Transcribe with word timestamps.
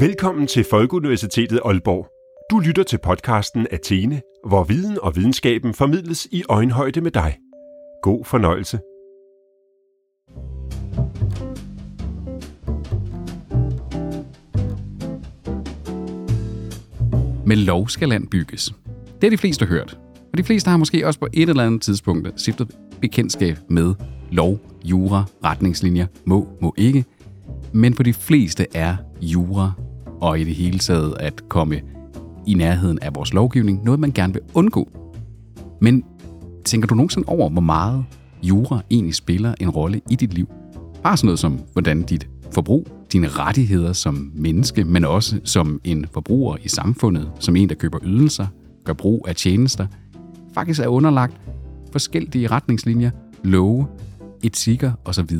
Velkommen 0.00 0.46
til 0.46 0.64
Folkeuniversitetet 0.70 1.60
Aalborg. 1.64 2.08
Du 2.50 2.58
lytter 2.58 2.82
til 2.82 2.98
podcasten 2.98 3.66
Athene, 3.70 4.20
hvor 4.46 4.64
viden 4.64 4.98
og 5.02 5.16
videnskaben 5.16 5.74
formidles 5.74 6.28
i 6.30 6.42
øjenhøjde 6.48 7.00
med 7.00 7.10
dig. 7.10 7.36
God 8.02 8.24
fornøjelse. 8.24 8.78
Med 17.46 17.56
lov 17.56 17.88
skal 17.88 18.08
land 18.08 18.28
bygges. 18.28 18.74
Det 19.20 19.26
er 19.26 19.30
de 19.30 19.38
fleste 19.38 19.66
hørt. 19.66 19.98
Og 20.32 20.38
de 20.38 20.44
fleste 20.44 20.70
har 20.70 20.76
måske 20.76 21.06
også 21.06 21.20
på 21.20 21.28
et 21.32 21.48
eller 21.48 21.66
andet 21.66 21.82
tidspunkt 21.82 22.40
stiftet 22.40 22.76
bekendtskab 23.00 23.56
med 23.68 23.94
lov, 24.30 24.58
jura, 24.84 25.24
retningslinjer, 25.44 26.06
må, 26.24 26.48
må 26.60 26.74
ikke. 26.76 27.04
Men 27.72 27.94
på 27.94 28.02
de 28.02 28.12
fleste 28.12 28.66
er 28.74 28.96
jura 29.20 29.72
og 30.20 30.40
i 30.40 30.44
det 30.44 30.54
hele 30.54 30.78
taget 30.78 31.14
at 31.20 31.48
komme 31.48 31.80
i 32.46 32.54
nærheden 32.54 32.98
af 33.02 33.14
vores 33.14 33.32
lovgivning 33.32 33.84
noget, 33.84 34.00
man 34.00 34.12
gerne 34.12 34.32
vil 34.32 34.42
undgå. 34.54 34.88
Men 35.80 36.04
tænker 36.64 36.88
du 36.88 36.94
nogensinde 36.94 37.28
over, 37.28 37.50
hvor 37.50 37.60
meget 37.60 38.04
jura 38.42 38.82
egentlig 38.90 39.14
spiller 39.14 39.54
en 39.60 39.70
rolle 39.70 40.00
i 40.10 40.16
dit 40.16 40.34
liv? 40.34 40.48
Bare 41.02 41.16
sådan 41.16 41.26
noget 41.26 41.38
som, 41.38 41.60
hvordan 41.72 42.02
dit 42.02 42.28
forbrug, 42.52 42.86
dine 43.12 43.28
rettigheder 43.28 43.92
som 43.92 44.32
menneske, 44.34 44.84
men 44.84 45.04
også 45.04 45.40
som 45.44 45.80
en 45.84 46.06
forbruger 46.12 46.56
i 46.62 46.68
samfundet, 46.68 47.30
som 47.40 47.56
en, 47.56 47.68
der 47.68 47.74
køber 47.74 47.98
ydelser, 48.02 48.46
gør 48.84 48.92
brug 48.92 49.26
af 49.28 49.36
tjenester, 49.36 49.86
faktisk 50.54 50.80
er 50.80 50.86
underlagt 50.86 51.40
forskellige 51.92 52.46
retningslinjer, 52.46 53.10
love, 53.44 53.86
etikker 54.42 54.92
osv. 55.04 55.36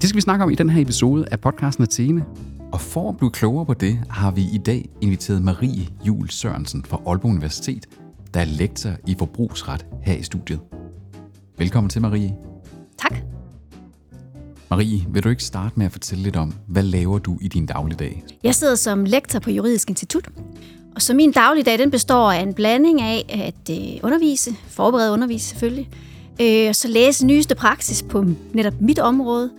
Det 0.00 0.08
skal 0.08 0.16
vi 0.16 0.20
snakke 0.20 0.44
om 0.44 0.50
i 0.50 0.54
den 0.54 0.70
her 0.70 0.82
episode 0.82 1.24
af 1.30 1.40
podcasten 1.40 1.82
Athene. 1.82 2.24
Og 2.72 2.80
for 2.80 3.08
at 3.08 3.16
blive 3.16 3.30
klogere 3.30 3.66
på 3.66 3.74
det, 3.74 3.98
har 4.10 4.30
vi 4.30 4.42
i 4.52 4.58
dag 4.58 4.88
inviteret 5.00 5.42
Marie 5.42 5.88
Jul 6.06 6.30
Sørensen 6.30 6.84
fra 6.84 7.00
Aalborg 7.06 7.30
Universitet, 7.30 7.86
der 8.34 8.40
er 8.40 8.44
lektor 8.44 8.90
i 9.06 9.14
forbrugsret 9.18 9.86
her 10.02 10.14
i 10.14 10.22
studiet. 10.22 10.60
Velkommen 11.58 11.90
til, 11.90 12.02
Marie. 12.02 12.34
Tak. 12.98 13.14
Marie, 14.70 15.06
vil 15.08 15.24
du 15.24 15.28
ikke 15.28 15.44
starte 15.44 15.74
med 15.76 15.86
at 15.86 15.92
fortælle 15.92 16.24
lidt 16.24 16.36
om, 16.36 16.54
hvad 16.66 16.82
laver 16.82 17.18
du 17.18 17.38
i 17.40 17.48
din 17.48 17.66
dagligdag? 17.66 18.24
Jeg 18.44 18.54
sidder 18.54 18.74
som 18.74 19.04
lektor 19.04 19.38
på 19.38 19.50
Juridisk 19.50 19.90
Institut, 19.90 20.28
og 20.94 21.02
så 21.02 21.14
min 21.14 21.32
dagligdag 21.32 21.78
den 21.78 21.90
består 21.90 22.32
af 22.32 22.42
en 22.42 22.54
blanding 22.54 23.00
af 23.00 23.24
at 23.28 23.76
øh, 23.76 24.00
undervise, 24.02 24.50
forberede 24.68 25.12
undervise 25.12 25.48
selvfølgelig, 25.48 25.88
øh, 26.40 26.68
og 26.68 26.76
så 26.76 26.88
læse 26.88 27.26
nyeste 27.26 27.54
praksis 27.54 28.02
på 28.02 28.24
netop 28.52 28.80
mit 28.80 28.98
område. 28.98 29.50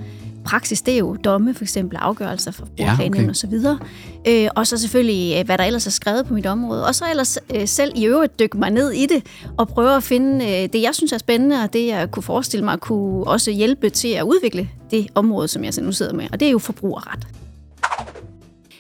Praksis, 0.46 0.82
det 0.82 0.94
er 0.94 0.98
jo 0.98 1.16
domme, 1.16 1.54
for 1.54 1.64
eksempel 1.64 1.98
afgørelser 1.98 2.52
for 2.52 2.68
Ja, 2.80 2.98
okay. 3.06 3.30
og 3.30 3.36
så 3.36 3.48
videre. 3.48 3.80
Øh, 4.28 4.50
og 4.56 4.68
så 4.68 4.78
selvfølgelig, 4.78 5.40
øh, 5.40 5.46
hvad 5.46 5.58
der 5.58 5.64
ellers 5.64 5.88
er 5.88 5.92
skrevet 5.92 6.26
på 6.26 6.34
mit 6.34 6.46
område. 6.46 6.86
Og 6.86 6.96
så 6.96 7.06
ellers 7.10 7.38
øh, 7.56 7.68
selv 7.68 7.92
i 7.96 8.06
øvrigt 8.06 8.40
dykke 8.40 8.58
mig 8.58 8.70
ned 8.70 8.92
i 8.92 9.06
det, 9.06 9.26
og 9.58 9.68
prøve 9.68 9.96
at 9.96 10.04
finde 10.04 10.46
øh, 10.46 10.70
det, 10.74 10.82
jeg 10.82 10.96
synes 10.96 11.12
er 11.12 11.18
spændende, 11.18 11.64
og 11.64 11.74
det, 11.74 11.88
jeg 11.88 12.12
kunne 12.12 12.24
forestille 12.24 12.66
mig, 12.66 12.80
kunne 12.80 13.28
også 13.28 13.52
hjælpe 13.52 13.90
til 13.90 14.08
at 14.08 14.24
udvikle 14.24 14.70
det 14.92 15.08
område, 15.16 15.48
som 15.48 15.64
jeg 15.64 15.74
nu 15.82 15.92
sidder 15.92 16.14
med. 16.14 16.28
Og 16.32 16.40
det 16.40 16.48
er 16.48 16.52
jo 16.52 16.60
forbrugerret. 16.60 17.28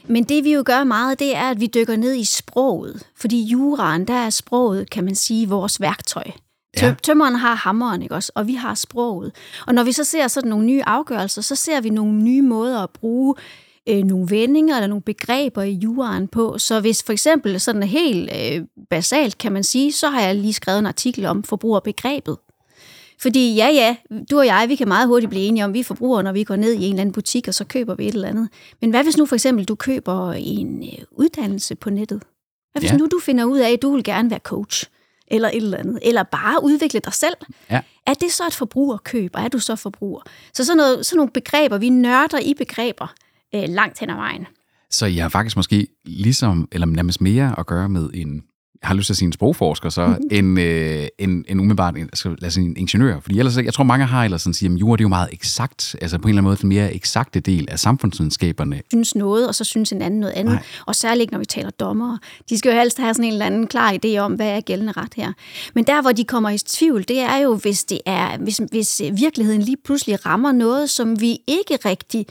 Men 0.07 0.23
det 0.23 0.43
vi 0.43 0.53
jo 0.53 0.63
gør 0.65 0.83
meget, 0.83 1.19
det 1.19 1.35
er, 1.35 1.49
at 1.49 1.59
vi 1.59 1.67
dykker 1.75 1.95
ned 1.95 2.15
i 2.15 2.23
sproget. 2.23 3.03
Fordi 3.17 3.43
juraen, 3.43 4.07
der 4.07 4.13
er 4.13 4.29
sproget, 4.29 4.89
kan 4.89 5.03
man 5.03 5.15
sige, 5.15 5.49
vores 5.49 5.81
værktøj. 5.81 6.23
Ja. 6.81 6.95
Tømmeren 7.03 7.35
har 7.35 7.55
hammeren, 7.55 8.01
ikke 8.01 8.15
også? 8.15 8.31
Og 8.35 8.47
vi 8.47 8.53
har 8.53 8.75
sproget. 8.75 9.31
Og 9.67 9.75
når 9.75 9.83
vi 9.83 9.91
så 9.91 10.03
ser 10.03 10.27
sådan 10.27 10.49
nogle 10.49 10.65
nye 10.65 10.83
afgørelser, 10.85 11.41
så 11.41 11.55
ser 11.55 11.81
vi 11.81 11.89
nogle 11.89 12.13
nye 12.13 12.41
måder 12.41 12.79
at 12.79 12.89
bruge 12.89 13.35
øh, 13.89 14.03
nogle 14.03 14.29
vendinger 14.29 14.75
eller 14.75 14.87
nogle 14.87 15.01
begreber 15.01 15.61
i 15.61 15.71
juraen 15.71 16.27
på. 16.27 16.57
Så 16.57 16.79
hvis 16.79 17.03
for 17.03 17.13
eksempel 17.13 17.59
sådan 17.59 17.83
helt 17.83 18.29
øh, 18.35 18.61
basalt 18.89 19.37
kan 19.37 19.51
man 19.51 19.63
sige, 19.63 19.91
så 19.91 20.09
har 20.09 20.21
jeg 20.21 20.35
lige 20.35 20.53
skrevet 20.53 20.79
en 20.79 20.85
artikel 20.85 21.25
om 21.25 21.43
forbrugerbegrebet. 21.43 22.37
Fordi 23.21 23.55
ja, 23.55 23.69
ja, 23.69 23.95
du 24.31 24.37
og 24.37 24.45
jeg, 24.45 24.65
vi 24.69 24.75
kan 24.75 24.87
meget 24.87 25.07
hurtigt 25.07 25.29
blive 25.29 25.45
enige 25.45 25.65
om, 25.65 25.73
vi 25.73 25.79
er 25.79 25.83
forbrugere, 25.83 26.23
når 26.23 26.31
vi 26.31 26.43
går 26.43 26.55
ned 26.55 26.73
i 26.73 26.75
en 26.75 26.83
eller 26.83 27.01
anden 27.01 27.13
butik, 27.13 27.47
og 27.47 27.53
så 27.53 27.65
køber 27.65 27.95
vi 27.95 28.07
et 28.07 28.13
eller 28.13 28.27
andet. 28.27 28.49
Men 28.81 28.89
hvad 28.89 29.03
hvis 29.03 29.17
nu 29.17 29.25
for 29.25 29.35
eksempel, 29.35 29.65
du 29.65 29.75
køber 29.75 30.33
en 30.33 30.83
øh, 30.83 31.05
uddannelse 31.11 31.75
på 31.75 31.89
nettet? 31.89 32.23
Hvad 32.71 32.81
hvis 32.81 32.91
Ja. 32.91 32.95
ja. 32.95 32.97
nu 32.97 33.07
du 33.11 33.19
finder 33.23 33.45
ud 33.45 33.59
af, 33.59 33.71
at 33.71 33.81
du 33.81 33.93
vil 33.93 34.03
gerne 34.03 34.29
være 34.29 34.39
coach? 34.39 34.85
Eller 35.31 35.49
et 35.49 35.55
eller 35.55 35.77
andet. 35.77 35.99
Eller 36.01 36.23
bare 36.23 36.63
udvikle 36.63 36.99
dig 36.99 37.13
selv? 37.13 37.33
Ja. 37.69 37.81
Er 38.07 38.13
det 38.13 38.31
så 38.31 38.47
et 38.47 38.53
forbrugerkøb, 38.53 39.31
og 39.33 39.41
er 39.41 39.47
du 39.47 39.59
så 39.59 39.75
forbruger? 39.75 40.21
Så 40.53 40.65
sådan, 40.65 40.77
noget, 40.77 41.05
sådan 41.05 41.17
nogle 41.17 41.31
begreber, 41.31 41.77
vi 41.77 41.89
nørder 41.89 42.39
i 42.39 42.53
begreber 42.53 43.13
øh, 43.55 43.63
langt 43.67 43.99
hen 43.99 44.09
ad 44.09 44.15
vejen. 44.15 44.45
Så 44.89 45.05
jeg 45.05 45.23
har 45.23 45.29
faktisk 45.29 45.55
måske 45.55 45.87
ligesom, 46.05 46.67
eller 46.71 46.87
nærmest 46.87 47.21
mere 47.21 47.59
at 47.59 47.65
gøre 47.65 47.89
med 47.89 48.09
en, 48.13 48.43
jeg 48.81 48.87
har 48.87 48.95
lyst 48.95 49.05
til 49.05 49.13
at 49.13 49.17
sige 49.17 49.25
en 49.25 49.33
sprogforsker, 49.33 49.89
så 49.89 50.15
en, 50.31 50.57
øh, 50.57 51.07
en, 51.17 51.45
en 51.47 51.59
umiddelbart, 51.59 51.95
en, 51.95 52.01
altså, 52.01 52.35
lad 52.39 52.47
os 52.47 52.53
sige 52.53 52.65
en 52.65 52.77
ingeniør. 52.77 53.19
Fordi 53.19 53.39
ellers, 53.39 53.57
jeg 53.57 53.73
tror 53.73 53.83
mange 53.83 54.05
har 54.05 54.23
ellers 54.23 54.41
sådan 54.41 54.53
siger, 54.53 54.73
at 54.73 54.79
jura 54.79 54.97
det 54.97 55.01
er 55.01 55.05
jo 55.05 55.09
meget 55.09 55.29
eksakt, 55.31 55.95
altså 56.01 56.17
på 56.17 56.21
en 56.21 56.29
eller 56.29 56.37
anden 56.37 56.49
måde 56.49 56.57
den 56.57 56.69
mere 56.69 56.93
eksakte 56.93 57.39
del 57.39 57.67
af 57.71 57.79
samfundsvidenskaberne. 57.79 58.81
synes 58.91 59.15
noget, 59.15 59.47
og 59.47 59.55
så 59.55 59.63
synes 59.63 59.91
en 59.91 60.01
anden 60.01 60.19
noget 60.19 60.33
andet. 60.33 60.53
Nej. 60.53 60.63
Og 60.85 60.95
særligt 60.95 61.31
når 61.31 61.39
vi 61.39 61.45
taler 61.45 61.69
dommere. 61.69 62.19
De 62.49 62.57
skal 62.57 62.71
jo 62.71 62.79
helst 62.79 62.97
have 62.97 63.13
sådan 63.13 63.25
en 63.25 63.33
eller 63.33 63.45
anden 63.45 63.67
klar 63.67 63.97
idé 64.05 64.17
om, 64.17 64.33
hvad 64.33 64.47
er 64.47 64.61
gældende 64.61 64.93
ret 64.97 65.13
her. 65.15 65.33
Men 65.75 65.83
der, 65.83 66.01
hvor 66.01 66.11
de 66.11 66.23
kommer 66.23 66.49
i 66.49 66.57
tvivl, 66.57 67.07
det 67.07 67.19
er 67.19 67.37
jo, 67.37 67.55
hvis, 67.55 67.83
det 67.83 67.99
er, 68.05 68.37
hvis, 68.37 68.61
hvis 68.71 69.01
virkeligheden 69.13 69.61
lige 69.61 69.77
pludselig 69.85 70.25
rammer 70.25 70.51
noget, 70.51 70.89
som 70.89 71.21
vi 71.21 71.37
ikke 71.47 71.77
rigtig 71.85 72.25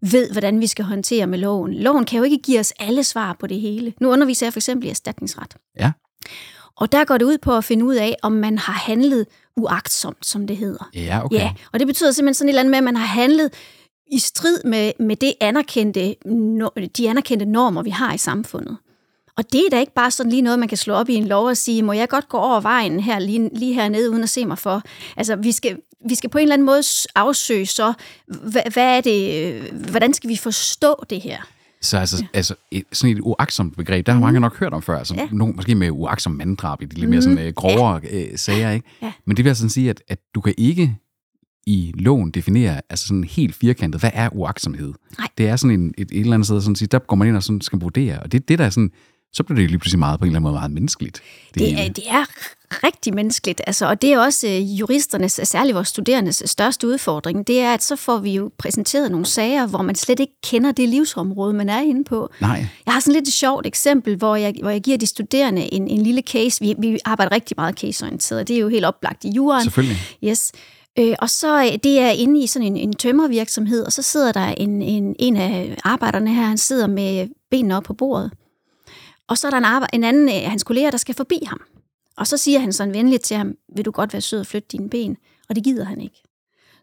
ved, 0.00 0.30
hvordan 0.30 0.60
vi 0.60 0.66
skal 0.66 0.84
håndtere 0.84 1.26
med 1.26 1.38
loven. 1.38 1.74
Loven 1.74 2.04
kan 2.04 2.18
jo 2.18 2.24
ikke 2.24 2.38
give 2.38 2.60
os 2.60 2.72
alle 2.78 3.04
svar 3.04 3.36
på 3.40 3.46
det 3.46 3.60
hele. 3.60 3.92
Nu 4.00 4.12
underviser 4.12 4.46
jeg 4.46 4.52
for 4.52 4.58
eksempel 4.58 4.86
i 4.86 4.90
erstatningsret. 4.90 5.56
Ja. 5.80 5.92
Og 6.76 6.92
der 6.92 7.04
går 7.04 7.18
det 7.18 7.24
ud 7.24 7.38
på 7.38 7.56
at 7.56 7.64
finde 7.64 7.84
ud 7.84 7.94
af, 7.94 8.16
om 8.22 8.32
man 8.32 8.58
har 8.58 8.72
handlet 8.72 9.26
uagtsomt, 9.56 10.26
som 10.26 10.46
det 10.46 10.56
hedder. 10.56 10.90
Ja, 10.94 11.24
okay. 11.24 11.36
Ja, 11.36 11.52
og 11.72 11.78
det 11.78 11.86
betyder 11.86 12.10
simpelthen 12.10 12.34
sådan 12.34 12.48
et 12.48 12.50
eller 12.50 12.60
andet 12.60 12.70
med, 12.70 12.78
at 12.78 12.84
man 12.84 12.96
har 12.96 13.06
handlet 13.06 13.52
i 14.12 14.18
strid 14.18 14.58
med, 14.64 14.92
med 15.00 15.16
det 15.16 15.32
anerkendte, 15.40 16.14
de 16.96 17.10
anerkendte 17.10 17.46
normer, 17.46 17.82
vi 17.82 17.90
har 17.90 18.14
i 18.14 18.18
samfundet. 18.18 18.76
Og 19.36 19.52
det 19.52 19.60
er 19.66 19.70
da 19.70 19.80
ikke 19.80 19.94
bare 19.94 20.10
sådan 20.10 20.30
lige 20.30 20.42
noget, 20.42 20.58
man 20.58 20.68
kan 20.68 20.78
slå 20.78 20.94
op 20.94 21.08
i 21.08 21.14
en 21.14 21.26
lov 21.26 21.46
og 21.46 21.56
sige, 21.56 21.82
må 21.82 21.92
jeg 21.92 22.08
godt 22.08 22.28
gå 22.28 22.38
over 22.38 22.60
vejen 22.60 23.00
her, 23.00 23.18
lige, 23.18 23.50
lige 23.52 23.74
hernede, 23.74 24.10
uden 24.10 24.22
at 24.22 24.28
se 24.28 24.44
mig 24.46 24.58
for. 24.58 24.82
Altså, 25.16 25.36
vi 25.36 25.52
skal, 25.52 25.78
vi 26.08 26.14
skal 26.14 26.30
på 26.30 26.38
en 26.38 26.42
eller 26.42 26.54
anden 26.54 26.66
måde 26.66 26.82
afsøge 27.14 27.66
så, 27.66 27.92
hvad, 28.26 28.62
hvad 28.72 28.96
er 28.96 29.00
det, 29.00 29.52
øh, 29.52 29.90
hvordan 29.90 30.14
skal 30.14 30.30
vi 30.30 30.36
forstå 30.36 31.04
det 31.10 31.20
her? 31.20 31.38
Så 31.80 31.98
altså, 31.98 32.24
altså 32.34 32.54
et, 32.70 32.84
sådan 32.92 33.16
et 33.16 33.20
uagtsomt 33.20 33.76
begreb, 33.76 34.06
der 34.06 34.12
har 34.12 34.20
mange 34.20 34.40
nok 34.40 34.58
hørt 34.58 34.72
om 34.72 34.82
før. 34.82 34.98
Altså, 34.98 35.14
ja. 35.14 35.20
Ja. 35.20 35.28
nogen, 35.32 35.56
måske 35.56 35.74
med 35.74 35.90
uagtsom 35.90 36.32
manddrab 36.32 36.82
i 36.82 36.84
de 36.84 36.94
lidt 36.94 37.10
mere 37.10 37.22
sådan, 37.22 37.38
øh, 37.38 37.52
grovere 37.52 38.00
øh, 38.10 38.38
sager. 38.38 38.70
Ikke? 38.70 38.86
Ja. 39.02 39.12
Men 39.24 39.36
det 39.36 39.44
vil 39.44 39.50
altså 39.50 39.60
sådan 39.60 39.70
sige, 39.70 39.90
at, 39.90 40.02
at 40.08 40.18
du 40.34 40.40
kan 40.40 40.54
ikke 40.58 40.96
i 41.66 41.92
loven 41.94 42.30
definere 42.30 42.80
altså 42.90 43.06
sådan 43.06 43.24
helt 43.24 43.54
firkantet, 43.54 44.00
hvad 44.00 44.10
er 44.14 44.28
uagtsomhed? 44.32 44.92
Nej. 45.18 45.28
Det 45.38 45.48
er 45.48 45.56
sådan 45.56 45.80
en, 45.80 45.94
et, 45.98 46.08
et 46.12 46.20
eller 46.20 46.34
andet 46.34 46.46
sted, 46.46 46.60
sådan, 46.60 46.76
sige, 46.76 46.88
der 46.88 46.98
går 46.98 47.16
man 47.16 47.28
ind 47.28 47.36
og 47.36 47.42
sådan 47.42 47.60
skal 47.60 47.78
vurdere. 47.78 48.20
Og 48.20 48.32
det, 48.32 48.48
det 48.48 48.58
der 48.58 48.64
er 48.64 48.70
sådan, 48.70 48.90
så 49.32 49.42
bliver 49.42 49.60
det 49.60 49.70
lige 49.70 49.78
pludselig 49.78 49.98
meget 49.98 50.18
på 50.18 50.24
en 50.24 50.28
eller 50.28 50.38
anden 50.38 50.42
måde 50.42 50.54
meget 50.54 50.70
menneskeligt. 50.70 51.22
Det 51.54 51.72
er, 51.72 51.76
hele. 51.76 51.94
det 51.94 52.04
er 52.08 52.24
rigtig 52.70 53.14
menneskeligt, 53.14 53.60
altså, 53.66 53.86
og 53.86 54.02
det 54.02 54.12
er 54.12 54.18
også 54.18 54.48
øh, 54.48 54.78
juristernes, 54.80 55.40
særligt 55.44 55.74
vores 55.74 55.88
studerendes 55.88 56.42
største 56.46 56.86
udfordring, 56.86 57.46
det 57.46 57.60
er, 57.60 57.74
at 57.74 57.82
så 57.82 57.96
får 57.96 58.18
vi 58.18 58.34
jo 58.34 58.50
præsenteret 58.58 59.10
nogle 59.10 59.26
sager, 59.26 59.66
hvor 59.66 59.82
man 59.82 59.94
slet 59.94 60.20
ikke 60.20 60.32
kender 60.44 60.72
det 60.72 60.88
livsområde, 60.88 61.52
man 61.52 61.68
er 61.68 61.80
inde 61.80 62.04
på. 62.04 62.30
Nej. 62.40 62.66
Jeg 62.86 62.94
har 62.94 63.00
sådan 63.00 63.14
lidt 63.14 63.28
et 63.28 63.34
sjovt 63.34 63.66
eksempel, 63.66 64.16
hvor 64.16 64.36
jeg, 64.36 64.54
hvor 64.62 64.70
jeg 64.70 64.80
giver 64.80 64.98
de 64.98 65.06
studerende 65.06 65.74
en, 65.74 65.88
en 65.88 66.02
lille 66.02 66.22
case. 66.22 66.60
Vi, 66.60 66.74
vi 66.78 66.98
arbejder 67.04 67.32
rigtig 67.32 67.54
meget 67.58 67.78
caseorienteret, 67.78 68.48
det 68.48 68.56
er 68.56 68.60
jo 68.60 68.68
helt 68.68 68.84
oplagt 68.84 69.24
i 69.24 69.30
juraen. 69.30 69.64
Selvfølgelig. 69.64 69.98
Yes. 70.24 70.52
Øh, 70.98 71.14
og 71.18 71.30
så 71.30 71.64
øh, 71.64 71.78
det 71.82 72.00
er 72.00 72.10
inde 72.10 72.42
i 72.42 72.46
sådan 72.46 72.66
en, 72.66 72.76
en 72.76 72.92
tømmervirksomhed, 72.92 73.84
og 73.84 73.92
så 73.92 74.02
sidder 74.02 74.32
der 74.32 74.46
en, 74.46 74.82
en, 74.82 75.16
en 75.18 75.36
af 75.36 75.76
arbejderne 75.84 76.34
her, 76.34 76.42
han 76.42 76.58
sidder 76.58 76.86
med 76.86 77.28
benene 77.50 77.76
op 77.76 77.82
på 77.82 77.94
bordet. 77.94 78.30
Og 79.28 79.38
så 79.38 79.46
er 79.46 79.50
der 79.50 79.58
en, 79.58 79.64
arbejde, 79.64 79.94
en 79.94 80.04
anden 80.04 80.28
af 80.28 80.50
hans 80.50 80.64
kolleger, 80.64 80.90
der 80.90 80.98
skal 80.98 81.14
forbi 81.14 81.38
ham. 81.46 81.60
Og 82.16 82.26
så 82.26 82.36
siger 82.36 82.58
han 82.58 82.72
sådan 82.72 82.94
venligt 82.94 83.22
til 83.24 83.36
ham, 83.36 83.54
vil 83.76 83.84
du 83.84 83.90
godt 83.90 84.12
være 84.12 84.22
sød 84.22 84.40
og 84.40 84.46
flytte 84.46 84.68
dine 84.72 84.90
ben? 84.90 85.16
Og 85.48 85.56
det 85.56 85.64
gider 85.64 85.84
han 85.84 86.00
ikke. 86.00 86.22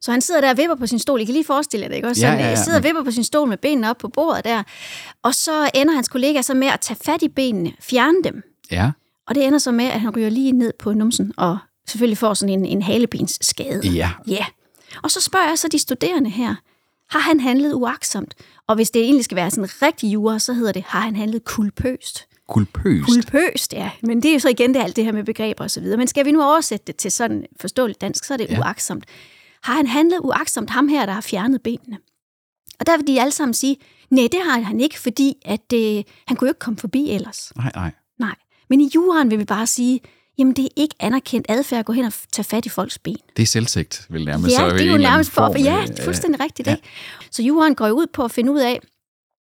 Så 0.02 0.12
han 0.12 0.22
sidder 0.22 0.42
der 0.42 0.50
og 0.50 0.58
vipper 0.58 0.76
på 0.76 0.88
sin 0.88 1.00
stol. 1.00 1.22
I 1.22 1.26
kan 1.26 1.34
lige 1.34 1.46
forestille 1.46 1.84
jer 1.84 1.88
det, 1.90 1.96
ikke? 1.96 2.08
Også 2.08 2.22
Ja, 2.22 2.28
sådan, 2.32 2.40
ja, 2.40 2.46
ja. 2.46 2.52
øh, 2.52 2.58
sidder 2.58 2.78
og 2.78 2.84
vipper 2.84 3.04
på 3.04 3.12
sin 3.12 3.24
stol 3.24 3.48
med 3.50 3.58
benene 3.58 3.90
op 3.90 3.98
på 3.98 4.08
bordet 4.08 4.46
der. 4.46 4.64
Og 5.24 5.36
så 5.36 5.70
ender 5.76 5.94
hans 5.94 6.08
kollega 6.08 6.42
så 6.42 6.54
med 6.54 6.68
at 6.68 6.80
tage 6.80 6.98
fat 7.06 7.22
i 7.22 7.28
benene, 7.28 7.74
fjerne 7.82 8.18
dem. 8.24 8.42
Ja. 8.72 8.92
Og 9.28 9.36
det 9.36 9.46
ender 9.46 9.60
så 9.60 9.72
med, 9.72 9.86
at 9.86 10.02
han 10.02 10.16
ryger 10.18 10.30
lige 10.30 10.52
ned 10.52 10.74
på 10.80 10.94
numsen 10.94 11.34
og 11.38 11.58
selvfølgelig 11.88 12.18
får 12.18 12.34
sådan 12.34 12.54
en, 12.54 12.66
en 12.66 12.82
halebensskade. 12.82 13.88
Ja. 13.88 14.12
Ja. 14.28 14.46
Og 15.04 15.12
så 15.12 15.22
spørger 15.22 15.48
jeg 15.48 15.58
så 15.60 15.68
de 15.68 15.80
studerende 15.80 16.30
her, 16.30 16.56
har 17.10 17.20
han 17.20 17.40
handlet 17.40 17.74
uaksomt? 17.74 18.34
Og 18.68 18.76
hvis 18.76 18.92
det 18.92 19.02
egentlig 19.02 19.26
skal 19.26 19.36
være 19.36 19.52
sådan 19.52 19.70
rigtig 19.82 20.14
jura, 20.14 20.40
så 20.40 20.54
hedder 20.54 20.72
det, 20.72 20.84
har 20.88 21.00
han 21.00 21.16
handlet 21.16 21.46
kulpøst? 21.46 22.28
Kulpøst. 22.50 23.06
Kulpøst, 23.06 23.74
ja. 23.74 23.92
Men 24.04 24.24
det 24.24 24.30
er 24.30 24.34
jo 24.34 24.40
så 24.40 24.50
igen 24.50 24.74
det, 24.74 24.80
alt 24.80 24.96
det 24.96 25.04
her 25.06 25.12
med 25.12 25.24
begreber 25.24 25.64
og 25.64 25.72
så 25.72 25.80
videre. 25.80 25.98
Men 25.98 26.08
skal 26.08 26.26
vi 26.26 26.32
nu 26.32 26.44
oversætte 26.44 26.84
det 26.88 26.96
til 26.96 27.12
sådan 27.12 27.46
forståeligt 27.62 28.02
dansk, 28.02 28.24
så 28.26 28.34
er 28.34 28.38
det 28.38 28.48
Ja. 28.50 28.60
uaksomt. 28.60 29.06
Har 29.64 29.74
han 29.76 29.88
handlet 29.88 30.20
uaksomt 30.24 30.70
ham 30.70 30.88
her, 30.88 31.06
der 31.06 31.14
har 31.14 31.22
fjernet 31.22 31.62
benene? 31.62 31.98
Og 32.80 32.86
der 32.88 32.98
vil 32.98 33.08
de 33.08 33.22
alle 33.22 33.32
sammen 33.32 33.54
sige, 33.54 33.78
nej, 34.10 34.28
det 34.32 34.40
har 34.46 34.60
han 34.62 34.80
ikke, 34.80 35.00
fordi 35.00 35.34
at, 35.46 35.74
øh, 35.74 36.04
han 36.28 36.38
kunne 36.38 36.48
jo 36.48 36.52
ikke 36.52 36.60
komme 36.60 36.78
forbi 36.80 37.10
ellers. 37.10 37.52
Nej, 37.56 37.72
nej. 37.76 37.92
Nej. 38.20 38.36
Men 38.70 38.82
i 38.82 38.90
juraen 38.96 39.32
vil 39.32 39.40
vi 39.40 39.46
bare 39.46 39.68
sige, 39.68 40.00
jamen 40.38 40.54
det 40.54 40.66
er 40.66 40.70
ikke 40.76 40.96
anerkendt 41.00 41.46
adfærd 41.50 41.80
at 41.80 41.86
gå 41.86 41.94
hen 41.94 42.06
og 42.06 42.14
tage 42.32 42.44
fat 42.44 42.66
i 42.66 42.70
folks 42.70 43.00
ben. 43.00 43.18
Det 43.38 43.44
er 43.44 43.48
selvsigt, 43.48 44.06
vil 44.10 44.26
nærmest. 44.26 44.52
Ja, 44.52 44.58
så 44.70 44.76
det 44.78 44.88
er 44.88 44.92
jo 44.92 44.98
nærmest 44.98 45.32
for, 45.32 45.60
ja, 45.60 45.82
øh, 45.82 45.88
det 45.88 46.00
er 46.00 46.04
fuldstændig 46.04 46.40
rigtigt. 46.42 46.68
ja. 46.68 46.72
Ikke? 46.76 46.88
Så 47.32 47.44
juraen 47.44 47.76
går 47.76 47.88
jo 47.88 47.94
ud 47.94 48.08
på 48.14 48.24
at 48.26 48.32
finde 48.32 48.52
ud 48.52 48.60
af, 48.60 48.80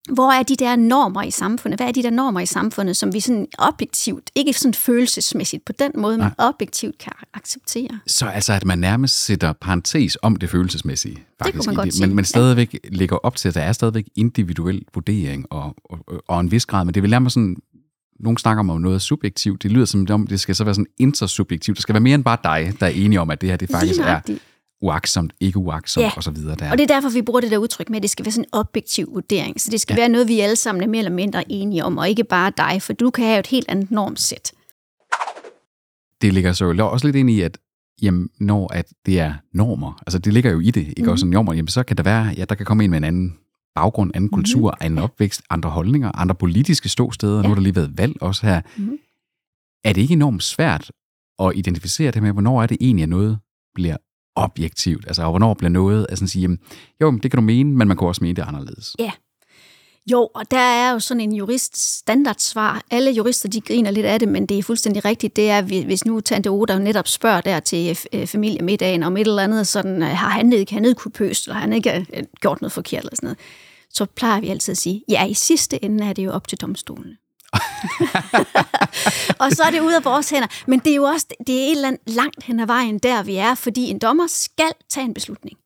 hvor 0.08 0.32
er 0.32 0.43
de 0.43 0.56
der 0.56 0.76
normer 0.76 1.22
i 1.22 1.31
samfundet? 1.31 1.78
Hvad 1.78 1.88
er 1.88 1.93
de 1.93 2.02
der 2.02 2.10
normer 2.10 2.40
i 2.40 2.46
samfundet, 2.46 2.96
som 2.96 3.12
vi 3.12 3.20
sådan 3.20 3.46
objektivt, 3.58 4.31
ikke 4.34 4.52
sådan 4.52 4.75
følelsesmæssigt 4.75 5.64
på 5.64 5.72
den 5.72 5.93
måde, 5.96 6.19
men 6.19 6.31
objektivt 6.38 6.99
kan 6.99 7.12
acceptere? 7.34 8.00
Så 8.06 8.26
altså, 8.26 8.52
at 8.52 8.64
man 8.64 8.78
nærmest 8.78 9.25
sætter 9.25 9.52
parentes 9.52 10.19
om 10.22 10.37
det 10.37 10.50
følelsesmæssige, 10.50 11.16
faktisk. 11.43 11.66
man 11.66 11.72
i 11.72 11.76
godt 11.76 11.87
det, 11.87 11.94
sige, 11.94 12.06
men, 12.06 12.16
men 12.16 12.22
ja. 12.22 12.26
stadigvæk 12.26 12.78
ligger 12.93 13.16
op 13.16 13.37
til, 13.37 13.49
at 13.49 13.55
der 13.55 13.60
er 13.60 13.72
stadigvæk 13.72 14.05
individuel 14.16 14.82
vurdering 14.94 15.46
og, 15.50 15.75
og, 15.84 16.22
og 16.28 16.40
en 16.40 16.50
vis 16.50 16.66
grad, 16.66 16.84
men 16.84 16.94
det 16.94 17.02
vil 17.02 17.10
nærmest 17.10 17.34
sådan, 17.34 17.56
nogen 18.20 18.38
snakker 18.38 18.60
om 18.60 18.81
noget 18.81 19.02
subjektivt, 19.02 19.62
det 19.62 19.72
lyder 19.72 19.84
som 19.84 20.06
om, 20.10 20.26
det 20.26 20.40
skal 20.40 20.55
så 20.55 20.64
være 20.64 20.75
sådan 20.75 20.87
intersubjektivt, 20.99 21.76
det 21.76 21.82
skal 21.82 21.93
være 21.93 22.00
mere 22.00 22.14
end 22.14 22.25
bare 22.25 22.38
dig, 22.44 22.75
der 22.81 22.87
er 22.87 22.90
enige 22.90 23.20
om, 23.20 23.31
at 23.31 23.40
det 23.40 23.49
her 23.49 23.56
det 23.56 23.70
faktisk 23.70 24.00
er. 24.00 24.20
Uaksomt, 24.82 25.32
ikke 25.40 25.58
uaksomt 25.58 26.04
Ja. 26.04 26.10
og 26.16 26.22
så 26.22 26.30
videre. 26.30 26.56
Der. 26.56 26.70
Og 26.70 26.78
det 26.78 26.90
er 26.90 26.94
derfor, 26.94 27.08
vi 27.08 27.22
bruger 27.22 27.40
det 27.40 27.50
der 27.50 27.58
udtryk 27.58 27.88
med, 27.90 27.96
at 27.96 28.02
det 28.02 28.10
skal 28.10 28.25
være 28.25 28.32
sådan 28.32 28.44
en 28.44 28.48
objektiv 28.58 29.08
vurdering. 29.14 29.60
Så 29.60 29.70
det 29.70 29.80
skal 29.80 29.94
ja. 29.94 30.00
være 30.00 30.08
noget, 30.08 30.28
vi 30.28 30.40
alle 30.40 30.56
sammen 30.56 30.82
er 30.82 30.86
mere 30.86 30.98
eller 30.98 31.12
mindre 31.12 31.52
enige 31.52 31.84
om, 31.84 31.98
og 31.98 32.08
ikke 32.08 32.25
bare 32.25 32.52
dig, 32.56 32.82
for 32.82 32.92
du 32.92 33.10
kan 33.10 33.25
have 33.25 33.38
et 33.38 33.46
helt 33.46 33.66
andet 33.69 33.90
normsæt. 33.90 34.52
det 36.22 36.34
ligger 36.34 36.52
så 36.52 36.64
jo 36.64 36.88
også 36.90 37.06
lidt 37.06 37.16
ind 37.16 37.30
i, 37.30 37.40
at 37.40 37.58
jamen, 38.02 38.28
når 38.40 38.72
at 38.72 38.86
det 39.06 39.20
er 39.20 39.34
normer, 39.54 40.02
altså 40.06 40.19
det 40.19 40.32
ligger 40.32 40.50
jo 40.50 40.60
i 40.60 40.70
det, 40.70 40.88
ikke 40.88 41.02
Mhm. 41.02 41.08
også 41.10 41.26
normer, 41.26 41.52
jamen 41.52 41.69
så 41.69 41.82
kan 41.82 41.96
der 41.96 42.02
være, 42.02 42.24
ja, 42.36 42.44
der 42.44 42.54
kan 42.54 42.66
komme 42.66 42.84
en 42.84 42.90
med 42.90 42.98
en 42.98 43.04
anden 43.04 43.38
baggrund, 43.74 44.10
anden 44.14 44.31
kultur, 44.31 44.76
anden 44.81 44.98
opvækst, 44.98 45.42
andre 45.50 45.70
holdninger, 45.70 46.10
andre 46.14 46.34
politiske 46.34 46.88
ståsteder, 46.88 47.36
ja. 47.36 47.42
nu 47.42 47.48
har 47.48 47.54
der 47.54 47.62
lige 47.62 47.76
været 47.76 47.98
valg 47.98 48.22
også 48.22 48.46
her. 48.46 48.60
Mhm. 48.76 48.98
Er 49.84 49.92
det 49.92 50.00
ikke 50.00 50.12
enormt 50.12 50.42
svært 50.42 50.90
at 51.42 51.52
identificere 51.54 52.10
det 52.10 52.22
med, 52.22 52.32
hvornår 52.32 52.62
er 52.62 52.66
det 52.66 52.76
egentlig, 52.81 53.02
at 53.02 53.08
noget 53.08 53.38
bliver 53.74 53.96
objektivt, 54.38 55.05
altså 55.06 55.23
og 55.23 55.31
hvornår 55.31 55.55
bliver 55.55 55.70
noget, 55.70 56.06
at 56.08 56.19
sådan 56.19 56.29
sige, 56.29 56.43
jamen, 56.43 56.58
jo, 57.00 57.11
det 57.11 57.31
kan 57.31 57.38
du 57.38 57.43
mene, 57.43 57.76
men 57.76 57.88
man 57.88 57.96
kunne 57.96 58.11
også 58.11 58.25
mene 58.25 58.37
det 58.37 58.43
anderledes. 58.43 58.96
Ja. 58.99 59.11
Jo, 60.11 60.31
og 60.35 60.50
der 60.50 60.58
er 60.58 60.93
jo 60.93 60.99
sådan 60.99 61.20
en 61.20 61.32
jurist 61.32 61.99
standardsvar. 61.99 62.82
Alle 62.90 63.11
jurister, 63.11 63.49
de 63.49 63.61
griner 63.61 63.90
lidt 63.90 64.06
af 64.06 64.20
det, 64.20 64.29
men 64.29 64.46
det 64.46 64.58
er 64.58 64.62
fuldstændig 64.62 65.05
rigtigt. 65.05 65.37
Det 65.37 65.50
er, 65.50 65.62
hvis 65.62 66.05
nu 66.05 66.20
Tante 66.20 66.49
Oda 66.49 66.79
netop 66.79 67.08
spørger 67.08 67.40
der 67.40 67.61
til 67.61 67.90
øh, 67.90 68.20
øh, 68.20 68.26
familiemiddagen 68.26 69.02
om 69.02 69.17
et 69.17 69.26
eller 69.26 69.43
andet, 69.43 69.67
sådan, 69.67 70.02
øh, 70.02 70.08
har 70.08 70.29
han 70.29 70.52
ikke, 70.52 70.73
han 70.73 70.84
ikke 70.84 71.11
pøst, 71.11 71.46
eller 71.46 71.58
han 71.58 71.73
ikke 71.73 72.06
gjort 72.41 72.61
noget 72.61 72.73
forkert, 72.73 73.02
eller 73.02 73.17
sådan 73.17 73.26
noget, 73.26 73.38
så 73.91 74.06
plejer 74.17 74.41
vi 74.41 74.49
altid 74.49 74.73
at 74.73 74.79
sige, 74.79 75.05
ja, 75.08 75.26
i 75.26 75.34
sidste 75.34 75.84
ende 75.84 76.05
er 76.05 76.12
det 76.12 76.25
jo 76.25 76.32
op 76.32 76.49
til 76.49 76.58
domstolene. 76.58 77.17
og 79.42 79.52
så 79.52 79.62
er 79.66 79.70
det 79.70 79.80
ud 79.80 79.92
af 79.92 80.04
vores 80.04 80.30
hænder. 80.30 80.48
Men 80.66 80.78
det 80.78 80.92
er 80.92 80.96
jo 80.96 81.02
også 81.02 81.26
det 81.46 81.54
er 81.54 81.66
et 81.66 81.70
eller 81.70 81.88
andet 81.88 82.00
langt 82.06 82.44
hen 82.44 82.60
ad 82.60 82.66
vejen, 82.66 82.98
der 82.98 83.22
vi 83.22 83.36
er, 83.36 83.54
fordi 83.54 83.80
en 83.80 83.98
dommer 83.98 84.26
skal 84.26 84.70
tage 84.90 85.04
en 85.04 85.14
beslutning. 85.14 85.58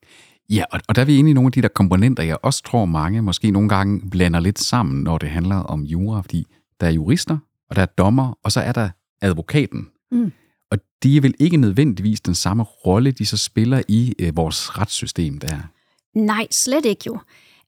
Ja, 0.51 0.65
og, 0.73 0.81
og 0.89 0.95
der 0.95 1.03
er 1.03 1.07
vi 1.07 1.17
inde 1.17 1.31
i 1.31 1.33
nogle 1.33 1.49
af 1.49 1.53
de 1.53 1.63
der 1.63 1.69
komponenter, 1.69 2.23
jeg 2.23 2.37
også 2.43 2.63
tror 2.63 2.85
mange 2.85 3.23
måske 3.23 3.51
nogle 3.51 3.69
gange 3.69 4.11
blander 4.11 4.41
lidt 4.41 4.59
sammen, 4.59 5.03
når 5.03 5.19
det 5.19 5.31
handler 5.31 5.57
om 5.57 5.83
jura, 5.83 6.21
fordi 6.21 6.47
der 6.81 6.87
er 6.87 6.91
jurister, 6.91 7.39
og 7.71 7.77
der 7.77 7.83
er 7.83 7.87
dommer, 7.87 8.39
og 8.45 8.53
så 8.53 8.61
er 8.61 8.73
der 8.73 8.89
advokaten. 9.21 9.89
Mm. 10.13 10.33
Og 10.71 10.79
de 11.03 11.17
er 11.17 11.21
vel 11.21 11.35
ikke 11.39 11.57
nødvendigvis 11.57 12.21
den 12.21 12.35
samme 12.35 12.63
rolle, 12.63 13.11
de 13.11 13.27
så 13.27 13.37
spiller 13.37 13.83
i 13.89 14.15
øh, 14.19 14.37
vores 14.37 14.79
retssystem 14.79 15.39
der. 15.39 15.59
Nej, 16.15 16.47
slet 16.51 16.85
ikke 16.87 17.03
jo. 17.07 17.19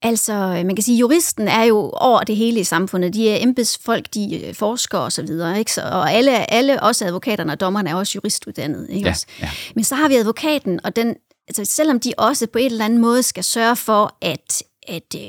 Altså, 0.03 0.33
man 0.67 0.77
kan 0.77 0.83
sige, 0.83 0.99
juristen 0.99 1.49
er 1.49 1.63
jo 1.63 1.91
over 1.95 2.21
det 2.21 2.37
hele 2.37 2.61
i 2.61 2.65
samfundet. 2.65 3.15
De 3.15 3.31
er 3.31 3.37
embedsfolk, 3.43 4.15
de 4.15 4.45
er 4.47 4.55
forskere 4.55 5.01
og 5.01 5.13
så 5.13 5.23
videre, 5.23 5.59
ikke? 5.59 5.73
Så, 5.73 5.81
og 5.83 6.13
alle, 6.13 6.51
alle, 6.53 6.83
også 6.83 7.05
advokaterne 7.07 7.53
og 7.53 7.61
dommerne, 7.61 7.91
er 7.91 7.95
også 7.95 8.13
juristuddannede, 8.15 8.93
ikke 8.93 9.07
Ja, 9.07 9.11
også? 9.11 9.27
ja. 9.41 9.51
Men 9.75 9.85
så 9.85 9.95
har 9.95 10.09
vi 10.09 10.15
advokaten, 10.15 10.81
og 10.85 10.97
den, 10.97 11.15
altså, 11.49 11.65
selvom 11.65 12.01
de 12.01 12.13
også 12.19 12.47
på 12.47 12.59
en 12.59 12.71
eller 12.73 12.85
anden 12.85 12.99
måde 12.99 13.23
skal 13.23 13.45
sørge 13.45 13.77
for 13.77 14.17
at, 14.21 14.63
at 14.89 15.15
øh, 15.17 15.23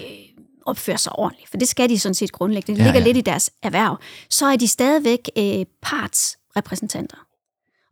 opføre 0.66 0.98
sig 0.98 1.12
ordentligt, 1.20 1.50
for 1.50 1.58
det 1.58 1.68
skal 1.68 1.90
de 1.90 2.00
sådan 2.00 2.16
set 2.16 2.32
grundlæggende, 2.32 2.80
det 2.80 2.86
Ja, 2.86 2.92
ligger 2.92 3.00
ja. 3.02 3.06
lidt 3.06 3.18
i 3.18 3.22
deres 3.22 3.50
erhverv, 3.64 3.98
så 4.30 4.46
er 4.46 4.56
de 4.56 4.68
stadigvæk 4.68 5.30
øh, 5.38 5.66
partsrepræsentanter. 5.82 7.18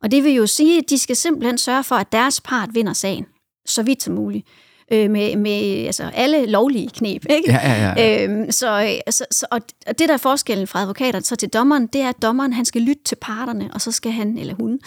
Og 0.03 0.11
det 0.11 0.23
vil 0.23 0.31
jo 0.33 0.47
sige, 0.47 0.77
at 0.77 0.89
de 0.89 0.97
skal 0.97 1.15
simpelthen 1.15 1.57
sørge 1.57 1.83
for, 1.83 1.95
at 1.95 2.11
deres 2.11 2.41
part 2.41 2.69
vinder 2.73 2.93
sagen, 2.93 3.25
så 3.65 3.83
vidt 3.83 4.03
som 4.03 4.13
muligt. 4.13 4.47
Øh, 4.91 5.09
med, 5.09 5.35
med 5.35 5.85
altså, 5.85 6.11
alle 6.13 6.45
lovlige 6.45 6.89
knep. 6.89 7.25
Ikke? 7.29 7.51
Ja, 7.51 7.71
ja, 7.71 7.93
ja. 7.97 8.23
Øhm, 8.23 8.51
så, 8.51 8.99
så, 9.09 9.25
så, 9.31 9.45
og 9.51 9.61
det 9.87 10.09
der 10.09 10.13
er 10.13 10.17
forskellen 10.17 10.67
fra 10.67 10.81
advokater 10.81 11.19
så 11.19 11.35
til 11.35 11.49
dommeren, 11.49 11.87
det 11.87 12.01
er, 12.01 12.09
at 12.09 12.21
dommeren 12.21 12.53
han 12.53 12.65
skal 12.65 12.81
lytte 12.81 13.03
til 13.03 13.15
parterne, 13.15 13.69
og 13.73 13.81
så 13.81 13.91
skal 13.91 14.11
han, 14.11 14.37
eller 14.37 14.53
hun, 14.53 14.79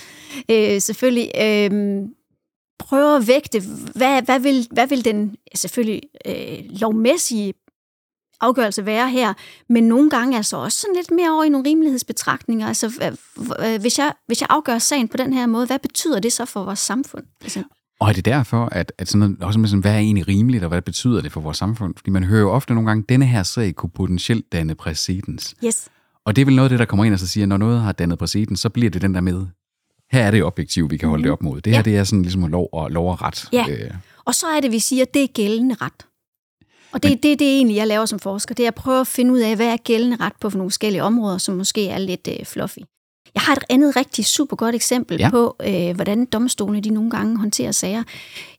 øh, 0.51 0.81
selvfølgelig 0.81 1.31
øh, 1.41 2.03
prøve 2.79 3.17
at 3.17 3.29
vægte, 3.29 3.63
hvad, 3.95 4.23
hvad, 4.23 4.41
vil, 4.41 4.69
hvad 4.71 4.87
vil 4.87 5.05
den 5.05 5.37
selvfølgelig 5.55 6.03
øh, 6.27 6.59
lovmæssige 6.69 7.55
afgørelse 8.41 8.87
være 8.87 9.11
her, 9.11 9.35
men 9.69 9.89
nogle 9.89 10.11
gange 10.11 10.37
altså 10.37 10.57
også 10.57 10.81
sådan 10.81 10.97
lidt 10.97 11.11
mere 11.11 11.31
over 11.31 11.45
i 11.45 11.49
nogle 11.49 11.69
rimelighedsbetragtninger. 11.69 12.67
Altså, 12.67 13.13
hvis 13.81 13.99
jeg, 13.99 14.13
hvis 14.27 14.41
jeg 14.41 14.47
afgør 14.51 14.79
sagen 14.79 15.09
på 15.09 15.17
den 15.17 15.33
her 15.33 15.47
måde, 15.47 15.67
hvad 15.67 15.79
betyder 15.79 16.21
det 16.21 16.33
så 16.33 16.45
for 16.45 16.65
vores 16.65 16.79
samfund? 16.79 17.25
Og 18.01 18.09
er 18.09 18.13
det 18.13 18.25
derfor, 18.25 18.65
at, 18.73 18.93
at 18.99 19.09
sådan 19.09 19.19
noget, 19.19 19.43
også 19.43 19.59
med 19.59 19.69
sådan, 19.69 19.81
hvad 19.81 19.93
er 19.95 19.99
egentlig 19.99 20.29
rimeligt, 20.29 20.63
og 20.65 20.69
hvad 20.69 20.83
betyder 20.83 21.21
det 21.21 21.33
for 21.33 21.41
vores 21.41 21.57
samfund? 21.57 21.95
Fordi 21.97 22.11
man 22.11 22.25
hører 22.25 22.41
jo 22.41 22.51
ofte 22.53 22.75
nogle 22.75 22.89
gange, 22.91 23.03
at 23.03 23.09
denne 23.09 23.27
her 23.27 23.43
sag 23.43 23.75
kunne 23.75 23.91
potentielt 23.91 24.53
danne 24.53 24.75
præcedens. 24.75 25.55
yes. 25.65 25.89
Og 26.25 26.37
det 26.37 26.43
er 26.43 26.47
vel 26.47 26.57
noget 26.57 26.67
af 26.67 26.71
det, 26.71 26.79
der 26.79 26.85
kommer 26.85 27.05
ind 27.05 27.15
og 27.15 27.21
så 27.21 27.27
siger, 27.27 27.45
at 27.45 27.49
når 27.49 27.57
noget 27.57 27.81
har 27.81 27.93
dannet 27.93 28.19
præcedens, 28.19 28.61
så 28.61 28.69
bliver 28.69 28.91
det 28.91 29.03
den 29.03 29.15
der 29.15 29.21
med, 29.21 29.47
her 30.13 30.23
er 30.23 30.31
det 30.31 30.45
objektivt, 30.45 30.91
vi 30.91 30.97
kan 30.97 31.09
holde 31.09 31.25
det 31.25 31.33
op 31.33 31.43
mod. 31.43 31.61
Det 31.61 31.73
her, 31.73 31.81
Mhm. 31.81 31.87
Ja. 31.87 31.91
det 31.93 31.99
er 32.01 32.05
sådan 32.05 32.23
ligesom 32.23 32.47
lov 32.47 32.69
og, 32.73 32.91
lov 32.91 33.11
og 33.11 33.23
ret. 33.23 33.49
Ja. 33.53 33.65
Øh, 33.69 33.91
Og 34.25 34.35
så 34.35 34.47
er 34.47 34.61
det, 34.61 34.73
vi 34.73 34.79
siger, 34.79 35.03
at 35.03 35.15
det 35.15 35.23
er 35.23 35.27
gældende 35.27 35.75
ret. 35.81 36.07
Og 36.93 37.03
det 37.03 37.13
er 37.13 37.17
det, 37.17 37.39
det 37.39 37.47
er 37.49 37.57
egentlig, 37.57 37.77
jeg 37.77 37.87
laver 37.87 38.07
som 38.07 38.19
forsker. 38.19 38.55
Det 38.55 38.63
er 38.65 38.69
at 38.69 38.75
prøve 38.75 39.01
at 39.01 39.07
finde 39.07 39.33
ud 39.33 39.39
af, 39.39 39.57
hvad 39.57 39.67
er 39.67 39.77
gældende 39.77 40.17
ret 40.21 40.33
på 40.41 40.49
nogle 40.55 40.71
forskellige 40.71 41.03
områder, 41.03 41.39
som 41.39 41.57
måske 41.57 41.89
er 41.89 41.99
lidt 41.99 42.29
øh, 42.41 42.47
fluffy. 42.47 42.79
Jeg 43.37 43.43
har 43.45 43.53
et 43.53 43.65
andet 43.71 43.97
rigtig 43.97 44.25
super 44.27 44.57
godt 44.57 44.75
eksempel 44.75 45.17
Ja. 45.21 45.31
på, 45.31 45.57
øh, 45.67 45.95
hvordan 45.95 46.25
domstolene 46.25 46.81
de 46.81 46.91
nogle 46.91 47.11
gange 47.11 47.39
håndterer 47.39 47.73
sager. 47.73 48.03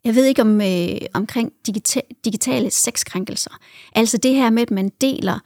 Jeg 0.04 0.16
ved 0.16 0.26
ikke 0.26 0.42
om 0.42 0.62
øh, 0.62 0.88
omkring 1.14 1.52
digita- 1.70 2.22
digitale 2.26 2.72
sexkrænkelser. 2.72 3.52
Altså 3.96 4.18
det 4.18 4.36
her 4.36 4.50
med, 4.50 4.62
at 4.62 4.72
man 4.72 4.92
deler 5.02 5.40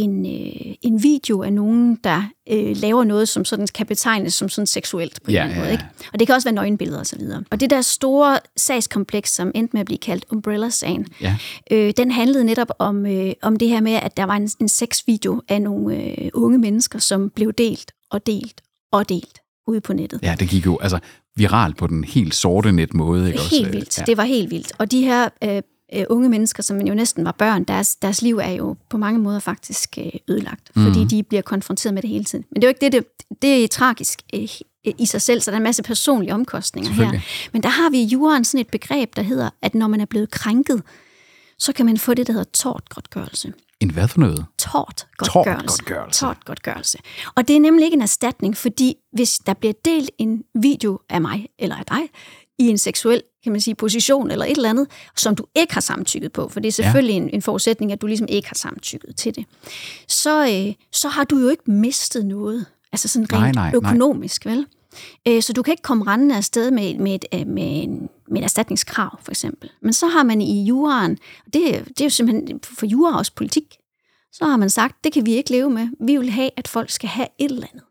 en, 0.00 0.26
øh, 0.26 0.74
en 0.82 1.02
video 1.02 1.42
af 1.42 1.52
nogen, 1.52 1.98
der 2.04 2.22
øh, 2.50 2.76
laver 2.76 3.04
noget, 3.04 3.28
som 3.28 3.44
sådan 3.44 3.66
kan 3.74 3.86
betegnes 3.86 4.34
som 4.34 4.48
sådan 4.48 4.66
seksuelt 4.66 5.22
på 5.22 5.30
en 5.30 5.34
Ja, 5.34 5.40
eller 5.42 5.50
anden 5.50 5.64
måde. 5.64 5.72
Ikke? 5.72 5.84
Og 6.12 6.18
det 6.18 6.26
kan 6.28 6.34
også 6.34 6.48
være 6.48 6.54
nøgenbilleder 6.54 6.98
og 6.98 7.06
så 7.06 7.16
videre. 7.18 7.44
Og 7.50 7.60
det 7.60 7.70
der 7.70 7.80
store 7.80 8.38
sagskompleks, 8.56 9.34
som 9.34 9.50
endte 9.54 9.72
med 9.72 9.80
at 9.80 9.86
blive 9.86 9.98
kaldt 9.98 10.24
Umbrella-sagen, 10.32 11.06
ja. 11.20 11.36
øh, 11.70 11.92
den 11.96 12.10
handlede 12.10 12.44
netop 12.44 12.68
om, 12.78 13.06
øh, 13.06 13.32
om 13.42 13.56
det 13.56 13.68
her 13.68 13.80
med, 13.80 13.92
at 13.92 14.16
der 14.16 14.24
var 14.24 14.36
en, 14.36 14.50
en 14.60 14.68
sexvideo 14.68 15.42
af 15.48 15.62
nogle 15.62 15.96
øh, 15.96 16.28
unge 16.34 16.58
mennesker, 16.58 16.98
som 16.98 17.30
blev 17.30 17.52
delt 17.52 17.92
og 18.10 18.26
delt 18.26 18.60
og 18.92 19.08
delt 19.08 19.38
ude 19.68 19.80
på 19.80 19.92
nettet. 19.92 20.20
ja, 20.22 20.34
det 20.40 20.48
gik 20.48 20.66
jo 20.66 20.78
altså 20.82 20.98
viralt 21.36 21.76
på 21.76 21.86
den 21.86 22.04
helt 22.04 22.34
sorte 22.34 22.72
net 22.72 22.94
måde. 22.94 23.26
Ikke? 23.26 23.40
Helt 23.40 23.66
også? 23.66 23.72
vildt. 23.72 23.98
Ja. 23.98 24.04
Det 24.04 24.16
var 24.16 24.24
helt 24.24 24.50
vildt. 24.50 24.72
Og 24.78 24.90
de 24.90 25.04
her 25.04 25.28
øh, 25.44 25.62
øh, 25.94 26.04
unge 26.10 26.28
mennesker, 26.28 26.62
som 26.62 26.80
jo 26.80 26.94
næsten 26.94 27.24
var 27.24 27.32
børn, 27.32 27.64
deres, 27.64 27.96
deres 27.96 28.22
liv 28.22 28.38
er 28.38 28.50
jo 28.50 28.76
på 28.90 28.96
mange 28.96 29.18
måder 29.18 29.38
faktisk 29.38 29.98
øh, 29.98 30.10
ødelagt, 30.28 30.70
Mhm. 30.76 30.86
fordi 30.86 31.04
de 31.04 31.22
bliver 31.22 31.42
konfronteret 31.42 31.94
med 31.94 32.02
det 32.02 32.10
hele 32.10 32.24
tiden. 32.24 32.44
Men 32.50 32.62
det 32.62 32.64
er 32.64 32.68
jo 32.68 32.74
ikke 32.82 32.96
det, 32.98 33.04
det, 33.28 33.42
det 33.42 33.64
er 33.64 33.68
tragisk 33.68 34.22
øh, 34.34 34.48
i 34.98 35.06
sig 35.06 35.22
selv, 35.22 35.40
så 35.40 35.50
der 35.50 35.54
er 35.54 35.60
en 35.60 35.64
masse 35.64 35.82
personlige 35.82 36.34
omkostninger 36.34 36.90
her. 36.90 37.20
Men 37.52 37.62
der 37.62 37.68
har 37.68 37.90
vi 37.90 37.98
i 37.98 38.04
juraen 38.04 38.44
sådan 38.44 38.60
et 38.60 38.68
begreb, 38.70 39.16
der 39.16 39.22
hedder, 39.22 39.50
at 39.62 39.74
når 39.74 39.86
man 39.86 40.00
er 40.00 40.04
blevet 40.04 40.30
krænket, 40.30 40.82
så 41.58 41.72
kan 41.72 41.86
man 41.86 41.98
få 41.98 42.14
det, 42.14 42.26
der 42.26 42.32
hedder 42.32 42.50
tortgodtgørelse. 42.52 43.52
En 43.80 43.90
hvad 43.90 44.08
for 44.08 44.20
noget? 44.20 44.46
Tortgodtgørelse. 44.58 45.66
Tortgodtgørelse. 45.66 46.20
Tortgodtgørelse. 46.20 46.98
Og 47.34 47.48
det 47.48 47.56
er 47.56 47.60
nemlig 47.60 47.84
ikke 47.84 47.94
en 47.94 48.02
erstatning, 48.02 48.56
fordi 48.56 48.94
hvis 49.12 49.38
der 49.46 49.54
bliver 49.54 49.72
delt 49.84 50.10
en 50.18 50.42
video 50.54 50.98
af 51.10 51.20
mig 51.20 51.46
eller 51.58 51.76
af 51.76 51.84
dig 51.86 52.00
i 52.58 52.68
en 52.68 52.78
seksuel 52.78 53.22
kan 53.42 53.52
man 53.52 53.60
sige, 53.60 53.74
position 53.74 54.30
eller 54.30 54.44
et 54.44 54.56
eller 54.56 54.70
andet, 54.70 54.86
som 55.16 55.36
du 55.36 55.44
ikke 55.54 55.74
har 55.74 55.80
samtykket 55.80 56.32
på, 56.32 56.48
for 56.48 56.60
det 56.60 56.68
er 56.68 56.72
selvfølgelig 56.72 57.14
ja. 57.14 57.22
en, 57.22 57.30
en 57.32 57.42
forudsætning, 57.42 57.92
at 57.92 58.00
du 58.00 58.06
ligesom 58.06 58.26
ikke 58.30 58.48
har 58.48 58.54
samtykket 58.54 59.16
til 59.16 59.34
det, 59.34 59.44
så, 60.08 60.46
øh, 60.46 60.74
så 60.92 61.08
har 61.08 61.24
du 61.24 61.38
jo 61.38 61.48
ikke 61.48 61.70
mistet 61.70 62.26
noget, 62.26 62.66
altså 62.92 63.08
sådan 63.08 63.28
Nej, 63.30 63.40
rent 63.40 63.54
nej, 63.54 63.70
nej. 63.70 63.76
økonomisk, 63.76 64.46
vel? 64.46 64.66
Øh, 65.28 65.42
Så 65.42 65.52
du 65.52 65.62
kan 65.62 65.72
ikke 65.72 65.82
komme 65.82 66.06
rendende 66.06 66.36
afsted 66.36 66.70
med, 66.70 66.94
med, 66.94 67.14
et, 67.14 67.24
øh, 67.34 67.46
med, 67.46 67.82
en, 67.82 68.08
med 68.28 68.40
et 68.40 68.44
erstatningskrav, 68.44 69.18
for 69.22 69.30
eksempel. 69.32 69.70
Men 69.82 69.92
så 69.92 70.06
har 70.06 70.22
man 70.22 70.40
i 70.40 70.64
juraen, 70.64 71.18
og 71.46 71.54
det, 71.54 71.84
det 71.88 72.00
er 72.00 72.04
jo 72.04 72.10
simpelthen 72.10 72.60
for 72.62 72.86
jura 72.86 73.18
også 73.18 73.32
politik, 73.34 73.76
så 74.32 74.44
har 74.44 74.56
man 74.56 74.70
sagt, 74.70 75.04
det 75.04 75.12
kan 75.12 75.26
vi 75.26 75.34
ikke 75.34 75.50
leve 75.50 75.70
med. 75.70 75.88
Vi 76.00 76.16
vil 76.16 76.30
have, 76.30 76.50
at 76.56 76.68
folk 76.68 76.90
skal 76.90 77.08
have 77.08 77.28
et 77.38 77.50
eller 77.50 77.66
andet. 77.72 77.84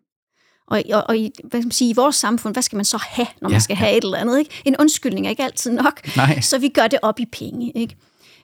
Og, 0.67 0.83
og, 0.93 1.03
og 1.07 1.17
i, 1.17 1.31
hvad 1.43 1.59
skal 1.61 1.65
man 1.65 1.71
sige, 1.71 1.89
i 1.89 1.93
vores 1.93 2.15
samfund, 2.15 2.55
hvad 2.55 2.63
skal 2.63 2.75
man 2.75 2.85
så 2.85 2.97
have, 2.97 3.27
når 3.41 3.49
man 3.49 3.55
Ja, 3.55 3.59
skal 3.59 3.75
have 3.75 3.97
et 3.97 4.03
eller 4.03 4.17
andet? 4.17 4.39
Ikke? 4.39 4.61
En 4.65 4.75
undskyldning 4.79 5.25
er 5.25 5.29
ikke 5.29 5.43
altid 5.43 5.71
nok, 5.71 6.15
Nej. 6.17 6.41
så 6.41 6.57
vi 6.57 6.69
gør 6.69 6.87
det 6.87 6.99
op 7.01 7.19
i 7.19 7.25
penge. 7.25 7.71
Ikke? 7.75 7.95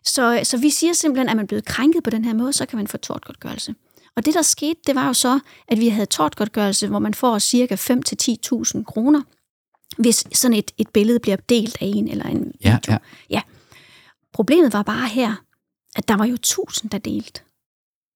Så, 0.06 0.40
så 0.44 0.58
vi 0.58 0.70
siger 0.70 0.94
simpelthen, 0.94 1.30
at 1.30 1.36
man 1.36 1.44
er 1.44 1.48
blevet 1.48 1.66
krænket 1.66 2.04
på 2.04 2.10
den 2.10 2.26
her 2.26 2.34
måde, 2.34 2.54
så 2.54 2.66
kan 2.66 2.78
man 2.78 2.88
få 2.88 2.98
tortgodtgørelse. 2.98 3.76
Og 4.16 4.26
det, 4.26 4.34
der 4.34 4.42
skete, 4.42 4.80
det 4.88 4.96
var 4.96 5.08
jo 5.08 5.14
så, 5.14 5.40
at 5.68 5.80
vi 5.80 5.88
havde 5.90 6.06
tortgodtgørelse, 6.06 6.88
hvor 6.88 7.00
man 7.00 7.14
får 7.14 7.40
cirka 7.40 7.76
5-10.000 7.76 8.84
kroner, 8.84 9.22
hvis 9.98 10.24
sådan 10.34 10.58
et, 10.58 10.72
et 10.78 10.90
billede 10.90 11.20
bliver 11.20 11.36
delt 11.50 11.78
af 11.82 11.86
en 11.86 12.08
eller 12.08 12.26
en 12.26 12.52
Ja, 12.64 12.70
video. 12.70 12.92
ja. 12.94 12.98
ja. 13.30 13.42
Problemet 14.34 14.74
var 14.74 14.84
bare 14.84 15.08
her, 15.08 15.36
at 15.96 16.08
der 16.08 16.16
var 16.18 16.26
jo 16.26 16.38
tusind, 16.38 16.92
der 16.92 16.98
delt. 16.98 17.44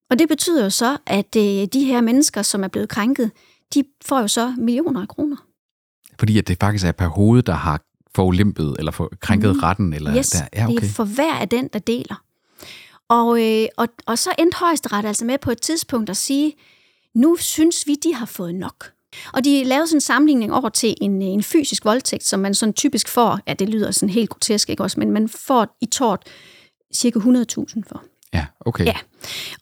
Og 0.10 0.20
det 0.20 0.28
betyder 0.28 0.64
jo 0.64 0.70
så, 0.70 0.98
at 1.06 1.36
øh, 1.38 1.44
de 1.74 1.86
her 1.86 2.02
mennesker, 2.02 2.42
som 2.42 2.64
er 2.64 2.68
blevet 2.68 2.90
krænket, 2.90 3.32
de 3.74 3.84
får 4.06 4.20
jo 4.22 4.28
så 4.28 4.54
millioner 4.58 5.02
af 5.02 5.08
kroner. 5.08 5.36
Fordi 6.20 6.38
at 6.38 6.48
det 6.48 6.58
faktisk 6.60 6.86
er 6.86 6.92
per 6.92 7.08
hoved, 7.08 7.44
der 7.44 7.54
har 7.54 7.82
forulimpet 8.16 8.76
eller 8.80 8.92
for 8.92 9.12
krænket 9.22 9.50
Mhm. 9.50 9.60
retten. 9.60 9.94
Eller 9.94 10.18
Yes, 10.18 10.30
der. 10.30 10.40
Ja, 10.56 10.68
det 10.68 10.78
okay. 10.78 10.88
er 10.88 10.92
for 10.92 11.04
hver 11.04 11.34
af 11.34 11.50
den, 11.50 11.70
der 11.74 11.80
deler. 11.80 12.24
Og, 13.10 13.42
øh, 13.44 13.68
og, 13.78 13.88
og 14.06 14.18
så 14.20 14.30
endte 14.40 14.58
højesteret 14.58 15.06
altså 15.06 15.26
med 15.26 15.38
på 15.38 15.52
et 15.52 15.62
tidspunkt 15.62 16.10
at 16.10 16.18
sige, 16.18 16.54
nu 17.16 17.36
synes 17.40 17.88
vi, 17.88 17.96
de 17.96 18.14
har 18.14 18.26
fået 18.26 18.56
nok. 18.56 18.92
Og 19.34 19.44
de 19.46 19.64
lavede 19.64 19.88
sådan 19.88 19.98
en 19.98 20.02
sammenligning 20.02 20.54
over 20.54 20.70
til 20.70 20.96
en, 21.02 21.22
en 21.22 21.44
fysisk 21.44 21.86
voldtægt, 21.86 22.24
som 22.24 22.40
man 22.40 22.54
sådan 22.54 22.74
typisk 22.74 23.08
får, 23.10 23.40
ja, 23.48 23.54
det 23.54 23.70
lyder 23.70 23.92
sådan 23.92 24.10
helt 24.10 24.30
grotesk, 24.30 24.70
ikke 24.70 24.84
også, 24.84 25.00
men 25.00 25.12
man 25.12 25.30
får 25.30 25.78
i 25.82 25.86
tort 25.86 26.24
cirka 26.94 27.20
100.000 27.20 27.84
for. 27.88 28.04
Ja, 28.36 28.46
okay. 28.60 28.86
Ja. 28.86 28.94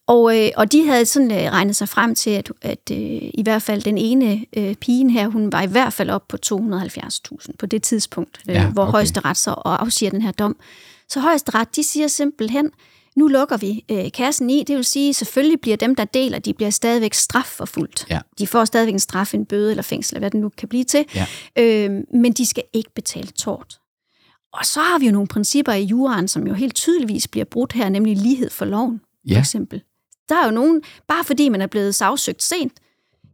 Og, 0.08 0.40
øh, 0.40 0.50
og 0.56 0.72
de 0.72 0.88
havde 0.88 1.06
sådan 1.06 1.32
øh, 1.32 1.52
regnet 1.52 1.76
sig 1.76 1.90
frem 1.90 2.16
til, 2.16 2.30
at, 2.30 2.52
at 2.62 2.92
øh, 2.92 2.98
i 3.34 3.42
hvert 3.44 3.62
fald 3.62 3.82
den 3.82 3.98
ene 3.98 4.46
øh, 4.58 4.76
pigen 4.76 5.10
her, 5.10 5.28
hun 5.28 5.52
var 5.52 5.62
i 5.62 5.68
hvert 5.68 5.94
fald 5.94 6.10
op 6.10 6.28
på 6.28 6.38
270.000 6.46 7.48
på 7.60 7.66
det 7.66 7.84
tidspunkt, 7.84 8.40
øh, 8.50 8.56
Ja, 8.56 8.66
hvor 8.68 8.84
okay. 8.84 8.92
højesteret 8.92 9.38
så 9.38 9.54
og 9.58 9.82
afsiger 9.82 10.12
den 10.12 10.22
her 10.22 10.32
dom. 10.32 10.56
Så 11.10 11.20
højesteret, 11.20 11.76
de 11.76 11.84
siger 11.84 12.08
simpelthen, 12.08 12.70
nu 13.16 13.28
lukker 13.28 13.58
vi 13.58 13.86
øh, 13.92 14.12
kassen 14.12 14.50
i, 14.50 14.64
det 14.68 14.76
vil 14.76 14.86
sige, 14.86 15.14
selvfølgelig 15.14 15.62
bliver 15.62 15.78
dem, 15.78 15.96
der 15.96 16.06
deler, 16.06 16.40
de 16.40 16.54
bliver 16.54 16.70
stadigvæk 16.70 17.14
strafforfulgt. 17.14 18.06
Ja. 18.10 18.20
De 18.40 18.48
får 18.48 18.66
stadigvæk 18.66 18.94
en 18.94 19.00
straf, 19.00 19.34
en 19.34 19.46
bøde 19.46 19.70
eller 19.72 19.84
fængsel, 19.84 20.16
eller 20.16 20.20
hvad 20.22 20.32
det 20.32 20.40
nu 20.40 20.50
kan 20.58 20.70
blive 20.70 20.84
til, 20.84 21.06
Ja. 21.16 21.26
øh, 21.60 21.92
men 22.14 22.32
de 22.34 22.46
skal 22.46 22.64
ikke 22.74 22.90
betale 22.96 23.28
tort. 23.28 23.80
Og 24.54 24.66
så 24.66 24.80
har 24.80 25.00
vi 25.00 25.06
jo 25.06 25.12
nogle 25.12 25.28
principper 25.28 25.74
i 25.74 25.84
juraen, 25.84 26.28
som 26.28 26.48
jo 26.48 26.54
helt 26.54 26.76
tydeligvis 26.76 27.28
bliver 27.28 27.46
brudt 27.46 27.74
her, 27.74 27.90
nemlig 27.90 28.18
lighed 28.18 28.50
for 28.50 28.66
loven, 28.66 29.00
for 29.00 29.34
Ja. 29.34 29.40
eksempel. 29.40 29.82
Der 30.30 30.36
er 30.42 30.46
jo 30.46 30.52
nogen, 30.52 30.82
bare 31.08 31.24
fordi 31.24 31.50
man 31.50 31.62
er 31.62 31.68
blevet 31.68 31.96
sagsøgt 31.96 32.44
sent, 32.44 32.74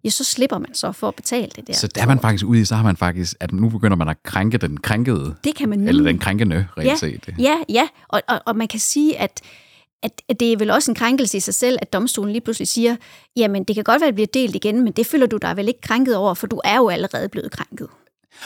ja, 0.04 0.10
så 0.10 0.24
slipper 0.24 0.58
man 0.58 0.74
så 0.74 0.92
for 0.92 1.08
at 1.08 1.16
betale 1.16 1.52
det 1.56 1.68
der. 1.68 1.74
Så 1.74 1.88
der 1.88 2.02
er 2.02 2.06
man 2.08 2.20
faktisk 2.20 2.46
ude 2.46 2.62
i, 2.62 2.66
så 2.66 2.76
har 2.76 2.84
man 2.84 2.98
faktisk, 2.98 3.36
at 3.40 3.52
nu 3.52 3.70
begynder 3.70 3.98
man 3.98 4.10
at 4.10 4.24
krænke 4.24 4.58
den 4.58 4.78
krænkede, 4.78 5.36
Det 5.44 5.56
kan 5.56 5.70
man 5.70 5.88
eller 5.88 6.04
den 6.04 6.20
krænkende, 6.20 6.68
reelt 6.78 6.88
Ja, 6.90 6.96
set. 6.96 7.30
Ja, 7.40 7.56
ja, 7.70 7.88
og, 8.08 8.22
og, 8.28 8.42
og 8.46 8.56
man 8.56 8.68
kan 8.68 8.80
sige, 8.80 9.18
at, 9.20 9.42
at, 10.04 10.22
at 10.30 10.40
det 10.40 10.54
er 10.54 10.58
vel 10.58 10.70
også 10.72 10.92
en 10.92 10.96
krænkelse 10.96 11.38
i 11.38 11.40
sig 11.40 11.54
selv, 11.54 11.78
at 11.82 11.94
domstolen 11.94 12.32
lige 12.32 12.42
pludselig 12.42 12.68
siger, 12.68 12.96
jamen 13.36 13.64
det 13.64 13.76
kan 13.76 13.84
godt 13.84 14.02
være, 14.02 14.08
at 14.08 14.18
det 14.18 14.30
bliver 14.32 14.46
delt 14.46 14.56
igen, 14.56 14.82
men 14.84 14.94
det 14.94 15.06
føler 15.06 15.26
du 15.28 15.38
dig 15.38 15.58
vel 15.58 15.68
ikke 15.68 15.82
krænket 15.82 16.16
over, 16.16 16.34
for 16.34 16.48
du 16.48 16.62
er 16.64 16.78
jo 16.78 16.90
allerede 16.90 17.30
blevet 17.30 17.52
krænket. 17.52 17.88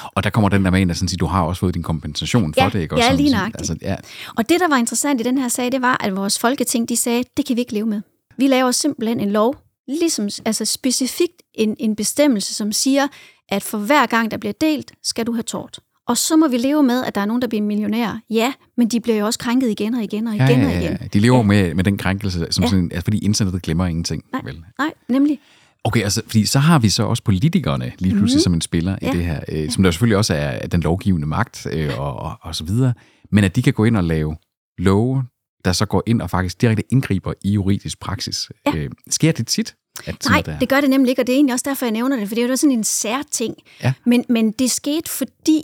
Og 0.06 0.24
der 0.24 0.30
kommer 0.30 0.50
den 0.50 0.66
der 0.66 0.72
med 0.72 0.82
ind, 0.82 0.92
at 0.92 0.98
sådan 0.98 1.08
sige, 1.08 1.18
du 1.18 1.26
har 1.26 1.42
også 1.44 1.60
fået 1.60 1.74
din 1.74 1.84
kompensation 1.84 2.54
for 2.54 2.64
Ja, 2.64 2.70
det, 2.70 2.80
ikke? 2.82 2.96
ja, 2.96 3.02
sådan 3.02 3.18
lige 3.18 3.32
nøjagtigt. 3.32 3.58
Altså, 3.72 3.76
ja, 3.82 3.96
Og 4.38 4.50
det, 4.50 4.60
der 4.60 4.68
var 4.68 4.78
interessant 4.78 5.22
i 5.22 5.24
den 5.24 5.38
her 5.38 5.48
sag, 5.48 5.72
det 5.72 5.82
var, 5.82 5.98
at 6.04 6.16
vores 6.16 6.40
folketing, 6.40 6.90
de 6.90 6.98
sagde, 6.98 7.24
det 7.38 7.46
kan 7.46 7.56
vi 7.56 7.62
ikke 7.62 7.74
leve 7.74 7.86
med. 7.86 8.02
Vi 8.38 8.48
laver 8.48 8.72
simpelthen 8.72 9.20
en 9.20 9.32
lov, 9.32 9.56
ligesom 9.88 10.30
altså 10.46 10.66
specifikt 10.66 11.42
en, 11.54 11.76
en 11.80 11.96
bestemmelse, 11.96 12.54
som 12.54 12.72
siger, 12.72 13.08
at 13.50 13.64
for 13.64 13.78
hver 13.78 14.06
gang, 14.06 14.32
der 14.32 14.38
bliver 14.38 14.54
delt, 14.62 14.92
skal 15.04 15.28
du 15.28 15.34
have 15.34 15.44
tort. 15.44 15.80
Og 16.08 16.18
så 16.18 16.36
må 16.36 16.48
vi 16.48 16.58
leve 16.58 16.84
med, 16.84 17.04
at 17.04 17.16
der 17.16 17.22
er 17.22 17.26
nogen, 17.26 17.42
der 17.42 17.48
bliver 17.48 17.62
millionærer. 17.62 18.20
Ja, 18.30 18.54
men 18.78 18.88
de 18.88 19.00
bliver 19.00 19.18
jo 19.18 19.26
også 19.26 19.40
krænket 19.40 19.70
igen 19.70 19.94
og 19.96 20.04
igen 20.04 20.28
og 20.28 20.36
igen 20.36 20.48
ja, 20.48 20.56
ja, 20.56 20.66
og 20.66 20.72
ja, 20.74 20.80
igen. 20.80 20.98
ja. 21.02 21.08
De 21.14 21.20
lever 21.20 21.38
ja. 21.38 21.44
med, 21.44 21.74
med 21.74 21.84
den 21.84 21.98
krænkelse, 21.98 22.48
som 22.52 22.62
Ja. 22.62 22.66
ja. 22.66 22.70
sådan, 22.70 22.90
altså, 22.92 23.04
fordi 23.04 23.18
internettet 23.26 23.62
glemmer 23.62 23.86
ingenting. 23.86 24.24
Nej. 24.32 24.42
Vel? 24.46 24.64
Nej, 24.80 24.94
nemlig. 25.08 25.40
Okay, 25.84 26.04
altså, 26.04 26.22
fordi 26.26 26.46
så 26.46 26.60
har 26.60 26.80
vi 26.80 26.90
så 26.90 27.04
også 27.04 27.24
politikerne 27.24 27.92
lige 28.00 28.16
pludselig 28.16 28.40
mm. 28.40 28.44
som 28.44 28.54
en 28.54 28.62
spiller. 28.62 28.98
Ja. 29.02 29.14
i 29.14 29.18
det 29.18 29.26
her, 29.26 29.40
øh, 29.48 29.72
som 29.72 29.84
der 29.84 29.92
selvfølgelig 29.92 30.18
også 30.18 30.34
er 30.34 30.68
den 30.68 30.82
lovgivende 30.82 31.28
magt 31.28 31.68
øh, 31.72 32.00
og, 32.00 32.16
og, 32.16 32.38
og 32.42 32.56
så 32.56 32.64
videre, 32.64 32.94
men 33.32 33.44
at 33.44 33.56
de 33.56 33.62
kan 33.62 33.74
gå 33.74 33.86
ind 33.86 33.98
og 33.98 34.04
lave 34.04 34.36
love, 34.78 35.24
der 35.66 35.72
så 35.72 35.86
går 35.86 36.04
ind 36.06 36.22
og 36.22 36.30
faktisk 36.30 36.62
direkte 36.62 36.84
indgriber 36.92 37.34
i 37.44 37.52
juridisk 37.52 38.00
praksis. 38.00 38.52
Ja. 38.66 38.76
Øh, 38.76 38.90
sker 39.10 39.32
det 39.32 39.48
tit? 39.48 39.76
At 40.06 40.26
Nej, 40.30 40.42
det 40.60 40.70
gør 40.70 40.82
det 40.82 40.90
nemlig 40.90 41.10
ikke, 41.10 41.22
og 41.22 41.28
det 41.28 41.34
er 41.34 41.38
egentlig 41.38 41.54
også 41.54 41.66
derfor, 41.68 41.86
jeg 41.86 41.92
nævner 41.92 42.18
det, 42.18 42.28
for 42.28 42.36
det 42.36 42.44
er 42.44 42.48
jo 42.48 42.56
sådan 42.56 42.78
en 42.78 42.84
sær 42.84 43.22
ting. 43.32 43.56
Ja. 43.84 43.94
Men, 44.06 44.26
men 44.30 44.52
det 44.52 44.72
skete, 44.72 45.10
fordi, 45.10 45.64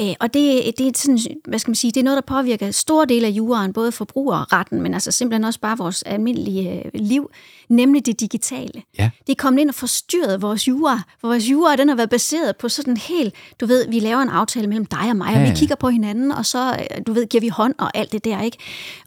øh, 0.00 0.14
og 0.20 0.34
det, 0.34 0.78
det 0.78 0.86
er 0.86 0.90
sådan, 0.94 1.18
hvad 1.48 1.58
skal 1.58 1.70
man 1.70 1.74
sige, 1.74 1.90
det 1.92 2.00
er 2.00 2.04
noget, 2.04 2.16
der 2.16 2.34
påvirker 2.34 2.70
store 2.70 3.06
dele 3.06 3.26
af 3.26 3.30
juraen, 3.30 3.72
både 3.72 3.92
forbrugerretten, 3.92 4.82
men 4.82 4.94
altså 4.94 5.10
simpelthen 5.10 5.44
også 5.44 5.60
bare 5.60 5.78
vores 5.78 6.02
almindelige 6.02 6.84
øh, 6.84 6.90
liv, 6.94 7.30
nemlig 7.68 8.06
det 8.06 8.20
digitale. 8.20 8.82
Ja. 8.98 9.10
Det 9.26 9.32
er 9.32 9.36
kommet 9.42 9.60
ind 9.60 9.68
og 9.68 9.74
forstyrret 9.74 10.42
vores 10.42 10.68
jura, 10.68 11.02
for 11.20 11.28
vores 11.28 11.50
jura, 11.50 11.76
den 11.76 11.88
har 11.88 11.96
været 11.96 12.10
baseret 12.10 12.56
på 12.56 12.68
sådan 12.68 12.96
helt, 12.96 13.34
du 13.60 13.66
ved, 13.66 13.88
vi 13.88 14.00
laver 14.00 14.22
en 14.22 14.28
aftale 14.28 14.66
mellem 14.66 14.86
dig 14.86 15.10
og 15.10 15.16
mig, 15.16 15.26
og 15.26 15.32
Ja, 15.34 15.42
vi 15.42 15.48
ja. 15.48 15.54
kigger 15.54 15.76
på 15.76 15.88
hinanden, 15.88 16.32
og 16.32 16.46
så, 16.46 16.72
øh, 16.72 17.02
du 17.06 17.12
ved, 17.12 17.26
giver 17.26 17.40
vi 17.40 17.48
hånd 17.48 17.74
og 17.78 17.96
alt 17.96 18.12
det 18.12 18.24
der, 18.24 18.42
ikke? 18.42 18.58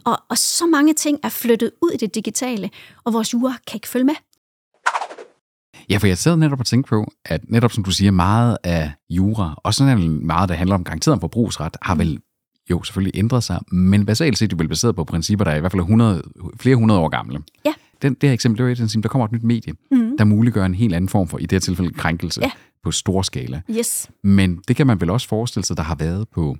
Og, 0.04 0.18
og 0.28 0.38
så 0.38 0.66
mange 0.66 0.94
ting 0.94 1.18
er 1.22 1.28
flyttet 1.28 1.70
ud 1.82 1.90
i 1.90 1.96
det 1.96 2.14
digitale, 2.14 2.70
og 3.04 3.12
vores 3.12 3.32
jura 3.32 3.54
kan 3.66 3.76
ikke 3.76 3.88
følge 3.88 4.04
med. 4.04 4.14
Ja, 5.90 5.96
for 5.98 6.06
jeg 6.06 6.18
sad 6.18 6.36
netop 6.36 6.60
og 6.60 6.66
tænkte 6.66 6.88
på, 6.88 7.12
at 7.24 7.40
netop 7.48 7.72
som 7.72 7.84
du 7.84 7.90
siger, 7.90 8.10
meget 8.10 8.56
af 8.64 8.92
jura, 9.10 9.60
og 9.64 9.74
sådan 9.74 10.26
meget, 10.26 10.48
der 10.48 10.54
handler 10.54 10.74
om 10.74 10.84
garanteret 10.84 11.12
om 11.12 11.20
forbrugsret, 11.20 11.76
har 11.82 11.94
vel 11.94 12.18
jo 12.70 12.82
selvfølgelig 12.82 13.18
ændret 13.18 13.44
sig, 13.44 13.60
men 13.72 14.06
basalt 14.06 14.38
set 14.38 14.44
er 14.46 14.48
det 14.48 14.58
vel 14.58 14.68
baseret 14.68 14.96
på 14.96 15.04
principper, 15.04 15.44
der 15.44 15.52
er 15.52 15.56
i 15.56 15.60
hvert 15.60 15.72
fald 15.72 15.80
100, 15.82 16.22
flere 16.60 16.76
hundrede 16.76 17.00
år 17.00 17.08
gamle. 17.08 17.38
Ja. 17.64 17.72
Den, 18.02 18.14
det 18.14 18.28
her 18.28 18.34
eksempel, 18.34 18.58
det 18.66 18.80
var 18.80 19.00
der 19.02 19.08
kommer 19.08 19.24
et 19.26 19.32
nyt 19.32 19.42
medie, 19.42 19.74
Mhm. 19.90 20.18
der 20.18 20.24
muliggør 20.24 20.64
en 20.66 20.74
helt 20.74 20.94
anden 20.94 21.08
form 21.08 21.28
for, 21.28 21.38
i 21.38 21.42
det 21.42 21.52
her 21.52 21.58
tilfælde, 21.58 21.92
krænkelse 21.94 22.40
Ja. 22.40 22.50
på 22.84 22.90
stor 22.90 23.22
skala. 23.22 23.60
Yes. 23.70 24.10
Men 24.24 24.56
det 24.68 24.76
kan 24.76 24.86
man 24.86 25.00
vel 25.00 25.10
også 25.10 25.28
forestille 25.28 25.64
sig, 25.64 25.76
der 25.76 25.82
har 25.82 25.94
været 25.94 26.28
på 26.34 26.56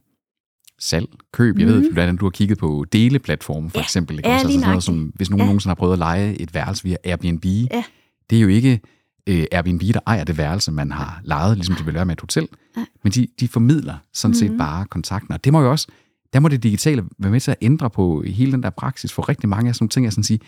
salg, 0.78 1.08
køb. 1.32 1.58
Jeg 1.58 1.66
mm. 1.66 1.72
ved, 1.72 1.92
hvordan 1.92 2.16
du 2.16 2.24
har 2.24 2.30
kigget 2.30 2.58
på 2.58 2.84
deleplatforme, 2.92 3.70
for 3.70 3.78
Ja. 3.78 3.82
eksempel. 3.82 4.16
Ikke? 4.16 4.28
Ja, 4.28 4.34
altså 4.34 4.52
sådan 4.52 4.68
noget, 4.68 4.82
som, 4.82 5.12
hvis 5.14 5.30
nogen 5.30 5.40
Ja. 5.40 5.46
nogensinde 5.46 5.70
har 5.70 5.74
prøvet 5.74 5.92
at 5.92 5.98
lege 5.98 6.40
et 6.40 6.54
værelse 6.54 6.84
via 6.84 6.96
Airbnb, 7.04 7.44
Ja. 7.44 7.84
det 8.30 8.36
er 8.38 8.42
jo 8.42 8.48
ikke 8.48 8.80
øh, 9.26 9.44
Airbnb, 9.52 9.80
der 9.82 10.00
ejer 10.06 10.24
det 10.24 10.38
værelse, 10.38 10.72
man 10.72 10.92
har 10.92 11.20
lejet, 11.24 11.56
ligesom 11.56 11.74
det 11.76 11.86
vil 11.86 11.94
være 11.94 12.04
med 12.06 12.12
et 12.14 12.20
hotel. 12.20 12.48
Ja. 12.76 12.84
Men 13.02 13.12
de, 13.12 13.26
de 13.40 13.48
formidler 13.48 13.94
sådan 14.12 14.34
set 14.34 14.50
Mhm. 14.50 14.58
bare 14.58 14.86
kontakten. 14.86 15.32
Og 15.34 15.44
det 15.44 15.52
må 15.52 15.60
jo 15.60 15.70
også, 15.70 15.86
der 16.32 16.40
må 16.40 16.48
det 16.48 16.62
digitale 16.62 17.04
være 17.18 17.30
med 17.32 17.40
til 17.40 17.50
at 17.50 17.56
ændre 17.60 17.90
på 17.90 18.22
hele 18.26 18.52
den 18.52 18.62
der 18.62 18.70
praksis 18.70 19.12
for 19.12 19.28
rigtig 19.28 19.48
mange 19.48 19.68
af 19.68 19.74
sådan 19.74 19.82
nogle 19.84 19.90
ting, 19.90 20.06
at 20.06 20.12
sådan 20.12 20.24
sige, 20.24 20.40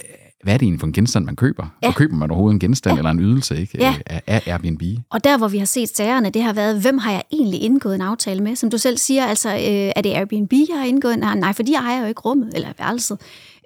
øh, 0.00 0.06
hvad 0.42 0.54
er 0.54 0.58
det 0.58 0.66
egentlig 0.66 0.80
for 0.80 0.86
en 0.86 0.92
genstand, 0.92 1.24
man 1.24 1.36
køber? 1.36 1.66
Ja. 1.82 1.88
Og 1.88 1.94
køber 1.94 2.16
man 2.16 2.30
overhovedet 2.30 2.54
en 2.54 2.60
genstand 2.60 2.94
ja. 2.94 2.98
eller 2.98 3.10
en 3.10 3.20
ydelse 3.20 3.60
ikke? 3.60 3.78
Ja. 3.78 3.88
Øh, 3.88 4.00
af, 4.06 4.22
af 4.26 4.42
Airbnb? 4.46 4.82
Og 5.10 5.24
der, 5.24 5.38
hvor 5.38 5.48
vi 5.48 5.58
har 5.58 5.64
set 5.64 5.96
sagerne, 5.96 6.30
det 6.30 6.42
har 6.42 6.52
været, 6.52 6.80
hvem 6.80 6.98
har 6.98 7.12
jeg 7.12 7.22
egentlig 7.32 7.62
indgået 7.62 7.94
en 7.94 8.00
aftale 8.00 8.40
med? 8.40 8.56
Som 8.56 8.70
du 8.70 8.78
selv 8.78 8.98
siger, 8.98 9.26
altså, 9.26 9.48
øh, 9.48 9.92
er 9.96 10.00
det 10.00 10.10
Airbnb, 10.10 10.52
jeg 10.52 10.78
har 10.78 10.84
indgået? 10.84 11.18
Nej, 11.18 11.34
nej, 11.34 11.52
for 11.52 11.62
de 11.62 11.74
ejer 11.74 12.00
jo 12.00 12.06
ikke 12.06 12.20
rummet 12.20 12.50
eller 12.54 12.68
værelset. 12.78 13.18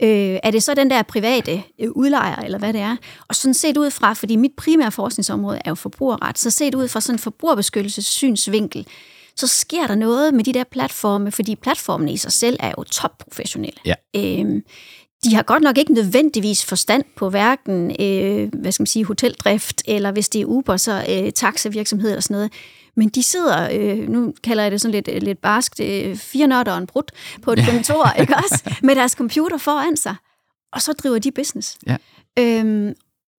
Øh, 0.02 0.38
er 0.42 0.50
det 0.50 0.62
så 0.62 0.74
den 0.74 0.90
der 0.90 1.02
private 1.02 1.62
øh, 1.80 1.90
udlejer, 1.90 2.36
eller 2.36 2.58
hvad 2.58 2.72
det 2.72 2.80
er? 2.80 2.96
Og 3.28 3.34
sådan 3.34 3.54
set 3.54 3.76
ud 3.76 3.90
fra, 3.90 4.12
fordi 4.12 4.36
mit 4.36 4.52
primære 4.56 4.92
forskningsområde 4.92 5.60
er 5.64 5.70
jo 5.70 5.74
forbrugerret, 5.74 6.38
så 6.38 6.50
set 6.50 6.74
ud 6.74 6.88
fra 6.88 7.00
sådan 7.00 7.14
en 7.14 7.18
forbrugerbeskyttelsessynsvinkel, 7.18 8.86
så 9.36 9.46
sker 9.46 9.86
der 9.86 9.94
noget 9.94 10.34
med 10.34 10.44
de 10.44 10.52
der 10.52 10.64
platforme, 10.64 11.32
fordi 11.32 11.56
platformene 11.56 12.12
i 12.12 12.16
sig 12.16 12.32
selv 12.32 12.56
er 12.60 12.72
jo 12.78 12.84
topprofessionelle. 12.84 13.80
Ja. 13.84 13.94
Øhm, 14.16 14.62
de 15.30 15.34
har 15.34 15.42
godt 15.42 15.62
nok 15.62 15.78
ikke 15.78 15.92
nødvendigvis 15.92 16.64
forstand 16.64 17.04
på 17.16 17.30
hverken, 17.30 17.96
øh, 18.00 18.48
hvad 18.52 18.72
skal 18.72 18.82
man 18.82 18.86
sige, 18.86 19.04
hoteldrift, 19.04 19.82
eller 19.86 20.12
hvis 20.12 20.28
det 20.28 20.40
er 20.40 20.44
Uber, 20.44 20.76
så 20.76 21.04
øh, 21.08 21.32
taxavirksomhed 21.32 22.10
eller 22.10 22.20
sådan 22.20 22.34
noget. 22.34 22.52
Men 22.96 23.08
de 23.08 23.22
sidder, 23.22 23.68
øh, 23.72 24.08
nu 24.08 24.34
kalder 24.44 24.62
jeg 24.62 24.72
det 24.72 24.80
sådan 24.80 24.92
lidt, 24.92 25.22
lidt 25.22 25.38
barskt, 25.38 25.80
øh, 25.80 26.16
fire 26.16 26.46
nørder 26.46 26.72
og 26.72 26.78
en 26.78 26.86
brud 26.86 27.02
på 27.42 27.52
et 27.52 27.58
kontor, 27.70 28.20
ikke 28.20 28.34
også? 28.36 28.78
Med 28.82 28.94
deres 28.94 29.12
computer 29.12 29.58
foran 29.58 29.96
sig. 29.96 30.14
Og 30.72 30.82
så 30.82 30.92
driver 30.92 31.18
de 31.18 31.30
business. 31.30 31.78
Ja. 31.86 31.96
Øhm, 32.38 32.94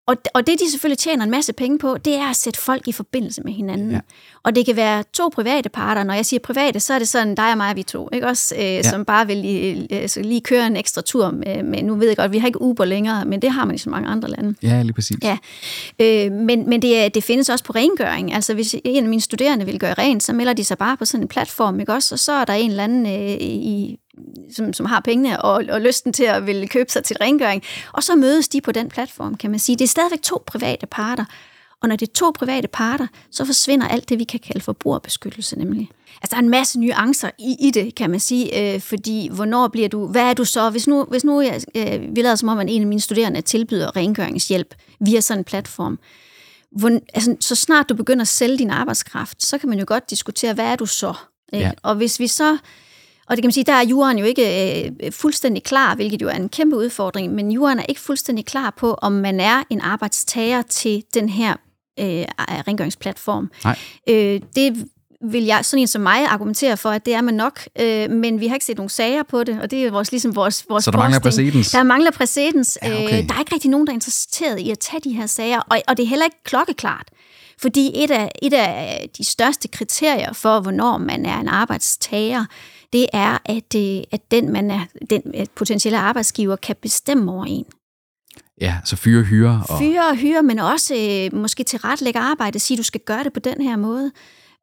og, 0.07 0.15
og 0.33 0.47
det, 0.47 0.59
de 0.59 0.71
selvfølgelig 0.71 0.97
tjener 0.97 1.23
en 1.23 1.31
masse 1.31 1.53
penge 1.53 1.79
på, 1.79 1.97
det 1.97 2.15
er 2.15 2.29
at 2.29 2.35
sætte 2.35 2.59
folk 2.59 2.87
i 2.87 2.91
forbindelse 2.91 3.41
med 3.41 3.53
hinanden. 3.53 3.91
Ja. 3.91 3.99
Og 4.43 4.55
det 4.55 4.65
kan 4.65 4.75
være 4.75 5.03
to 5.13 5.29
private 5.33 5.69
parter. 5.69 6.03
Når 6.03 6.13
jeg 6.13 6.25
siger 6.25 6.39
private, 6.39 6.79
så 6.79 6.93
er 6.93 6.99
det 6.99 7.07
sådan 7.07 7.35
dig 7.35 7.51
og 7.51 7.57
mig, 7.57 7.75
vi 7.75 7.83
to, 7.83 8.09
ikke 8.13 8.27
også? 8.27 8.55
Øh, 8.55 8.61
ja. 8.61 8.83
Som 8.83 9.05
bare 9.05 9.27
vil 9.27 9.37
lige, 9.37 9.87
øh, 10.03 10.09
så 10.09 10.21
lige 10.21 10.41
køre 10.41 10.67
en 10.67 10.77
ekstra 10.77 11.01
tur 11.01 11.31
med, 11.31 11.63
med, 11.63 11.83
nu 11.83 11.95
ved 11.95 12.07
jeg 12.07 12.17
godt, 12.17 12.31
vi 12.31 12.37
har 12.37 12.47
ikke 12.47 12.61
Uber 12.61 12.85
længere, 12.85 13.25
men 13.25 13.41
det 13.41 13.51
har 13.51 13.65
man 13.65 13.75
i 13.75 13.77
så 13.77 13.89
mange 13.89 14.09
andre 14.09 14.29
lande. 14.29 14.55
Ja, 14.63 14.81
lige 14.81 14.93
præcis. 14.93 15.17
Ja, 15.23 15.37
øh, 15.99 16.31
men, 16.31 16.69
men 16.69 16.81
det, 16.81 17.15
det 17.15 17.23
findes 17.23 17.49
også 17.49 17.63
på 17.63 17.73
rengøring. 17.73 18.33
Altså 18.33 18.53
hvis 18.53 18.75
en 18.83 19.03
af 19.03 19.09
mine 19.09 19.21
studerende 19.21 19.65
vil 19.65 19.79
gøre 19.79 19.93
rent, 19.93 20.23
så 20.23 20.33
melder 20.33 20.53
de 20.53 20.63
sig 20.63 20.77
bare 20.77 20.97
på 20.97 21.05
sådan 21.05 21.23
en 21.23 21.27
platform, 21.27 21.79
ikke 21.79 21.93
også? 21.93 22.15
Og 22.15 22.19
så 22.19 22.31
er 22.31 22.45
der 22.45 22.53
en 22.53 22.69
eller 22.69 22.83
anden, 22.83 23.05
øh, 23.05 23.37
i, 23.41 23.99
som, 24.51 24.73
som 24.73 24.85
har 24.85 24.99
pengene 24.99 25.41
og, 25.41 25.63
og 25.69 25.81
lysten 25.81 26.13
til 26.13 26.23
at 26.23 26.45
ville 26.45 26.67
købe 26.67 26.91
sig 26.91 27.03
til 27.03 27.17
rengøring. 27.21 27.63
Og 27.93 28.03
så 28.03 28.15
mødes 28.15 28.47
de 28.47 28.61
på 28.61 28.71
den 28.71 28.89
platform, 28.89 29.35
kan 29.35 29.51
man 29.51 29.59
sige. 29.59 29.75
Det 29.75 29.83
er 29.83 29.87
stadigvæk 29.87 30.21
to 30.21 30.43
private 30.47 30.87
parter. 30.87 31.25
Og 31.81 31.89
når 31.89 31.95
det 31.95 32.09
er 32.09 32.13
to 32.13 32.31
private 32.35 32.67
parter, 32.67 33.07
så 33.31 33.45
forsvinder 33.45 33.87
alt 33.87 34.09
det, 34.09 34.19
vi 34.19 34.23
kan 34.23 34.39
kalde 34.39 34.61
forbrugerbeskyttelse 34.61 35.59
nemlig. 35.59 35.89
Altså, 36.21 36.29
der 36.29 36.35
er 36.35 36.41
en 36.41 36.49
masse 36.49 36.79
nuancer 36.79 37.29
i, 37.39 37.55
i 37.59 37.71
det, 37.71 37.95
kan 37.95 38.09
man 38.09 38.19
sige, 38.19 38.73
øh, 38.73 38.81
fordi 38.81 39.29
hvornår 39.31 39.67
bliver 39.67 39.89
du, 39.89 40.07
hvad 40.07 40.21
er 40.21 40.33
du 40.33 40.45
så, 40.45 40.69
hvis 40.69 40.87
nu, 40.87 41.03
hvis 41.03 41.23
nu 41.23 41.41
jeg, 41.41 41.61
øh, 41.75 42.15
vi 42.15 42.21
lader 42.21 42.35
som 42.35 42.49
om, 42.49 42.59
at 42.59 42.67
en 42.69 42.81
af 42.81 42.87
mine 42.87 43.01
studerende 43.01 43.41
tilbyder 43.41 43.95
rengøringshjælp 43.95 44.75
via 44.99 45.21
sådan 45.21 45.41
en 45.41 45.43
platform, 45.43 45.99
hvor, 46.71 46.99
altså, 47.13 47.35
så 47.39 47.55
snart 47.55 47.89
du 47.89 47.95
begynder 47.95 48.21
at 48.21 48.27
sælge 48.27 48.57
din 48.57 48.69
arbejdskraft, 48.69 49.43
så 49.43 49.57
kan 49.57 49.69
man 49.69 49.79
jo 49.79 49.85
godt 49.87 50.09
diskutere, 50.09 50.53
hvad 50.53 50.65
er 50.65 50.75
du 50.75 50.85
så? 50.85 51.13
Ikke? 51.53 51.65
Ja. 51.65 51.71
Og 51.83 51.95
hvis 51.95 52.19
vi 52.19 52.27
så 52.27 52.57
og 53.29 53.37
det 53.37 53.43
kan 53.43 53.47
man 53.47 53.51
sige, 53.51 53.63
der 53.63 53.73
er 53.73 53.85
jorden 53.85 54.17
jo 54.17 54.25
ikke 54.25 54.85
øh, 54.85 55.11
fuldstændig 55.11 55.63
klar, 55.63 55.95
hvilket 55.95 56.21
jo 56.21 56.27
er 56.27 56.35
en 56.35 56.49
kæmpe 56.49 56.75
udfordring, 56.75 57.33
men 57.33 57.51
jorden 57.51 57.79
er 57.79 57.83
ikke 57.89 58.01
fuldstændig 58.01 58.45
klar 58.45 58.73
på, 58.77 58.93
om 58.93 59.11
man 59.11 59.39
er 59.39 59.63
en 59.69 59.81
arbejdstager 59.81 60.61
til 60.61 61.03
den 61.13 61.29
her 61.29 61.55
øh, 61.99 62.25
rengøringsplatform. 62.39 63.51
Nej. 63.63 63.79
Øh, 64.09 64.41
det 64.55 64.87
vil 65.21 65.43
jeg, 65.43 65.65
sådan 65.65 65.81
en 65.81 65.87
som 65.87 66.01
mig, 66.01 66.25
argumentere 66.25 66.77
for, 66.77 66.89
at 66.89 67.05
det 67.05 67.13
er 67.13 67.21
man 67.21 67.33
nok, 67.33 67.59
øh, 67.79 68.09
men 68.09 68.39
vi 68.39 68.47
har 68.47 68.55
ikke 68.55 68.65
set 68.65 68.77
nogen 68.77 68.89
sager 68.89 69.23
på 69.23 69.43
det, 69.43 69.61
og 69.61 69.71
det 69.71 69.85
er 69.85 69.91
vores, 69.91 70.11
ligesom 70.11 70.35
vores, 70.35 70.65
vores 70.69 70.83
Så 70.83 70.91
der 70.91 70.97
mangler 70.97 71.19
præcedens? 71.19 71.71
Der 71.71 71.83
mangler 71.83 72.11
præcedens. 72.11 72.77
Ja, 72.83 73.03
okay. 73.03 73.23
øh, 73.23 73.29
der 73.29 73.35
er 73.35 73.39
ikke 73.39 73.53
rigtig 73.53 73.69
nogen, 73.69 73.87
der 73.87 73.91
er 73.91 73.95
interesseret 73.95 74.59
i 74.59 74.71
at 74.71 74.79
tage 74.79 75.01
de 75.03 75.11
her 75.11 75.25
sager, 75.25 75.59
og, 75.59 75.81
og 75.87 75.97
det 75.97 76.03
er 76.03 76.07
heller 76.07 76.25
ikke 76.25 76.43
klokkeklart. 76.43 77.07
Fordi 77.61 77.91
et 78.03 78.11
af, 78.11 78.31
et 78.41 78.53
af 78.53 79.09
de 79.17 79.23
største 79.23 79.67
kriterier 79.67 80.33
for, 80.33 80.59
hvornår 80.59 80.97
man 80.97 81.25
er 81.25 81.39
en 81.39 81.47
arbejdstager, 81.47 82.45
det 82.93 83.07
er, 83.13 83.37
at, 83.45 83.75
øh, 83.75 84.03
at 84.11 84.31
den, 84.31 84.51
man 84.51 84.71
er, 84.71 84.79
den 85.09 85.21
potentielle 85.55 85.97
arbejdsgiver 85.99 86.55
kan 86.55 86.75
bestemme 86.81 87.31
over 87.31 87.45
en. 87.45 87.65
Ja, 88.61 88.75
så 88.85 88.95
fyre 88.95 89.23
hyre. 89.23 89.63
Og... 89.69 89.79
Fyre 89.79 90.07
og 90.09 90.15
hyre, 90.15 90.43
men 90.43 90.59
også 90.59 90.95
øh, 90.95 91.39
måske 91.39 91.63
tilrettelægge 91.63 92.19
arbejde, 92.19 92.59
sige, 92.59 92.77
du 92.77 92.83
skal 92.83 93.01
gøre 93.01 93.23
det 93.23 93.33
på 93.33 93.39
den 93.39 93.61
her 93.61 93.75
måde. 93.75 94.11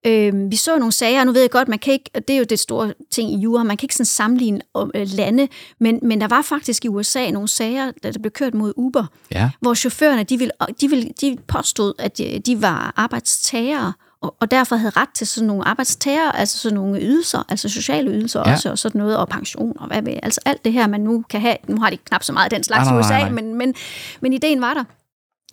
Øh, 0.06 0.50
vi 0.50 0.56
så 0.56 0.78
nogle 0.78 0.92
sager, 0.92 1.20
og 1.20 1.26
nu 1.26 1.32
ved 1.32 1.40
jeg 1.40 1.50
godt, 1.50 1.68
man 1.68 1.78
kan 1.78 1.92
ikke, 1.92 2.10
og 2.14 2.28
det 2.28 2.34
er 2.34 2.38
jo 2.38 2.44
det 2.44 2.58
store 2.58 2.92
ting 3.10 3.32
i 3.32 3.36
jura, 3.38 3.62
man 3.62 3.76
kan 3.76 3.84
ikke 3.84 3.94
sådan 3.94 4.06
sammenligne 4.06 4.60
øh, 4.94 5.06
lande, 5.08 5.48
men, 5.80 5.98
men 6.02 6.20
der 6.20 6.28
var 6.28 6.42
faktisk 6.42 6.84
i 6.84 6.88
USA 6.88 7.30
nogle 7.30 7.48
sager, 7.48 7.92
der, 8.02 8.10
der 8.12 8.18
blev 8.18 8.30
kørt 8.30 8.54
mod 8.54 8.72
Uber, 8.76 9.06
Ja. 9.30 9.50
hvor 9.60 9.74
chaufførerne, 9.74 10.22
de, 10.24 10.38
ville, 10.38 10.52
de, 10.80 10.88
ville, 10.88 11.10
de 11.20 11.36
påstod, 11.48 11.92
at 11.98 12.18
de, 12.18 12.38
de 12.46 12.62
var 12.62 12.92
arbejdstagere, 12.96 13.92
og, 14.24 14.34
og 14.40 14.50
derfor 14.50 14.76
havde 14.76 14.92
ret 14.96 15.08
til 15.14 15.26
sådan 15.26 15.46
nogle 15.46 15.68
arbejdstager, 15.68 16.32
altså 16.32 16.58
sådan 16.58 16.74
nogle 16.74 17.00
ydelser, 17.00 17.42
altså 17.48 17.68
sociale 17.68 18.10
ydelser 18.10 18.42
Ja. 18.46 18.52
også, 18.52 18.70
og 18.70 18.78
sådan 18.78 18.98
noget, 18.98 19.16
og 19.16 19.28
pension, 19.28 19.76
og 19.80 19.86
hvad 19.86 20.02
ved, 20.02 20.16
altså 20.22 20.40
alt 20.44 20.64
det 20.64 20.72
her, 20.72 20.86
man 20.86 21.00
nu 21.00 21.24
kan 21.30 21.40
have, 21.40 21.56
nu 21.68 21.80
har 21.80 21.90
de 21.90 21.96
knap 21.96 22.22
så 22.22 22.32
meget 22.32 22.44
af 22.44 22.50
den 22.50 22.64
slags 22.64 22.86
Nej, 22.86 22.98
i 22.98 23.00
nej, 23.00 23.08
nej, 23.10 23.18
USA, 23.18 23.18
nej. 23.18 23.42
men, 23.42 23.54
men, 23.54 23.74
men 24.20 24.32
ideen 24.32 24.60
var 24.60 24.74
der. 24.74 24.84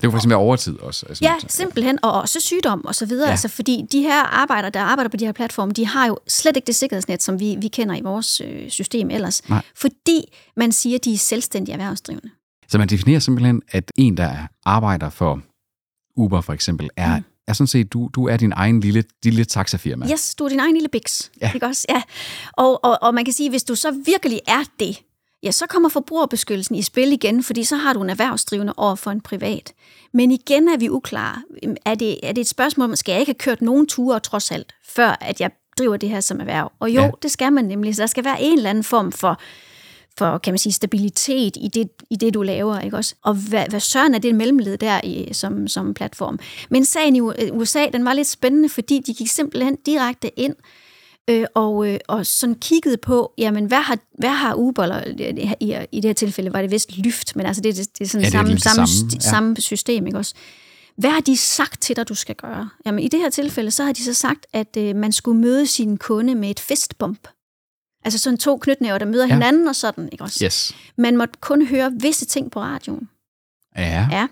Det 0.01 0.07
var 0.07 0.11
for 0.11 0.17
eksempel 0.17 0.35
overtid 0.37 0.79
også. 0.79 1.05
Altså, 1.09 1.25
Ja, 1.25 1.35
simpelthen, 1.47 1.99
og 2.03 2.11
også 2.21 2.39
sygdom 2.39 2.85
og 2.85 2.95
så 2.95 3.05
videre, 3.05 3.25
ja. 3.25 3.31
altså 3.31 3.47
fordi 3.47 3.85
de 3.91 4.01
her 4.01 4.23
arbejdere, 4.23 4.69
der 4.71 4.81
arbejder 4.81 5.09
på 5.09 5.17
de 5.17 5.25
her 5.25 5.31
platforme, 5.31 5.71
de 5.71 5.87
har 5.87 6.07
jo 6.07 6.17
slet 6.27 6.55
ikke 6.55 6.67
det 6.67 6.75
sikkerhedsnet, 6.75 7.23
som 7.23 7.39
vi, 7.39 7.57
vi 7.61 7.67
kender 7.67 7.95
i 7.95 8.01
vores 8.01 8.41
øh, 8.45 8.69
system 8.69 9.09
ellers, 9.09 9.49
Nej. 9.49 9.61
fordi 9.75 10.33
man 10.57 10.71
siger, 10.71 10.95
at 10.97 11.05
de 11.05 11.13
er 11.13 11.17
selvstændige 11.17 11.73
erhvervsdrivende. 11.73 12.29
Så 12.67 12.77
man 12.77 12.87
definerer 12.89 13.19
simpelthen, 13.19 13.61
at 13.71 13.91
en, 13.95 14.17
der 14.17 14.35
arbejder 14.65 15.09
for 15.09 15.41
Uber 16.15 16.41
for 16.41 16.53
eksempel, 16.53 16.89
er, 16.97 17.17
mm. 17.17 17.23
Er 17.51 17.55
sådan 17.55 17.67
set, 17.67 17.93
du, 17.93 18.09
du 18.15 18.27
er 18.27 18.37
din 18.37 18.53
egen 18.55 18.79
lille, 18.79 19.03
lille 19.23 19.45
taxafirma. 19.45 20.07
Yes, 20.11 20.35
du 20.35 20.43
er 20.45 20.49
din 20.49 20.59
egen 20.59 20.73
lille 20.73 20.89
biks, 20.89 21.31
Ja. 21.41 21.51
ikke 21.53 21.65
også? 21.65 21.85
Ja. 21.89 22.01
Og, 22.53 22.83
og, 22.83 22.97
og 23.01 23.13
man 23.13 23.25
kan 23.25 23.33
sige, 23.33 23.49
hvis 23.49 23.63
du 23.63 23.75
så 23.75 23.91
virkelig 24.05 24.39
er 24.47 24.63
det, 24.79 25.01
ja, 25.43 25.51
så 25.51 25.65
kommer 25.69 25.89
forbrugerbeskyttelsen 25.89 26.75
i 26.75 26.81
spil 26.81 27.11
igen, 27.11 27.43
fordi 27.43 27.63
så 27.63 27.75
har 27.75 27.93
du 27.93 28.01
en 28.03 28.09
erhvervsdrivende 28.09 28.73
over 28.77 28.95
for 28.95 29.11
en 29.11 29.21
privat. 29.21 29.73
Men 30.13 30.31
igen 30.31 30.67
er 30.67 30.77
vi 30.77 30.89
uklare. 30.89 31.41
Er 31.85 31.95
det, 31.95 32.17
er 32.23 32.31
det 32.31 32.41
et 32.41 32.47
spørgsmål, 32.47 32.89
om, 32.89 32.95
skal 32.95 33.11
jeg 33.11 33.19
ikke 33.19 33.29
have 33.29 33.37
kørt 33.39 33.61
nogen 33.61 33.87
ture 33.87 34.19
trods 34.19 34.51
alt, 34.51 34.73
før 34.87 35.17
at 35.21 35.41
jeg 35.41 35.51
driver 35.77 35.97
det 35.97 36.09
her 36.09 36.19
som 36.21 36.39
erhverv? 36.39 36.71
Og 36.79 36.89
jo, 36.91 37.01
Ja. 37.01 37.09
det 37.21 37.31
skal 37.31 37.53
man 37.53 37.65
nemlig. 37.65 37.95
Så 37.95 38.01
der 38.01 38.07
skal 38.07 38.23
være 38.25 38.41
en 38.41 38.57
eller 38.57 38.69
anden 38.69 38.83
form 38.83 39.11
for 39.11 39.39
for, 40.21 40.37
kan 40.37 40.53
man 40.53 40.57
sige, 40.57 40.73
stabilitet 40.73 41.57
i 41.61 41.67
det, 41.67 41.89
i 42.09 42.15
det 42.15 42.33
du 42.33 42.41
laver, 42.41 42.79
ikke 42.79 42.97
også? 42.97 43.15
Og 43.23 43.33
hvad, 43.33 43.65
hvad 43.69 43.79
søren 43.79 44.15
er 44.15 44.19
det 44.19 44.35
mellemled 44.35 44.77
der 44.77 45.01
i, 45.03 45.29
som, 45.31 45.67
som 45.67 45.93
platform? 45.93 46.39
Men 46.69 46.85
sagen 46.85 47.15
i 47.15 47.21
USA, 47.51 47.85
den 47.93 48.05
var 48.05 48.13
lidt 48.13 48.27
spændende, 48.27 48.69
fordi 48.69 48.99
de 48.99 49.13
gik 49.13 49.27
simpelthen 49.27 49.77
direkte 49.85 50.39
ind 50.39 50.55
øh, 51.29 51.45
og, 51.55 51.87
øh, 51.87 51.99
og 52.07 52.25
sådan 52.25 52.55
kiggede 52.55 52.97
på, 52.97 53.33
jamen, 53.37 53.65
hvad 53.65 53.81
har, 53.81 53.97
hvad 54.19 54.29
har 54.29 54.55
Uber, 54.55 54.83
eller 54.83 55.03
i, 55.17 55.53
i, 55.59 55.77
i 55.91 56.01
det 56.01 56.09
her 56.09 56.13
tilfælde 56.13 56.53
var 56.53 56.61
det 56.61 56.71
vist 56.71 56.97
Lyft, 56.97 57.35
men 57.35 57.45
altså 57.45 57.61
det, 57.61 57.77
det, 57.77 57.97
det 57.99 58.05
er 58.05 58.09
sådan 58.09 58.21
Ja, 58.21 58.25
det 58.25 58.33
samme, 58.33 58.59
samme, 58.59 58.87
samme, 58.87 59.11
ja. 59.13 59.19
samme 59.19 59.55
system, 59.55 60.07
ikke 60.07 60.17
også? 60.17 60.33
Hvad 60.97 61.09
har 61.09 61.21
de 61.21 61.37
sagt 61.37 61.81
til 61.81 61.95
dig, 61.95 62.09
du 62.09 62.15
skal 62.15 62.35
gøre? 62.35 62.69
Jamen, 62.85 62.99
i 62.99 63.07
det 63.07 63.19
her 63.19 63.29
tilfælde, 63.29 63.71
så 63.71 63.83
har 63.83 63.93
de 63.93 64.03
så 64.03 64.13
sagt, 64.13 64.45
at 64.53 64.77
øh, 64.77 64.95
man 64.95 65.11
skulle 65.11 65.41
møde 65.41 65.67
sin 65.67 65.97
kunde 65.97 66.35
med 66.35 66.49
et 66.49 66.59
fistbump. 66.59 67.27
Altså 68.03 68.19
sådan 68.19 68.37
to 68.37 68.57
knytnæver, 68.57 68.97
der 68.97 69.05
møder 69.05 69.27
Ja. 69.27 69.33
hinanden 69.33 69.67
og 69.67 69.75
sådan, 69.75 70.09
ikke 70.11 70.23
også? 70.23 70.45
Yes. 70.45 70.75
Man 70.97 71.17
måtte 71.17 71.33
kun 71.41 71.65
høre 71.65 71.91
visse 71.99 72.25
ting 72.25 72.51
på 72.51 72.59
radioen. 72.61 73.09
Ja. 73.77 74.07
Ja. 74.11 74.27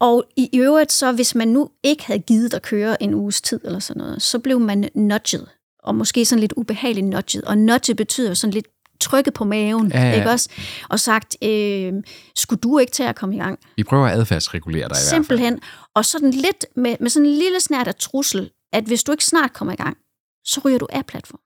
Og 0.00 0.24
i 0.36 0.50
øvrigt 0.54 0.92
så, 0.92 1.12
hvis 1.12 1.34
man 1.34 1.48
nu 1.48 1.70
ikke 1.82 2.04
havde 2.06 2.18
givet 2.20 2.54
at 2.54 2.62
køre 2.62 3.02
en 3.02 3.14
uges 3.14 3.40
tid 3.40 3.60
eller 3.64 3.78
sådan 3.78 4.00
noget, 4.02 4.22
så 4.22 4.38
blev 4.38 4.60
man 4.60 4.88
nudget. 4.94 5.48
Og 5.82 5.94
måske 5.94 6.24
sådan 6.24 6.40
lidt 6.40 6.52
ubehageligt 6.56 7.06
nudget. 7.06 7.44
Og 7.44 7.58
nudget 7.58 7.96
betyder 7.96 8.34
sådan 8.34 8.54
lidt 8.54 8.66
trykket 9.00 9.34
på 9.34 9.44
maven, 9.44 9.90
Ja, 9.92 10.00
ja, 10.02 10.14
ikke 10.14 10.30
også? 10.30 10.48
Og 10.88 11.00
sagt, 11.00 11.36
øh, 11.44 11.92
skulle 12.36 12.60
du 12.60 12.78
ikke 12.78 12.92
til 12.92 13.02
at 13.02 13.16
komme 13.16 13.34
i 13.34 13.38
gang? 13.38 13.58
Vi 13.76 13.82
prøver 13.84 14.06
at 14.06 14.18
adfærdsregulere 14.18 14.80
dig 14.80 14.84
i 14.84 14.88
hvert 14.88 14.96
fald. 14.96 15.08
Simpelthen. 15.10 15.60
Og 15.94 16.04
sådan 16.04 16.30
lidt 16.30 16.66
med, 16.76 16.96
med 17.00 17.10
sådan 17.10 17.28
en 17.28 17.34
lille 17.34 17.60
snært 17.60 17.88
af 17.88 17.94
trussel, 17.94 18.50
at 18.72 18.84
hvis 18.84 19.02
du 19.02 19.12
ikke 19.12 19.24
snart 19.24 19.52
kommer 19.52 19.72
i 19.72 19.76
gang, 19.76 19.96
så 20.44 20.60
ryger 20.64 20.78
du 20.78 20.86
af 20.90 21.06
platformen. 21.06 21.40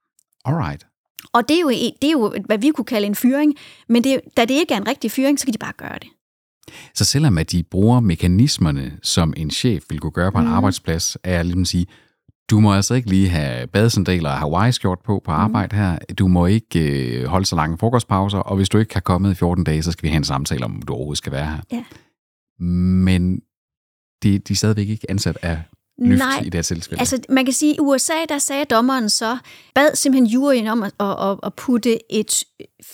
Alright. 0.45 0.85
Og 1.33 1.47
det 1.47 1.55
er, 1.57 1.61
jo, 1.61 1.69
det 1.69 2.07
er 2.07 2.11
jo, 2.11 2.33
hvad 2.45 2.57
vi 2.57 2.69
kunne 2.75 2.85
kalde 2.85 3.07
en 3.07 3.15
fyring, 3.15 3.55
men 3.89 4.03
det, 4.03 4.21
da 4.37 4.41
det 4.45 4.51
ikke 4.53 4.73
er 4.73 4.77
en 4.77 4.87
rigtig 4.87 5.11
fyring, 5.11 5.39
så 5.39 5.45
kan 5.45 5.53
de 5.53 5.57
bare 5.57 5.73
gøre 5.77 5.99
det. 6.01 6.07
Så 6.95 7.05
selvom 7.05 7.37
at 7.37 7.51
de 7.51 7.63
bruger 7.63 7.99
mekanismerne, 7.99 8.97
som 9.03 9.33
en 9.37 9.51
chef 9.51 9.83
vil 9.89 9.99
kunne 9.99 10.11
gøre 10.11 10.31
på 10.31 10.37
en 10.37 10.45
Mhm. 10.45 10.53
arbejdsplads, 10.53 11.17
er 11.23 11.33
jeg 11.35 11.45
ligesom 11.45 11.65
sige, 11.65 11.85
du 12.49 12.59
må 12.59 12.73
altså 12.73 12.93
ikke 12.93 13.09
lige 13.09 13.29
have 13.29 13.67
badesandaler 13.67 14.29
og 14.29 14.37
Hawaii-skjort 14.37 14.99
på 15.05 15.21
på 15.25 15.31
arbejde 15.31 15.75
her. 15.75 15.97
Du 16.19 16.27
må 16.27 16.45
ikke 16.45 16.79
øh, 17.19 17.25
holde 17.25 17.45
så 17.45 17.55
lange 17.55 17.77
frokostpauser, 17.77 18.37
og 18.39 18.55
hvis 18.55 18.69
du 18.69 18.77
ikke 18.77 18.93
har 18.93 19.01
kommet 19.01 19.31
i 19.31 19.35
14 19.35 19.63
dage, 19.63 19.83
så 19.83 19.91
skal 19.91 20.03
vi 20.03 20.09
have 20.09 20.17
en 20.17 20.23
samtale 20.23 20.65
om, 20.65 20.75
om 20.75 20.81
du 20.81 20.93
overhovedet 20.93 21.17
skal 21.17 21.31
være 21.31 21.45
her. 21.45 21.57
Ja. 21.71 21.83
Men 22.65 23.39
de, 24.23 24.39
de 24.39 24.53
er 24.53 24.55
stadigvæk 24.55 24.89
ikke 24.89 25.09
ansat 25.11 25.37
af 25.41 25.59
Lyft 25.99 26.19
Nej, 26.19 26.39
i 26.39 26.45
det 26.45 26.53
her 26.53 26.61
tilfælde. 26.61 26.99
Altså, 26.99 27.19
man 27.29 27.45
kan 27.45 27.53
sige, 27.53 27.71
at 27.71 27.77
i 27.77 27.79
USA, 27.79 28.13
der 28.29 28.37
sagde 28.37 28.65
dommeren 28.65 29.09
så, 29.09 29.37
bad 29.75 29.95
simpelthen 29.95 30.25
juryen 30.33 30.67
om 30.67 30.83
at, 30.83 30.91
at, 30.99 31.37
at, 31.43 31.53
putte 31.53 32.13
et 32.13 32.43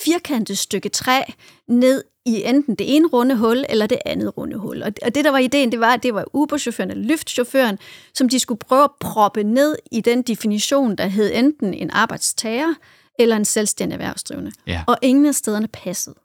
firkantet 0.03 0.57
stykke 0.57 0.89
træ 0.89 1.21
ned 1.67 2.03
i 2.25 2.43
enten 2.43 2.75
det 2.75 2.95
ene 2.95 3.07
runde 3.07 3.35
hul, 3.35 3.65
eller 3.69 3.87
det 3.87 3.97
andet 4.05 4.37
runde 4.37 4.57
hul. 4.57 4.83
Og 4.83 4.91
og 5.01 5.15
det, 5.15 5.25
der 5.25 5.31
var 5.31 5.37
ideen, 5.37 5.71
det 5.71 5.79
var, 5.79 5.93
at 5.93 6.03
det 6.03 6.13
var 6.13 6.25
Uber-chaufføren 6.33 6.91
eller 6.91 7.03
Lyft-chaufføren, 7.15 7.77
som 8.13 8.29
de 8.29 8.39
skulle 8.39 8.59
prøve 8.59 8.83
at 8.83 8.89
proppe 8.99 9.43
ned 9.43 9.75
i 9.91 10.01
den 10.01 10.21
definition, 10.21 10.95
der 10.95 11.05
hed 11.07 11.31
enten 11.33 11.73
en 11.73 11.89
arbejdstager 11.91 12.73
eller 13.19 13.35
en 13.35 13.45
selvstændig 13.45 13.93
erhvervsdrivende. 13.93 14.51
Ja. 14.67 14.83
Og 14.87 14.97
ingen 15.01 15.25
af 15.25 15.35
stederne 15.35 15.67
passede. 15.67 16.15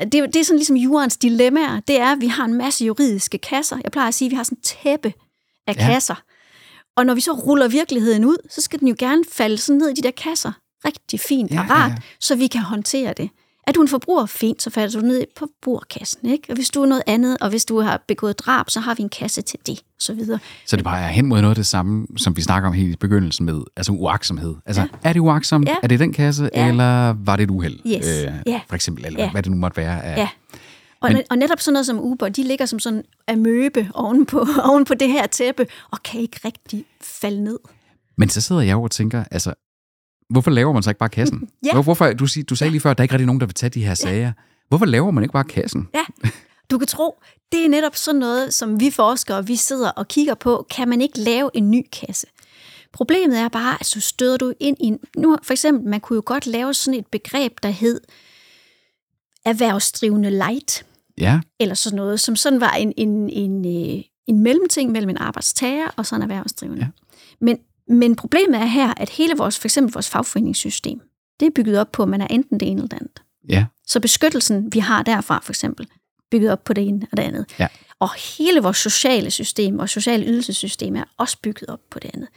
Det, 0.00 0.14
er- 0.14 0.26
det 0.26 0.36
er 0.36 0.44
sådan 0.44 0.58
ligesom 0.58 0.76
jurens 0.76 1.16
dilemmaer. 1.16 1.80
Det 1.88 2.00
er, 2.00 2.12
at 2.12 2.20
vi 2.20 2.26
har 2.26 2.44
en 2.44 2.54
masse 2.54 2.84
juridiske 2.84 3.38
kasser. 3.38 3.78
Jeg 3.84 3.92
plejer 3.92 4.08
at 4.08 4.14
sige, 4.14 4.26
at 4.26 4.30
vi 4.30 4.36
har 4.36 4.42
sådan 4.42 4.60
tæppe 4.60 5.12
af 5.66 5.74
Ja. 5.76 5.86
ja. 5.86 5.92
kasser. 5.92 6.14
Og 6.96 7.06
når 7.06 7.14
vi 7.14 7.20
så 7.20 7.32
ruller 7.32 7.68
virkeligheden 7.68 8.24
ud, 8.24 8.36
så 8.50 8.60
skal 8.60 8.80
den 8.80 8.88
jo 8.88 8.94
gerne 8.98 9.24
falde 9.32 9.58
sådan 9.58 9.78
ned 9.78 9.88
i 9.88 9.94
de 9.94 10.02
der 10.02 10.10
kasser. 10.10 10.52
Rigtig 10.84 11.20
fint 11.20 11.50
Ja, 11.50 11.60
og 11.60 11.66
ja, 11.66 11.72
rart, 11.74 11.90
ja. 11.90 11.96
så 12.20 12.36
vi 12.36 12.46
kan 12.46 12.60
håndtere 12.60 13.14
det. 13.16 13.30
Er 13.66 13.72
du 13.72 13.82
en 13.82 13.88
forbruger, 13.88 14.26
fint, 14.26 14.62
så 14.62 14.70
falder 14.70 15.00
du 15.00 15.06
ned 15.06 15.24
på 15.36 15.46
bordkassen. 15.62 16.28
Ikke? 16.30 16.44
Og 16.48 16.54
hvis 16.54 16.70
du 16.70 16.82
er 16.82 16.86
noget 16.86 17.02
andet, 17.06 17.36
og 17.40 17.48
hvis 17.50 17.64
du 17.64 17.80
har 17.80 18.04
begået 18.08 18.38
drab, 18.38 18.70
så 18.70 18.80
har 18.80 18.94
vi 18.94 19.02
en 19.02 19.08
kasse 19.08 19.42
til 19.42 19.58
det, 19.66 19.78
og 19.78 19.84
så 19.98 20.14
videre. 20.14 20.38
Så 20.66 20.76
det 20.76 20.84
bare 20.84 21.00
er 21.00 21.08
hen 21.08 21.26
mod 21.26 21.40
noget 21.40 21.50
af 21.50 21.56
det 21.56 21.66
samme, 21.66 22.06
som 22.16 22.36
vi 22.36 22.42
snakker 22.42 22.68
om 22.68 22.72
helt 22.74 22.92
i 22.92 22.96
begyndelsen 22.96 23.46
med, 23.46 23.60
altså 23.76 23.92
uaksomhed. 23.92 24.54
Altså, 24.66 24.82
ja. 24.82 24.88
er 25.08 25.12
det 25.12 25.20
uaksomt? 25.20 25.68
Ja. 25.68 25.74
Er 25.82 25.86
det 25.88 25.98
den 26.00 26.12
kasse, 26.12 26.50
Ja. 26.54 26.68
eller 26.68 27.14
var 27.24 27.36
det 27.36 27.42
et 27.44 27.50
uheld? 27.50 27.78
Yes. 27.86 28.06
Ja. 28.46 28.60
For 28.68 28.74
eksempel, 28.74 29.04
eller 29.06 29.22
Ja. 29.24 29.30
hvad 29.30 29.42
det 29.42 29.50
nu 29.52 29.56
måtte 29.58 29.76
være. 29.76 30.04
Af, 30.04 30.16
Ja. 30.18 30.28
Og, 31.00 31.12
Men- 31.12 31.22
og 31.30 31.38
netop 31.38 31.60
sådan 31.60 31.72
noget 31.72 31.86
som 31.86 32.00
Uber, 32.00 32.28
de 32.28 32.42
ligger 32.42 32.66
som 32.66 32.78
sådan 32.78 33.04
amøbe 33.28 33.90
oven 33.94 34.26
på, 34.26 34.46
oven 34.70 34.84
på 34.84 34.94
det 34.94 35.08
her 35.08 35.26
tæppe, 35.26 35.66
og 35.90 36.02
kan 36.02 36.20
ikke 36.20 36.40
rigtig 36.44 36.84
falde 37.02 37.44
ned. 37.44 37.58
Men 38.16 38.28
så 38.28 38.40
sidder 38.40 38.62
jeg 38.62 38.72
jo 38.72 38.82
og 38.82 38.90
tænker, 38.90 39.24
altså, 39.30 39.54
hvorfor 40.30 40.50
laver 40.50 40.72
man 40.72 40.82
så 40.82 40.90
ikke 40.90 40.98
bare 40.98 41.08
kassen? 41.08 41.48
Ja. 41.66 41.72
Hvor- 41.72 41.82
Hvorfor, 41.82 42.12
du, 42.12 42.26
sig- 42.26 42.48
du 42.48 42.56
sagde 42.56 42.70
lige 42.70 42.80
før, 42.80 42.90
at 42.90 42.98
der 42.98 43.02
er 43.02 43.04
ikke 43.04 43.14
rigtig 43.14 43.26
nogen, 43.26 43.40
der 43.40 43.46
vil 43.46 43.54
tage 43.54 43.70
de 43.70 43.84
her 43.84 43.94
sager. 43.94 44.32
Hvorfor 44.68 44.86
laver 44.86 45.10
man 45.10 45.24
ikke 45.24 45.32
bare 45.32 45.44
kassen? 45.44 45.88
Ja, 45.94 46.04
du 46.70 46.78
kan 46.78 46.86
tro, 46.88 47.18
det 47.52 47.64
er 47.64 47.68
netop 47.68 47.96
sådan 47.96 48.18
noget, 48.18 48.54
som 48.54 48.80
vi 48.80 48.90
forskere, 48.90 49.46
vi 49.46 49.56
sidder 49.56 49.90
og 49.90 50.08
kigger 50.08 50.34
på, 50.34 50.66
kan 50.70 50.88
man 50.88 51.00
ikke 51.00 51.18
lave 51.20 51.50
en 51.54 51.70
ny 51.70 51.82
kasse? 51.92 52.26
Problemet 52.92 53.38
er 53.38 53.48
bare, 53.48 53.76
at 53.80 53.86
så 53.86 54.00
støder 54.00 54.36
du 54.36 54.52
ind 54.60 54.76
i... 54.80 54.92
Nu 55.16 55.36
for 55.42 55.52
eksempel, 55.52 55.88
man 55.90 56.00
kunne 56.00 56.14
jo 56.16 56.22
godt 56.26 56.46
lave 56.46 56.74
sådan 56.74 57.00
et 57.00 57.06
begreb, 57.06 57.52
der 57.62 57.68
hed 57.68 58.00
erhvervsdrivende 59.46 60.30
light, 60.30 60.84
Ja, 61.18 61.40
eller 61.60 61.74
sådan 61.74 61.96
noget, 61.96 62.20
som 62.20 62.36
sådan 62.36 62.60
var 62.60 62.72
en, 62.72 62.92
en, 62.96 63.30
en, 63.30 63.66
øh, 63.66 64.02
en 64.26 64.38
mellemting 64.38 64.92
mellem 64.92 65.10
en 65.10 65.18
arbejdstager 65.18 65.88
og 65.96 66.06
så 66.06 66.16
en 66.16 66.22
erhvervsdrivende. 66.22 66.82
Ja. 66.82 66.88
Men, 67.40 67.58
men 67.88 68.16
problemet 68.16 68.60
er 68.60 68.64
her, 68.64 68.94
at 68.96 69.10
hele 69.10 69.36
vores, 69.36 69.58
for 69.58 69.66
eksempel 69.66 69.92
vores 69.92 70.10
fagforeningssystem, 70.10 71.00
det 71.40 71.46
er 71.46 71.50
bygget 71.54 71.78
op 71.78 71.92
på, 71.92 72.02
at 72.02 72.08
man 72.08 72.20
er 72.20 72.26
enten 72.26 72.60
det 72.60 72.68
ene 72.68 72.78
eller 72.78 72.88
det 72.88 72.96
andet. 72.96 73.22
Ja. 73.48 73.64
Så 73.86 74.00
beskyttelsen, 74.00 74.72
vi 74.72 74.78
har 74.78 75.02
derfra 75.02 75.40
for 75.42 75.52
eksempel, 75.52 75.86
bygget 76.30 76.52
op 76.52 76.64
på 76.64 76.72
det 76.72 76.88
ene 76.88 77.06
og 77.12 77.16
det 77.16 77.22
andet. 77.22 77.46
Ja. 77.58 77.68
Og 78.00 78.14
hele 78.38 78.60
vores 78.60 78.76
sociale 78.76 79.30
system, 79.30 79.78
vores 79.78 79.90
sociale 79.90 80.26
ydelsessystem 80.26 80.96
er 80.96 81.04
også 81.16 81.38
bygget 81.42 81.68
op 81.68 81.80
på 81.90 81.98
det 81.98 82.10
andet. 82.14 82.28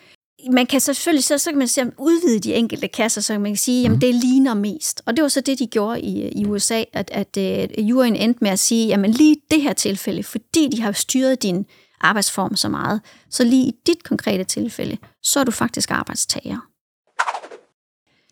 Man 0.51 0.65
kan 0.65 0.79
selvfølgelig 0.79 1.23
så, 1.23 1.37
så 1.37 1.49
kan 1.49 1.59
man 1.59 1.67
sige, 1.67 1.91
udvide 1.97 2.39
de 2.39 2.53
enkelte 2.53 2.87
kasser, 2.87 3.21
så 3.21 3.39
man 3.39 3.51
kan 3.51 3.57
sige, 3.57 3.81
jamen 3.81 4.01
det 4.01 4.15
ligner 4.15 4.53
mest. 4.53 5.01
Og 5.05 5.15
det 5.15 5.21
var 5.21 5.27
så 5.27 5.41
det, 5.41 5.59
de 5.59 5.67
gjorde 5.67 6.01
i, 6.01 6.41
i 6.41 6.45
USA, 6.45 6.83
at, 6.93 7.11
at 7.13 7.37
uh, 7.37 7.89
juryen 7.89 8.15
endte 8.15 8.39
med 8.41 8.51
at 8.51 8.59
sige, 8.59 8.87
jamen 8.87 9.11
lige 9.11 9.35
det 9.51 9.61
her 9.61 9.73
tilfælde, 9.73 10.23
fordi 10.23 10.69
de 10.71 10.81
har 10.81 10.91
styret 10.91 11.43
din 11.43 11.65
arbejdsform 12.01 12.55
så 12.55 12.69
meget, 12.69 13.01
så 13.29 13.43
lige 13.43 13.65
i 13.65 13.71
dit 13.87 14.03
konkrete 14.03 14.43
tilfælde, 14.43 14.97
så 15.23 15.39
er 15.39 15.43
du 15.43 15.51
faktisk 15.51 15.91
arbejdstager. 15.91 16.69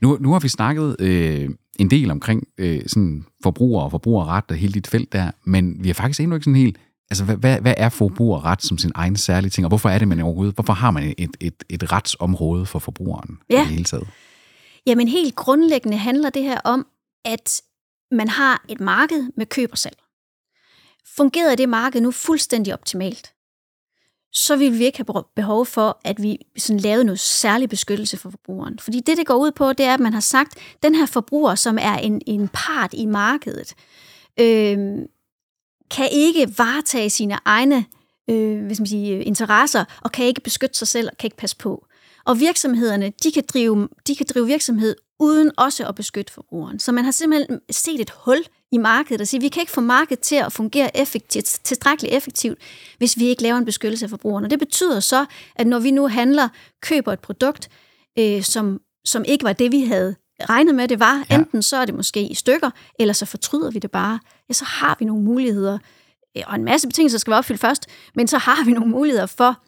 Nu, 0.01 0.17
nu 0.21 0.31
har 0.31 0.39
vi 0.39 0.49
snakket 0.49 0.95
øh, 0.99 1.49
en 1.79 1.89
del 1.89 2.11
omkring 2.11 2.47
øh, 2.57 2.81
sådan 2.87 3.25
forbruger 3.43 3.81
og 3.81 3.91
forbrugerret 3.91 4.43
og 4.49 4.55
hele 4.55 4.73
dit 4.73 4.87
felt 4.87 5.13
der, 5.13 5.31
men 5.45 5.83
vi 5.83 5.87
har 5.89 5.93
faktisk 5.93 6.19
endnu 6.19 6.35
ikke 6.35 6.43
sådan 6.43 6.55
helt... 6.55 6.77
Altså, 7.09 7.23
hvad, 7.23 7.37
hvad, 7.37 7.61
hvad 7.61 7.73
er 7.77 7.89
forbrugerret 7.89 8.63
som 8.63 8.77
sin 8.77 8.91
egen 8.95 9.17
særlige 9.17 9.49
ting, 9.49 9.65
og 9.65 9.69
hvorfor 9.69 9.89
er 9.89 9.99
det, 9.99 10.07
man 10.07 10.19
overhovedet... 10.19 10.55
Hvorfor 10.55 10.73
har 10.73 10.91
man 10.91 11.13
et, 11.17 11.37
et, 11.39 11.63
et 11.69 11.91
retsområde 11.91 12.65
for 12.65 12.79
forbrugeren 12.79 13.37
Ja. 13.49 13.55
i 13.55 13.59
det 13.59 13.67
hele 13.67 13.83
taget? 13.83 14.07
Jamen 14.85 15.07
helt 15.07 15.35
grundlæggende 15.35 15.97
handler 15.97 16.29
det 16.29 16.43
her 16.43 16.59
om, 16.63 16.87
at 17.25 17.61
man 18.11 18.27
har 18.27 18.65
et 18.69 18.79
marked 18.79 19.31
med 19.37 19.45
køb 19.45 19.69
og 19.71 19.77
salg. 19.77 19.97
Fungerede 21.15 21.55
det 21.55 21.69
marked 21.69 22.01
nu 22.01 22.11
fuldstændig 22.11 22.73
optimalt, 22.73 23.33
så 24.33 24.55
vil 24.55 24.79
vi 24.79 24.85
ikke 24.85 24.97
have 24.97 25.23
behov 25.35 25.65
for, 25.65 26.01
at 26.03 26.21
vi 26.21 26.37
sådan 26.57 26.79
lavede 26.79 27.03
noget 27.03 27.19
særlig 27.19 27.69
beskyttelse 27.69 28.17
for 28.17 28.29
forbrugeren. 28.29 28.79
Fordi 28.79 28.99
det, 28.99 29.17
det 29.17 29.27
går 29.27 29.35
ud 29.35 29.51
på, 29.51 29.73
det 29.73 29.85
er, 29.85 29.93
at 29.93 29.99
man 29.99 30.13
har 30.13 30.19
sagt, 30.19 30.55
at 30.57 30.83
den 30.83 30.95
her 30.95 31.05
forbruger, 31.05 31.55
som 31.55 31.77
er 31.81 31.95
en, 31.95 32.21
en 32.27 32.47
part 32.47 32.93
i 32.93 33.05
markedet, 33.05 33.73
øh, 34.39 34.97
kan 35.91 36.09
ikke 36.11 36.57
varetage 36.57 37.09
sine 37.09 37.37
egne 37.45 37.85
øh, 38.29 38.65
hvis 38.65 38.79
man 38.79 38.87
siger, 38.87 39.17
øh, 39.17 39.27
interesser, 39.27 39.85
og 40.01 40.11
kan 40.11 40.25
ikke 40.25 40.41
beskytte 40.41 40.77
sig 40.77 40.87
selv, 40.87 41.09
og 41.11 41.17
kan 41.17 41.27
ikke 41.27 41.37
passe 41.37 41.57
på. 41.57 41.85
Og 42.25 42.39
virksomhederne, 42.39 43.13
de 43.23 43.31
kan 43.31 43.43
drive, 43.53 43.89
de 44.07 44.15
kan 44.15 44.25
drive 44.33 44.47
virksomhed 44.47 44.95
uden 45.19 45.51
også 45.57 45.87
at 45.87 45.95
beskytte 45.95 46.33
forbrugeren. 46.33 46.79
Så 46.79 46.91
man 46.91 47.03
har 47.03 47.11
simpelthen 47.11 47.59
set 47.71 48.01
et 48.01 48.09
hul 48.09 48.37
i 48.71 48.77
markedet 48.77 49.21
og 49.21 49.27
siger, 49.27 49.41
vi 49.41 49.47
kan 49.47 49.61
ikke 49.61 49.71
få 49.71 49.81
markedet 49.81 50.19
til 50.19 50.35
at 50.35 50.53
fungere 50.53 50.97
effektivt, 50.97 51.45
tilstrækkeligt 51.45 52.15
effektivt, 52.15 52.59
hvis 52.97 53.17
vi 53.17 53.25
ikke 53.25 53.43
laver 53.43 53.57
en 53.57 53.65
beskyttelse 53.65 54.05
af 54.05 54.09
forbrugeren. 54.09 54.45
Og 54.45 54.51
det 54.51 54.59
betyder 54.59 54.99
så, 54.99 55.25
at 55.55 55.67
når 55.67 55.79
vi 55.79 55.91
nu 55.91 56.07
handler, 56.07 56.49
køber 56.81 57.13
et 57.13 57.19
produkt, 57.19 57.69
øh, 58.19 58.43
som, 58.43 58.81
som 59.05 59.25
ikke 59.27 59.43
var 59.43 59.53
det, 59.53 59.71
vi 59.71 59.85
havde 59.85 60.15
regnet 60.49 60.75
med, 60.75 60.87
det 60.87 60.99
var, 60.99 61.25
Ja. 61.29 61.35
enten 61.35 61.61
så 61.63 61.77
er 61.77 61.85
det 61.85 61.95
måske 61.95 62.27
i 62.27 62.33
stykker, 62.33 62.69
eller 62.99 63.13
så 63.13 63.25
fortryder 63.25 63.71
vi 63.71 63.79
det 63.79 63.91
bare, 63.91 64.19
ja, 64.49 64.53
så 64.53 64.65
har 64.65 64.95
vi 64.99 65.05
nogle 65.05 65.23
muligheder, 65.23 65.77
og 66.45 66.55
en 66.55 66.63
masse 66.63 66.87
betingelser 66.87 67.17
skal 67.19 67.31
være 67.31 67.37
opfyldt 67.37 67.61
først, 67.61 67.85
men 68.15 68.27
så 68.27 68.37
har 68.37 68.65
vi 68.65 68.71
nogle 68.71 68.91
muligheder 68.91 69.25
for 69.25 69.61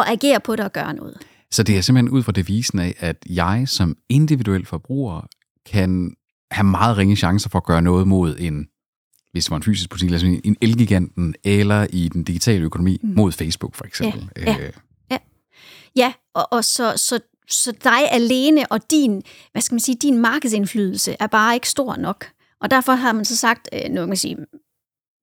at 0.00 0.04
agere 0.06 0.40
på 0.40 0.56
det 0.56 0.64
og 0.64 0.72
gøre 0.72 0.94
noget. 0.94 1.18
Så 1.50 1.62
det 1.62 1.76
er 1.76 1.80
simpelthen 1.80 2.08
ud 2.10 2.22
fra 2.22 2.32
devisen 2.32 2.78
af, 2.78 2.94
at 2.98 3.16
jeg 3.28 3.64
som 3.66 3.96
individuel 4.08 4.66
forbruger 4.66 5.20
kan 5.66 6.14
have 6.50 6.64
meget 6.64 6.96
ringe 6.96 7.16
chancer 7.16 7.50
for 7.50 7.58
at 7.58 7.64
gøre 7.64 7.82
noget 7.82 8.08
mod 8.08 8.36
en, 8.38 8.66
hvis 9.32 9.44
det 9.44 9.50
var 9.50 9.56
en 9.56 9.62
fysisk 9.62 9.90
butik, 9.90 10.10
altså 10.10 10.26
en 10.44 10.56
elgiganten, 10.60 11.34
eller 11.44 11.86
i 11.90 12.08
den 12.08 12.24
digitale 12.24 12.64
økonomi 12.64 12.98
mm. 13.02 13.14
mod 13.16 13.32
Facebook 13.32 13.74
for 13.74 13.84
eksempel. 13.84 14.30
Ja, 14.36 14.42
ja. 14.52 14.66
Øh, 14.66 14.72
Ja, 15.96 16.12
og, 16.34 16.48
og 16.52 16.64
så, 16.64 16.92
så, 16.96 17.20
så 17.48 17.72
dig 17.84 18.10
alene 18.10 18.66
og 18.70 18.90
din, 18.90 19.22
hvad 19.52 19.62
skal 19.62 19.74
man 19.74 19.80
sige, 19.80 19.96
din 20.02 20.18
markedsindflydelse 20.18 21.16
er 21.20 21.26
bare 21.26 21.54
ikke 21.54 21.68
stor 21.68 21.96
nok. 21.96 22.26
Og 22.60 22.70
derfor 22.70 22.92
har 22.92 23.12
man 23.12 23.24
så 23.24 23.36
sagt, 23.36 23.68
øh, 23.72 23.90
nu 23.90 24.00
kan 24.00 24.08
man 24.08 24.16
sige, 24.16 24.36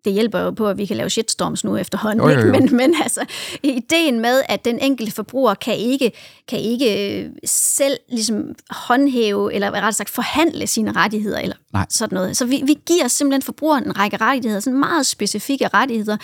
det 0.05 0.13
hjælper 0.13 0.39
jo 0.39 0.51
på, 0.51 0.67
at 0.67 0.77
vi 0.77 0.85
kan 0.85 0.97
lave 0.97 1.09
shitstorms 1.09 1.63
nu 1.63 1.77
efterhånden, 1.77 2.25
Jo, 2.25 2.29
jo, 2.29 2.39
jo. 2.39 2.53
Ikke? 2.53 2.59
Men, 2.59 2.75
men 2.77 2.95
altså, 3.03 3.25
ideen 3.63 4.19
med, 4.19 4.41
at 4.49 4.65
den 4.65 4.79
enkelte 4.79 5.11
forbruger 5.11 5.53
kan 5.53 5.77
ikke, 5.77 6.11
kan 6.47 6.59
ikke 6.59 7.19
øh, 7.23 7.29
selv 7.45 7.97
ligesom 8.09 8.55
håndhæve, 8.69 9.53
eller 9.53 9.71
ret 9.71 9.95
sagt 9.95 10.09
forhandle 10.09 10.67
sine 10.67 10.91
rettigheder, 10.91 11.39
eller 11.39 11.55
Nej. 11.73 11.85
sådan 11.89 12.15
noget. 12.15 12.37
Så 12.37 12.45
vi, 12.45 12.61
vi 12.65 12.77
giver 12.85 13.07
simpelthen 13.07 13.41
forbrugeren 13.41 13.83
en 13.83 13.97
række 13.97 14.17
rettigheder, 14.17 14.59
sådan 14.59 14.79
meget 14.79 15.05
specifikke 15.05 15.67
rettigheder. 15.67 16.17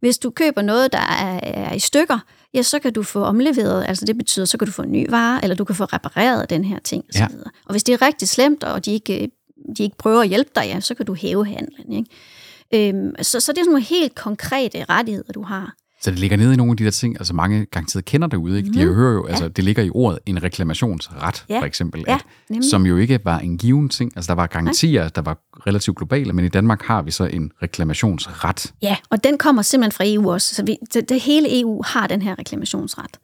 Hvis 0.00 0.18
du 0.18 0.30
køber 0.30 0.62
noget, 0.62 0.92
der 0.92 0.98
er, 0.98 1.40
er 1.42 1.74
i 1.74 1.78
stykker, 1.78 2.18
ja, 2.54 2.62
så 2.62 2.78
kan 2.78 2.92
du 2.92 3.02
få 3.02 3.22
omleveret, 3.24 3.84
altså 3.88 4.04
det 4.04 4.18
betyder, 4.18 4.44
så 4.46 4.58
kan 4.58 4.66
du 4.66 4.72
få 4.72 4.82
en 4.82 4.92
ny 4.92 5.10
vare, 5.10 5.42
eller 5.42 5.56
du 5.56 5.64
kan 5.64 5.74
få 5.76 5.84
repareret 5.84 6.50
den 6.50 6.64
her 6.64 6.78
ting, 6.78 7.04
og, 7.08 7.14
så 7.14 7.18
Ja. 7.20 7.26
videre. 7.30 7.50
og 7.64 7.70
hvis 7.72 7.84
det 7.84 7.92
er 7.92 8.02
rigtig 8.06 8.28
slemt, 8.28 8.64
og 8.64 8.84
de 8.84 8.92
ikke, 8.92 9.30
de 9.76 9.82
ikke 9.82 9.96
prøver 9.96 10.20
at 10.22 10.28
hjælpe 10.28 10.50
dig, 10.54 10.62
ja, 10.66 10.80
så 10.80 10.94
kan 10.94 11.06
du 11.06 11.14
hæve 11.14 11.46
handlen. 11.46 11.92
Ikke? 11.92 12.88
Øhm, 12.88 13.14
så, 13.22 13.40
så 13.40 13.52
det 13.52 13.58
er 13.58 13.62
sådan 13.62 13.70
nogle 13.72 13.82
helt 13.84 14.14
konkrete 14.14 14.84
rettigheder, 14.88 15.32
du 15.32 15.42
har. 15.42 15.74
Så 16.02 16.10
det 16.10 16.18
ligger 16.18 16.36
nede 16.36 16.52
i 16.52 16.56
nogle 16.56 16.70
af 16.70 16.76
de 16.76 16.84
der 16.84 16.90
ting, 16.90 17.16
altså 17.18 17.34
mange 17.34 17.64
garanteret 17.66 18.04
kender 18.04 18.28
derude, 18.28 18.56
ikke? 18.58 18.72
De 18.72 18.84
Mhm. 18.86 18.94
hører 18.94 19.12
jo, 19.14 19.26
altså 19.26 19.48
det 19.48 19.64
ligger 19.64 19.82
i 19.82 19.90
ordet 19.90 20.18
en 20.26 20.42
reklamationsret, 20.42 21.44
Ja. 21.48 21.60
for 21.60 21.64
eksempel, 21.66 22.04
Ja, 22.08 22.14
at, 22.14 22.24
nemlig. 22.50 22.70
som 22.70 22.86
jo 22.86 22.96
ikke 22.96 23.20
var 23.24 23.38
en 23.38 23.58
given 23.58 23.88
ting. 23.88 24.12
Altså 24.16 24.28
der 24.28 24.34
var 24.34 24.46
garantier, 24.46 25.08
der 25.08 25.22
var 25.22 25.38
relativt 25.66 25.96
globale, 25.96 26.32
men 26.32 26.44
i 26.44 26.48
Danmark 26.48 26.82
har 26.82 27.02
vi 27.02 27.10
så 27.10 27.24
en 27.24 27.52
reklamationsret. 27.62 28.72
Ja, 28.82 28.96
og 29.10 29.24
den 29.24 29.38
kommer 29.38 29.62
simpelthen 29.62 29.92
fra 29.92 30.04
EU 30.06 30.32
også. 30.32 30.54
Så 30.54 30.64
vi, 30.64 30.76
det, 30.94 31.08
det 31.08 31.20
hele 31.20 31.60
EU 31.60 31.82
har 31.86 32.06
den 32.06 32.22
her 32.22 32.38
reklamationsret. 32.38 33.18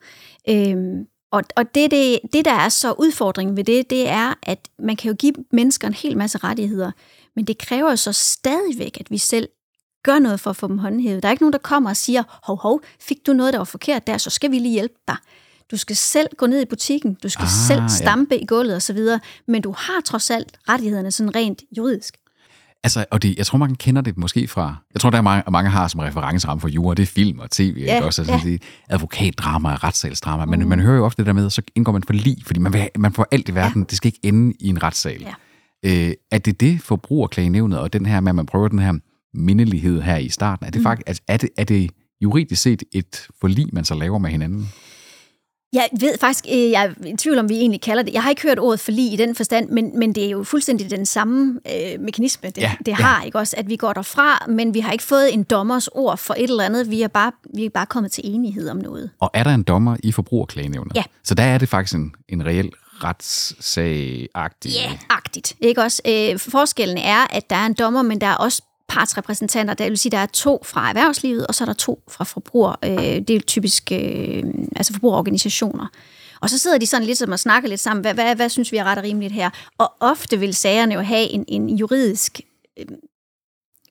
Øhm, 0.49 1.05
og 1.31 1.43
og 1.55 1.63
det, 1.75 1.91
det, 1.91 2.19
det, 2.33 2.45
der 2.45 2.53
er 2.53 2.69
så 2.69 2.91
udfordringen 2.91 3.57
ved 3.57 3.63
det, 3.63 3.89
det 3.89 4.09
er, 4.09 4.33
at 4.43 4.59
man 4.83 4.95
kan 4.95 5.09
jo 5.11 5.15
give 5.15 5.33
mennesker 5.53 5.87
en 5.87 5.93
hel 5.93 6.17
masse 6.17 6.37
rettigheder, 6.37 6.91
men 7.35 7.45
det 7.45 7.57
kræver 7.57 7.89
jo 7.89 7.95
så 7.95 8.11
stadigvæk, 8.13 8.97
at 8.99 9.11
vi 9.11 9.17
selv 9.17 9.47
gør 10.11 10.19
noget 10.19 10.39
for 10.39 10.49
at 10.49 10.55
få 10.55 10.67
dem 10.67 10.77
håndhævet. 10.77 11.23
Der 11.23 11.29
er 11.29 11.31
ikke 11.31 11.43
nogen, 11.43 11.53
der 11.53 11.59
kommer 11.59 11.89
og 11.89 11.97
siger, 11.97 12.23
hov, 12.43 12.59
hov, 12.61 12.81
fik 13.01 13.17
du 13.27 13.33
noget, 13.33 13.53
der 13.53 13.59
var 13.59 13.65
forkert 13.65 14.07
der, 14.07 14.17
så 14.17 14.29
skal 14.29 14.51
vi 14.51 14.59
lige 14.59 14.73
hjælpe 14.73 14.95
dig. 15.07 15.15
Du 15.71 15.77
skal 15.77 15.95
selv 15.95 16.27
gå 16.37 16.45
ned 16.47 16.61
i 16.61 16.65
butikken, 16.65 17.17
du 17.23 17.29
skal 17.29 17.43
Ah, 17.43 17.49
selv 17.67 17.81
ja. 17.81 17.87
stampe 17.87 18.37
i 18.37 18.45
gulvet 18.45 18.75
osv., 18.75 18.97
men 19.47 19.61
du 19.61 19.73
har 19.77 20.01
trods 20.05 20.29
alt 20.29 20.57
rettighederne 20.69 21.11
sådan 21.11 21.35
rent 21.35 21.61
juridisk. 21.77 22.17
Altså, 22.83 23.05
og 23.11 23.21
det, 23.23 23.37
jeg 23.37 23.45
tror, 23.45 23.57
man 23.57 23.75
kender 23.75 24.01
det 24.01 24.17
måske 24.17 24.47
fra... 24.47 24.75
Jeg 24.93 25.01
tror, 25.01 25.09
der 25.09 25.17
er 25.17 25.21
mange, 25.21 25.51
mange 25.51 25.69
har 25.69 25.87
som 25.87 25.99
referenceramme 25.99 26.61
for 26.61 26.67
jura, 26.67 26.95
det 26.95 27.03
er 27.03 27.07
film 27.07 27.39
og 27.39 27.51
tv, 27.51 27.75
Ja, 27.77 27.95
ikke? 27.95 28.05
også? 28.05 28.21
Altså, 28.21 28.33
ja. 28.47 28.51
det 28.51 28.61
advokatdrama 28.89 29.71
og 29.73 29.83
retssalsdrama, 29.83 30.45
men 30.45 30.69
man 30.69 30.79
hører 30.79 30.97
jo 30.97 31.05
ofte 31.05 31.21
det 31.21 31.27
der 31.27 31.33
med, 31.33 31.49
så 31.49 31.61
indgår 31.75 31.91
man 31.91 32.03
for 32.03 32.13
lige, 32.13 32.43
fordi 32.45 32.59
man, 32.59 32.73
vil, 32.73 32.89
man 32.97 33.13
får 33.13 33.27
alt 33.31 33.49
i 33.49 33.55
verden, 33.55 33.83
det 33.83 33.97
skal 33.97 34.07
ikke 34.07 34.19
ende 34.23 34.53
i 34.59 34.67
en 34.69 34.83
retssal. 34.83 35.21
Ja. 35.21 35.33
Øh, 36.07 36.13
er 36.31 36.37
det 36.37 36.59
det 36.59 36.81
forbrugerklagenævnet, 36.81 37.79
og 37.79 37.93
den 37.93 38.05
her 38.05 38.19
med, 38.19 38.31
at 38.31 38.35
man 38.35 38.45
prøver 38.45 38.67
den 38.67 38.79
her 38.79 38.93
mindelighed 39.33 40.01
her 40.01 40.17
i 40.17 40.29
starten, 40.29 40.65
er 40.65 40.69
det, 40.71 40.79
Mm. 40.79 40.83
faktisk, 40.83 41.07
altså, 41.07 41.23
er 41.27 41.37
det, 41.37 41.49
er 41.57 41.63
det 41.63 41.91
juridisk 42.21 42.61
set 42.61 42.83
et 42.91 43.27
forlig, 43.41 43.67
man 43.73 43.85
så 43.85 43.95
laver 43.95 44.17
med 44.17 44.29
hinanden? 44.29 44.69
Jeg 45.73 45.89
ved 45.99 46.17
faktisk, 46.19 46.45
øh, 46.51 46.69
jeg 46.71 46.85
er 46.85 47.07
i 47.07 47.15
tvivl 47.17 47.37
om, 47.39 47.49
vi 47.49 47.55
egentlig 47.55 47.81
kalder 47.81 48.03
det. 48.03 48.13
Jeg 48.13 48.23
har 48.23 48.29
ikke 48.29 48.41
hørt 48.41 48.59
ordet 48.59 48.79
forlig 48.79 49.13
i 49.13 49.15
den 49.15 49.35
forstand, 49.35 49.69
men, 49.69 49.99
men 49.99 50.15
det 50.15 50.25
er 50.25 50.29
jo 50.29 50.43
fuldstændig 50.43 50.89
den 50.91 51.05
samme 51.05 51.59
øh, 51.71 51.99
mekanisme, 52.01 52.49
det, 52.49 52.57
Ja, 52.57 52.61
ja, 52.69 52.75
det 52.85 52.87
ja. 52.87 52.93
har, 52.95 53.23
ikke 53.23 53.37
også? 53.39 53.55
At 53.57 53.69
vi 53.69 53.75
går 53.75 53.93
derfra, 53.93 54.45
men 54.49 54.73
vi 54.73 54.79
har 54.79 54.91
ikke 54.91 55.03
fået 55.03 55.33
en 55.33 55.43
dommers 55.43 55.87
ord 55.87 56.17
for 56.17 56.33
et 56.37 56.49
eller 56.49 56.63
andet. 56.63 56.89
Vi 56.89 57.01
er 57.01 57.07
bare, 57.07 57.31
vi 57.55 57.65
er 57.65 57.69
bare 57.69 57.85
kommet 57.85 58.11
til 58.11 58.23
enighed 58.27 58.69
om 58.69 58.77
noget. 58.77 59.09
Og 59.19 59.31
er 59.33 59.43
der 59.43 59.53
en 59.55 59.63
dommer 59.63 59.97
i 60.03 60.11
forbrugerklagenævnet? 60.11 60.95
Ja. 60.95 61.03
Så 61.23 61.35
der 61.35 61.43
er 61.43 61.57
det 61.57 61.69
faktisk 61.69 61.95
en, 61.95 62.11
en 62.29 62.45
reel 62.45 62.69
retssag-agtig... 63.03 64.71
Ja, 64.71 64.97
agtigt. 65.09 65.55
Ikke 65.61 65.81
også? 65.81 66.01
Øh, 66.07 66.39
forskellen 66.39 66.97
er, 66.97 67.35
at 67.35 67.49
der 67.49 67.55
er 67.55 67.65
en 67.65 67.73
dommer, 67.73 68.01
men 68.01 68.21
der 68.21 68.27
er 68.27 68.35
også 68.35 68.61
partsrepræsentanter. 68.89 69.73
Det 69.73 69.89
vil 69.89 69.97
sige, 69.97 70.11
der 70.11 70.17
er 70.17 70.25
to 70.25 70.61
fra 70.65 70.89
erhvervslivet, 70.89 71.47
og 71.47 71.55
så 71.55 71.63
er 71.63 71.65
der 71.65 71.73
to 71.73 72.03
fra 72.07 72.23
forbruger. 72.23 72.75
Øh, 72.83 72.97
det 72.97 73.29
er 73.29 73.39
typisk 73.39 73.91
øh, 73.91 74.43
altså 74.75 74.93
forbrugerorganisationer. 74.93 75.87
Og 76.41 76.49
så 76.49 76.57
sidder 76.57 76.77
de 76.77 76.85
sådan 76.85 77.07
lidt 77.07 77.17
som 77.17 77.31
og 77.31 77.39
snakker 77.39 77.69
lidt 77.69 77.79
sammen. 77.79 78.01
Hvad, 78.01 78.13
hvad, 78.13 78.35
hvad 78.35 78.49
synes 78.49 78.71
vi 78.71 78.77
er 78.77 78.83
ret 78.83 78.97
og 78.97 79.03
rimeligt 79.03 79.33
her? 79.33 79.49
Og 79.77 79.93
ofte 79.99 80.39
vil 80.39 80.55
sagerne 80.55 80.93
jo 80.93 81.01
have 81.01 81.29
en, 81.29 81.45
en 81.47 81.69
juridisk 81.69 82.41
øh, 82.79 82.85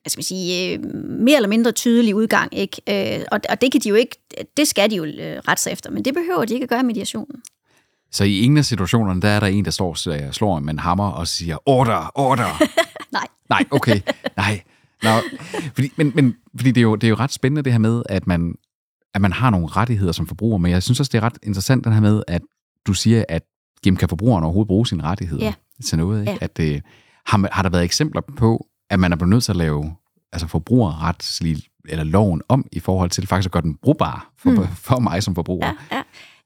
hvad 0.01 0.09
skal 0.09 0.19
man 0.19 0.23
sige, 0.23 0.73
øh, 0.73 0.95
mere 1.05 1.35
eller 1.35 1.49
mindre 1.49 1.71
tydelig 1.71 2.15
udgang. 2.15 2.57
Ikke? 2.57 3.17
Øh, 3.19 3.25
og, 3.31 3.39
og 3.49 3.61
det 3.61 3.71
kan 3.71 3.81
de 3.81 3.89
jo 3.89 3.95
ikke, 3.95 4.15
det 4.57 4.67
skal 4.67 4.91
de 4.91 4.95
jo 4.95 5.05
øh, 5.05 5.37
rette 5.47 5.63
sig 5.63 5.71
efter, 5.71 5.91
men 5.91 6.05
det 6.05 6.13
behøver 6.13 6.45
de 6.45 6.53
ikke 6.53 6.63
at 6.63 6.69
gøre 6.69 6.79
i 6.79 6.83
mediationen. 6.83 7.41
Så 8.11 8.23
i 8.23 8.39
ingen 8.39 8.57
af 8.57 8.65
situationerne, 8.65 9.21
der 9.21 9.27
er 9.27 9.39
der 9.39 9.47
en, 9.47 9.65
der 9.65 9.71
står 9.71 9.89
og 9.89 10.35
slår 10.35 10.59
med 10.59 10.73
en 10.73 10.79
hammer 10.79 11.11
og 11.11 11.27
siger, 11.27 11.57
order, 11.65 12.11
order. 12.15 12.63
Nej. 13.11 13.27
Nej, 13.49 13.63
okay. 13.71 14.01
Nej. 14.37 14.61
Nå, 15.03 15.09
fordi, 15.75 15.91
men, 15.95 16.11
men, 16.15 16.35
fordi 16.55 16.71
det, 16.71 16.81
er 16.81 16.83
jo, 16.83 16.95
det 16.95 17.07
er 17.07 17.09
jo 17.09 17.15
ret 17.15 17.31
spændende 17.31 17.61
det 17.61 17.71
her 17.71 17.79
med, 17.79 18.03
at 18.09 18.27
man, 18.27 18.55
at 19.13 19.21
man 19.21 19.31
har 19.33 19.49
nogle 19.49 19.67
rettigheder 19.67 20.11
som 20.11 20.27
forbruger, 20.27 20.57
men 20.57 20.71
jeg 20.71 20.83
synes 20.83 20.99
også, 20.99 21.09
det 21.09 21.17
er 21.17 21.23
ret 21.23 21.37
interessant 21.43 21.83
den 21.85 21.93
her 21.93 22.01
med, 22.01 22.23
at 22.27 22.41
du 22.87 22.93
siger, 22.93 23.23
at 23.29 23.43
jamen, 23.85 23.97
kan 23.97 24.09
forbrugeren 24.09 24.43
overhovedet 24.43 24.67
bruge 24.67 24.87
sine 24.87 25.03
rettigheder 25.03 25.45
Ja. 25.45 25.53
til 25.85 25.97
noget? 25.97 26.21
Ikke? 26.21 26.31
Ja. 26.31 26.37
At, 26.41 26.59
øh, 26.59 26.81
har, 27.25 27.49
har 27.51 27.63
der 27.63 27.69
været 27.69 27.83
eksempler 27.83 28.21
på, 28.37 28.67
at 28.89 28.99
man 28.99 29.11
er 29.11 29.15
blevet 29.15 29.29
nødt 29.29 29.43
til 29.43 29.51
at 29.51 29.55
lave 29.55 29.95
altså 30.31 30.47
forbrugerretslige 30.47 31.63
eller 31.89 32.03
loven 32.03 32.41
om 32.49 32.65
i 32.71 32.79
forhold 32.79 33.09
til 33.09 33.27
faktisk 33.27 33.47
at 33.47 33.51
gøre 33.51 33.63
den 33.63 33.75
brugbar 33.75 34.31
for, 34.37 34.49
hmm. 34.49 34.67
for 34.75 34.99
mig 34.99 35.23
som 35.23 35.35
forbruger? 35.35 35.67
Ja, 35.91 35.97
ja. 35.97 36.03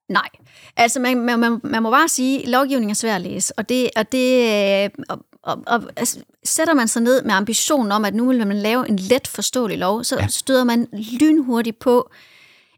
Nej. 0.10 0.30
Altså, 0.78 1.00
man, 1.00 1.26
man, 1.26 1.40
man, 1.40 1.60
man 1.64 1.84
må 1.84 1.92
bare 1.92 2.08
sige, 2.08 2.44
at 2.44 2.50
lovgivningen 2.50 2.90
er 2.90 2.96
svær 2.96 3.16
at 3.16 3.22
læse, 3.22 3.60
og 3.60 3.70
det, 3.70 3.90
og 3.96 4.12
det 4.12 4.92
og, 5.10 5.26
og, 5.44 5.64
og 5.68 5.84
altså, 5.96 6.20
sætter 6.44 6.74
man 6.74 6.88
sig 6.88 7.02
ned 7.02 7.24
med 7.24 7.32
ambitionen 7.32 7.92
om, 7.92 8.06
at 8.06 8.16
nu 8.16 8.28
vil 8.28 8.48
man 8.48 8.58
lave 8.58 8.90
en 8.90 8.96
let 8.96 9.28
forståelig 9.28 9.78
lov, 9.78 10.04
så 10.04 10.16
ja. 10.20 10.28
støder 10.28 10.64
man 10.64 10.88
lynhurtigt 11.20 11.80
på, 11.80 12.10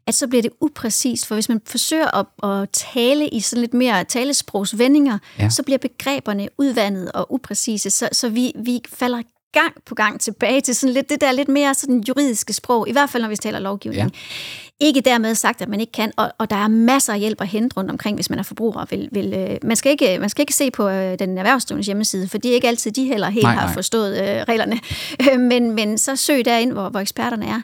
at 0.06 0.14
så 0.14 0.26
bliver 0.26 0.42
det 0.42 0.50
upræcist, 0.60 1.26
for 1.26 1.34
hvis 1.34 1.48
man 1.48 1.60
forsøger 1.66 2.18
at, 2.18 2.50
at 2.50 2.68
tale 2.70 3.28
i 3.28 3.40
sådan 3.40 3.60
lidt 3.60 3.74
mere 3.74 4.04
talesprogsvendinger, 4.04 5.18
ja. 5.38 5.48
så 5.50 5.62
bliver 5.62 5.78
begreberne 5.78 6.48
udvandet 6.58 7.12
og 7.12 7.32
upræcise, 7.32 7.90
så, 7.90 8.08
så 8.12 8.28
vi, 8.28 8.52
vi 8.56 8.80
falder 8.88 9.22
gang 9.60 9.74
på 9.86 9.94
gang 9.94 10.20
tilbage 10.20 10.60
til 10.60 10.74
sådan 10.74 10.94
lidt 10.94 11.10
det 11.10 11.20
der 11.20 11.32
lidt 11.32 11.48
mere 11.48 11.74
sådan 11.74 12.04
juridiske 12.08 12.52
sprog, 12.52 12.88
i 12.88 12.92
hvert 12.92 13.10
fald 13.10 13.22
når 13.22 13.30
vi 13.30 13.36
taler 13.36 13.58
lovgivning. 13.58 14.10
Ja. 14.10 14.86
Ikke 14.86 15.00
dermed 15.00 15.34
sagt, 15.34 15.62
at 15.62 15.68
man 15.68 15.80
ikke 15.80 15.92
kan, 15.92 16.12
og, 16.16 16.32
og 16.38 16.50
der 16.50 16.56
er 16.56 16.68
masser 16.68 17.12
af 17.12 17.20
hjælp 17.20 17.40
at 17.40 17.46
hente 17.46 17.76
rundt 17.76 17.90
omkring, 17.90 18.16
hvis 18.16 18.30
man 18.30 18.38
er 18.38 18.42
forbruger. 18.42 18.84
Vil, 18.90 19.08
vil, 19.12 19.34
øh, 19.34 19.56
man, 19.62 19.76
skal 19.76 19.92
ikke, 19.92 20.18
man 20.18 20.28
skal 20.28 20.42
ikke 20.42 20.54
se 20.54 20.70
på 20.70 20.88
øh, 20.88 21.18
den 21.18 21.38
erhvervsdrivende 21.38 21.84
hjemmeside, 21.84 22.28
for 22.28 22.38
det 22.38 22.50
er 22.50 22.54
ikke 22.54 22.68
altid, 22.68 22.92
de 22.92 23.04
heller 23.04 23.30
helt 23.30 23.42
nej, 23.42 23.54
har 23.54 23.66
nej. 23.66 23.74
forstået 23.74 24.22
øh, 24.22 24.42
reglerne. 24.42 24.80
men, 25.50 25.72
men 25.72 25.98
så 25.98 26.16
søg 26.16 26.44
derind, 26.44 26.72
hvor, 26.72 26.88
hvor 26.88 27.00
eksperterne 27.00 27.46
er. 27.46 27.60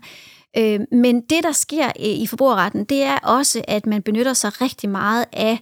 Øh, 0.56 0.80
men 0.92 1.20
det, 1.20 1.42
der 1.42 1.52
sker 1.52 1.86
øh, 1.86 2.06
i 2.06 2.26
forbrugerretten, 2.26 2.84
det 2.84 3.02
er 3.02 3.18
også, 3.18 3.62
at 3.68 3.86
man 3.86 4.02
benytter 4.02 4.32
sig 4.32 4.60
rigtig 4.60 4.90
meget 4.90 5.24
af 5.32 5.58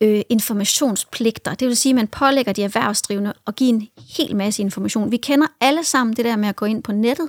øh, 0.00 0.22
informationspligter. 0.28 1.54
Det 1.54 1.68
vil 1.68 1.76
sige, 1.76 1.90
at 1.90 1.96
man 1.96 2.08
pålægger 2.08 2.52
de 2.52 2.62
erhvervsdrivende 2.62 3.32
at 3.46 3.56
give 3.56 3.68
en 3.68 3.88
hel 4.16 4.36
masse 4.36 4.62
information. 4.62 5.10
Vi 5.10 5.16
kender 5.16 5.46
alle 5.60 5.84
sammen 5.84 6.16
det 6.16 6.24
der 6.24 6.36
med 6.36 6.48
at 6.48 6.56
gå 6.56 6.66
ind 6.66 6.82
på 6.82 6.92
nettet, 6.92 7.28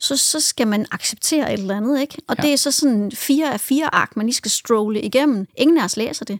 så, 0.00 0.16
så 0.16 0.40
skal 0.40 0.68
man 0.68 0.86
acceptere 0.90 1.54
et 1.54 1.60
eller 1.60 1.76
andet, 1.76 2.00
ikke? 2.00 2.16
Og 2.28 2.36
ja. 2.38 2.42
det 2.42 2.52
er 2.52 2.56
så 2.56 2.70
sådan 2.70 3.12
fire 3.14 3.52
af 3.52 3.60
fire 3.60 3.94
ark, 3.94 4.16
man 4.16 4.26
lige 4.26 4.34
skal 4.34 4.50
strolle 4.50 5.02
igennem. 5.02 5.46
Ingen 5.56 5.78
af 5.78 5.84
os 5.84 5.96
læser 5.96 6.24
det. 6.24 6.38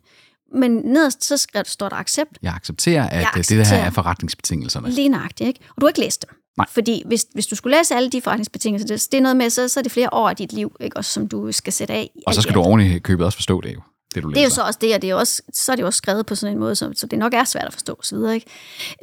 Men 0.54 0.70
nederst 0.70 1.24
så 1.24 1.46
står 1.66 1.88
der 1.88 1.96
accept. 1.96 2.38
Jeg 2.42 2.52
accepterer, 2.54 3.08
at 3.08 3.20
jeg 3.20 3.28
accepterer. 3.34 3.58
det 3.58 3.66
her 3.66 3.84
er 3.84 3.90
forretningsbetingelserne. 3.90 4.90
Lige 4.90 5.08
nøjagtigt, 5.08 5.48
ikke? 5.48 5.60
Og 5.68 5.80
du 5.80 5.86
har 5.86 5.88
ikke 5.88 6.00
læst 6.00 6.26
dem. 6.28 6.38
Nej. 6.56 6.66
Fordi 6.70 7.02
hvis, 7.06 7.26
hvis 7.32 7.46
du 7.46 7.54
skulle 7.54 7.76
læse 7.76 7.94
alle 7.94 8.10
de 8.10 8.20
forretningsbetingelser, 8.20 8.88
det, 8.88 9.08
det 9.12 9.18
er 9.18 9.22
noget 9.22 9.36
med, 9.36 9.50
så, 9.50 9.68
så 9.68 9.80
er 9.80 9.82
det 9.82 9.92
flere 9.92 10.08
år 10.12 10.28
af 10.28 10.36
dit 10.36 10.52
liv, 10.52 10.76
ikke? 10.80 10.96
Også, 10.96 11.12
som 11.12 11.28
du 11.28 11.52
skal 11.52 11.72
sætte 11.72 11.94
af. 11.94 12.10
Og 12.26 12.34
så 12.34 12.42
skal 12.42 12.54
du 12.54 12.78
i 12.78 12.98
købet 12.98 13.26
også 13.26 13.36
forstå 13.36 13.60
det 13.60 13.74
jo. 13.74 13.80
Det, 14.22 14.24
du 14.24 14.30
det 14.30 14.38
er 14.38 14.44
jo 14.44 14.50
så 14.50 14.62
også 14.62 14.78
det, 14.80 14.94
og 14.94 15.02
det 15.02 15.10
er 15.10 15.14
også, 15.14 15.42
så 15.52 15.72
er 15.72 15.76
det 15.76 15.82
jo 15.82 15.86
også 15.86 15.96
skrevet 15.96 16.26
på 16.26 16.34
sådan 16.34 16.54
en 16.54 16.60
måde, 16.60 16.74
så, 16.74 16.92
så 16.96 17.06
det 17.06 17.18
nok 17.18 17.34
er 17.34 17.44
svært 17.44 17.64
at 17.64 17.72
forstå 17.72 17.96
osv. 17.98 18.16
Ikke? 18.34 18.46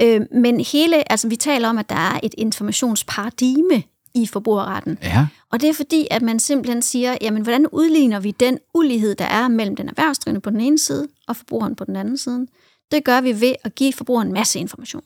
Øh, 0.01 0.21
men 0.32 0.60
hele, 0.60 1.12
altså 1.12 1.28
vi 1.28 1.36
taler 1.36 1.69
om, 1.69 1.78
at 1.78 1.89
der 1.89 1.95
er 1.95 2.19
et 2.23 2.36
informationsparadigme 2.38 3.84
i 4.15 4.25
forbrugerretten. 4.25 4.97
Ja. 5.01 5.28
Og 5.51 5.62
det 5.62 5.69
er 5.69 5.73
fordi, 5.73 6.08
at 6.12 6.21
man 6.21 6.39
simpelthen 6.39 6.82
siger, 6.82 7.17
jamen 7.21 7.43
hvordan 7.43 7.67
udligner 7.67 8.19
vi 8.19 8.32
den 8.32 8.58
ulighed, 8.73 9.15
der 9.15 9.25
er 9.25 9.47
mellem 9.47 9.75
den 9.75 9.89
erhvervsdrivende 9.89 10.41
på 10.41 10.49
den 10.49 10.62
ene 10.62 10.80
side, 10.80 11.08
og 11.28 11.36
forbrugeren 11.36 11.75
på 11.75 11.86
den 11.86 11.95
anden 11.95 12.17
side? 12.17 12.47
Det 12.91 13.04
gør 13.04 13.21
vi 13.21 13.41
ved 13.41 13.56
at 13.63 13.75
give 13.75 13.93
forbrugeren 13.93 14.28
en 14.28 14.34
masse 14.34 14.60
information. 14.60 15.04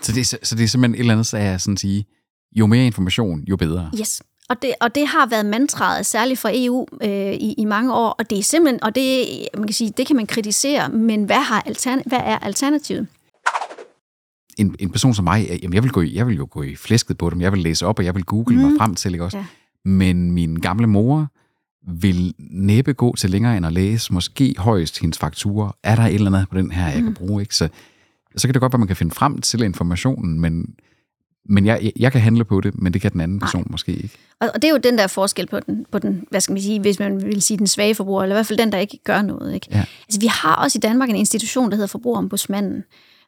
Så 0.00 0.12
det, 0.12 0.20
er, 0.20 0.38
så 0.42 0.54
det 0.54 0.64
er 0.64 0.68
simpelthen 0.68 0.94
et 0.94 1.00
eller 1.00 1.12
andet, 1.12 1.26
så 1.26 1.36
jeg 1.36 1.60
sådan 1.60 1.76
sige, 1.76 2.06
jo 2.52 2.66
mere 2.66 2.86
information, 2.86 3.40
jo 3.40 3.56
bedre. 3.56 3.90
Yes. 4.00 4.22
Og 4.52 4.62
det, 4.62 4.74
og 4.80 4.94
det 4.94 5.06
har 5.06 5.26
været 5.26 5.46
mantraet, 5.46 6.06
særligt 6.06 6.40
for 6.40 6.50
EU 6.52 6.86
øh, 7.02 7.32
i, 7.32 7.54
i 7.58 7.64
mange 7.64 7.94
år, 7.94 8.08
og 8.08 8.30
det 8.30 8.38
er 8.38 8.42
simpelthen, 8.42 8.82
og 8.84 8.94
det, 8.94 9.26
man 9.54 9.66
kan 9.66 9.74
sige, 9.74 9.92
det 9.96 10.06
kan 10.06 10.16
man 10.16 10.26
kritisere, 10.26 10.88
men 10.88 11.24
hvad, 11.24 11.36
har 11.36 11.62
altern, 11.66 12.02
hvad 12.06 12.18
er 12.18 12.38
alternativet? 12.38 13.06
En, 14.58 14.76
en 14.78 14.90
person 14.90 15.14
som 15.14 15.24
mig, 15.24 15.58
jamen 15.62 15.74
jeg 15.74 15.82
vil, 15.82 15.90
gå 15.90 16.00
i, 16.00 16.14
jeg 16.14 16.26
vil 16.26 16.36
jo 16.36 16.48
gå 16.50 16.62
i 16.62 16.76
flæsket 16.76 17.18
på 17.18 17.30
dem, 17.30 17.40
jeg 17.40 17.52
vil 17.52 17.60
læse 17.60 17.86
op, 17.86 17.98
og 17.98 18.04
jeg 18.04 18.14
vil 18.14 18.24
google 18.24 18.56
mm. 18.56 18.62
mig 18.62 18.72
frem 18.78 18.94
til, 18.94 19.12
ikke 19.12 19.24
også? 19.24 19.38
Ja. 19.38 19.44
Men 19.84 20.32
min 20.32 20.56
gamle 20.56 20.86
mor 20.86 21.26
vil 22.00 22.34
næppe 22.38 22.92
gå 22.92 23.16
til 23.16 23.30
længere 23.30 23.56
end 23.56 23.66
at 23.66 23.72
læse, 23.72 24.12
måske 24.12 24.54
højst 24.58 25.00
hendes 25.00 25.18
fakturer. 25.18 25.70
Er 25.82 25.96
der 25.96 26.02
et 26.02 26.14
eller 26.14 26.32
andet 26.32 26.48
på 26.48 26.58
den 26.58 26.70
her, 26.70 26.88
jeg 26.88 27.00
mm. 27.00 27.04
kan 27.04 27.14
bruge? 27.14 27.42
Ikke? 27.42 27.56
Så, 27.56 27.68
så 28.36 28.48
kan 28.48 28.54
det 28.54 28.60
godt 28.60 28.72
være, 28.72 28.76
at 28.76 28.80
man 28.80 28.88
kan 28.88 28.96
finde 28.96 29.14
frem 29.14 29.40
til 29.40 29.62
informationen, 29.62 30.40
men 30.40 30.74
men 31.48 31.66
jeg, 31.66 31.92
jeg 31.96 32.12
kan 32.12 32.20
handle 32.20 32.44
på 32.44 32.60
det, 32.60 32.82
men 32.82 32.92
det 32.92 33.00
kan 33.02 33.12
den 33.12 33.20
anden 33.20 33.40
person 33.40 33.60
Nej. 33.60 33.68
måske 33.70 33.92
ikke. 33.92 34.18
Og, 34.40 34.50
og 34.54 34.62
det 34.62 34.68
er 34.68 34.72
jo 34.72 34.78
den 34.78 34.98
der 34.98 35.06
forskel 35.06 35.46
på 35.46 35.60
den, 35.60 35.86
på 35.92 35.98
den, 35.98 36.24
hvad 36.30 36.40
skal 36.40 36.52
man 36.52 36.62
sige, 36.62 36.80
hvis 36.80 36.98
man 36.98 37.22
vil 37.22 37.42
sige 37.42 37.58
den 37.58 37.66
svage 37.66 37.94
forbruger, 37.94 38.22
eller 38.22 38.34
i 38.34 38.36
hvert 38.36 38.46
fald 38.46 38.58
den, 38.58 38.72
der 38.72 38.78
ikke 38.78 38.98
gør 39.04 39.22
noget. 39.22 39.54
Ikke? 39.54 39.66
Ja. 39.70 39.84
Altså, 40.08 40.20
vi 40.20 40.26
har 40.26 40.54
også 40.54 40.78
i 40.78 40.80
Danmark 40.80 41.10
en 41.10 41.16
institution, 41.16 41.70
der 41.70 41.76
hedder 41.76 41.86
Forbrugerombudsmanden, 41.86 42.84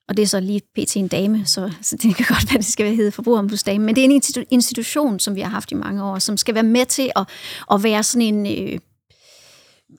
og 0.09 0.17
det 0.17 0.23
er 0.23 0.27
så 0.27 0.41
lige 0.41 0.61
pt. 0.77 0.97
en 0.97 1.09
dame, 1.09 1.47
så, 1.47 1.73
så 1.83 1.97
det 1.97 2.17
kan 2.17 2.27
godt 2.35 2.53
være, 2.53 2.59
det 2.59 2.67
skal 2.67 2.97
hedde 2.97 3.11
forbrugerombudsdame, 3.11 3.85
men 3.85 3.95
det 3.95 4.01
er 4.01 4.05
en 4.05 4.23
institu- 4.23 4.49
institution, 4.51 5.19
som 5.19 5.35
vi 5.35 5.41
har 5.41 5.51
haft 5.51 5.73
i 5.73 5.75
mange 5.75 6.05
år, 6.05 6.19
som 6.19 6.37
skal 6.37 6.55
være 6.55 6.65
med 6.65 6.87
til 6.87 7.11
at, 7.17 7.29
at 7.73 7.83
være 7.83 8.03
sådan 8.03 8.35
en, 8.35 8.47
øh, 8.47 8.79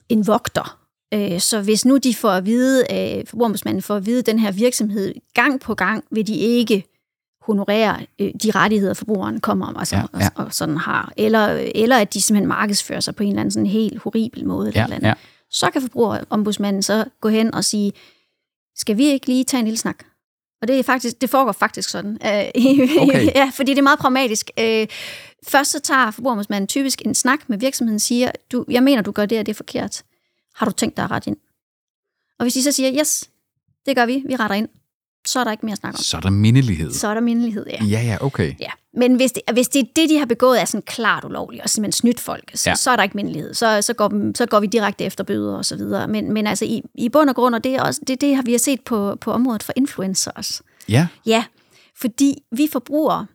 en 0.08 0.26
vogter 0.26 0.78
øh, 1.14 1.40
så 1.40 1.62
hvis 1.62 1.84
nu 1.84 1.96
de 1.96 2.14
får 2.14 2.30
at 2.30 2.46
vide, 2.46 2.84
øh, 2.92 3.26
forbrugerombudsmanden 3.26 3.82
får 3.82 3.96
at 3.96 4.06
vide, 4.06 4.18
at 4.18 4.26
den 4.26 4.38
her 4.38 4.52
virksomhed 4.52 5.14
gang 5.34 5.60
på 5.60 5.74
gang 5.74 6.04
vil 6.10 6.26
de 6.26 6.36
ikke 6.36 6.84
honorere 7.46 8.06
øh, 8.18 8.30
de 8.42 8.50
rettigheder, 8.50 8.94
forbrugeren 8.94 9.40
kommer 9.40 9.78
altså, 9.78 9.96
ja, 9.96 10.02
ja. 10.20 10.28
Og, 10.34 10.44
og 10.44 10.54
sådan 10.54 10.76
har. 10.76 11.12
Eller, 11.16 11.70
eller 11.74 11.96
at 11.96 12.14
de 12.14 12.22
simpelthen 12.22 12.48
markedsfører 12.48 13.00
sig 13.00 13.16
på 13.16 13.22
en 13.22 13.28
eller 13.28 13.40
anden 13.40 13.52
sådan 13.52 13.66
helt 13.66 13.98
horribel 13.98 14.46
måde. 14.46 14.72
Ja, 14.74 14.84
eller 14.84 14.96
andet. 14.96 15.08
Ja. 15.08 15.14
Så 15.50 15.70
kan 15.70 15.82
forbrugerombudsmanden 15.82 16.82
så 16.82 17.04
gå 17.20 17.28
hen 17.28 17.54
og 17.54 17.64
sige, 17.64 17.92
skal 18.76 18.96
vi 18.96 19.06
ikke 19.06 19.26
lige 19.26 19.44
tage 19.44 19.58
en 19.58 19.64
lille 19.64 19.78
snak? 19.78 20.04
Og 20.62 20.68
det, 20.68 20.78
er 20.78 20.82
faktisk, 20.82 21.20
det 21.20 21.30
foregår 21.30 21.52
faktisk 21.52 21.88
sådan. 21.88 22.12
Øh, 22.12 22.44
okay. 23.02 23.34
ja, 23.34 23.50
fordi 23.54 23.72
det 23.72 23.78
er 23.78 23.82
meget 23.82 23.98
pragmatisk. 23.98 24.50
Øh, 24.58 24.86
først 25.46 25.70
så 25.70 25.80
tager 25.80 26.10
forbrugerombudsmanden 26.10 26.68
typisk 26.68 27.02
en 27.04 27.14
snak 27.14 27.48
med 27.48 27.58
virksomheden 27.58 27.94
og 27.94 28.00
siger, 28.00 28.30
du, 28.52 28.64
jeg 28.70 28.82
mener, 28.82 29.02
du 29.02 29.12
gør 29.12 29.26
det, 29.26 29.38
og 29.38 29.46
det 29.46 29.52
er 29.52 29.56
forkert. 29.56 30.02
Har 30.54 30.66
du 30.66 30.72
tænkt 30.72 30.96
dig 30.96 31.04
at 31.04 31.10
rette 31.10 31.30
ind? 31.30 31.36
Og 32.38 32.44
hvis 32.44 32.54
de 32.54 32.62
så 32.62 32.72
siger, 32.72 33.00
yes, 33.00 33.30
det 33.86 33.96
gør 33.96 34.06
vi, 34.06 34.22
vi 34.26 34.36
retter 34.36 34.56
ind, 34.56 34.68
så 35.26 35.40
er 35.40 35.44
der 35.44 35.50
ikke 35.50 35.66
mere 35.66 35.72
at 35.72 35.78
snakke 35.78 35.96
om. 35.96 36.02
Så 36.02 36.16
er 36.16 36.20
der 36.20 36.30
mindelighed. 36.30 36.92
Så 36.92 37.08
er 37.08 37.14
der 37.14 37.20
mindelighed, 37.20 37.66
ja. 37.70 37.84
Ja, 37.84 38.02
ja, 38.02 38.16
okay. 38.20 38.54
Ja. 38.60 38.70
Men 38.96 39.14
hvis 39.14 39.32
det, 39.32 39.42
hvis 39.52 39.68
det 39.68 39.86
det, 39.96 40.10
de 40.10 40.18
har 40.18 40.26
begået, 40.26 40.60
er 40.60 40.64
sådan 40.64 40.82
klart 40.86 41.24
ulovligt, 41.24 41.62
og 41.62 41.70
simpelthen 41.70 41.92
snydt 41.92 42.20
folk, 42.20 42.50
så, 42.54 42.70
ja. 42.70 42.74
så 42.74 42.90
er 42.90 42.96
der 42.96 43.02
ikke 43.02 43.16
mindelighed. 43.16 43.54
Så, 43.54 43.82
så, 43.82 43.94
går, 43.94 44.36
så 44.36 44.46
går 44.46 44.60
vi 44.60 44.66
direkte 44.66 45.04
efter 45.04 45.24
bøder 45.24 45.56
og 45.56 45.64
så 45.64 45.76
videre. 45.76 46.08
Men, 46.08 46.32
men 46.32 46.46
altså 46.46 46.64
i, 46.64 46.82
i 46.94 47.08
bund 47.08 47.30
og 47.30 47.36
grund, 47.36 47.54
og 47.54 47.64
det, 47.64 47.74
er 47.74 47.82
også, 47.82 48.00
det, 48.06 48.20
det 48.20 48.36
har 48.36 48.42
vi 48.42 48.58
set 48.58 48.80
på, 48.80 49.16
på 49.20 49.32
området 49.32 49.62
for 49.62 49.72
influencers. 49.76 50.62
Ja. 50.88 51.06
Ja, 51.26 51.44
fordi 52.00 52.34
vi 52.52 52.68
forbrugere... 52.72 53.26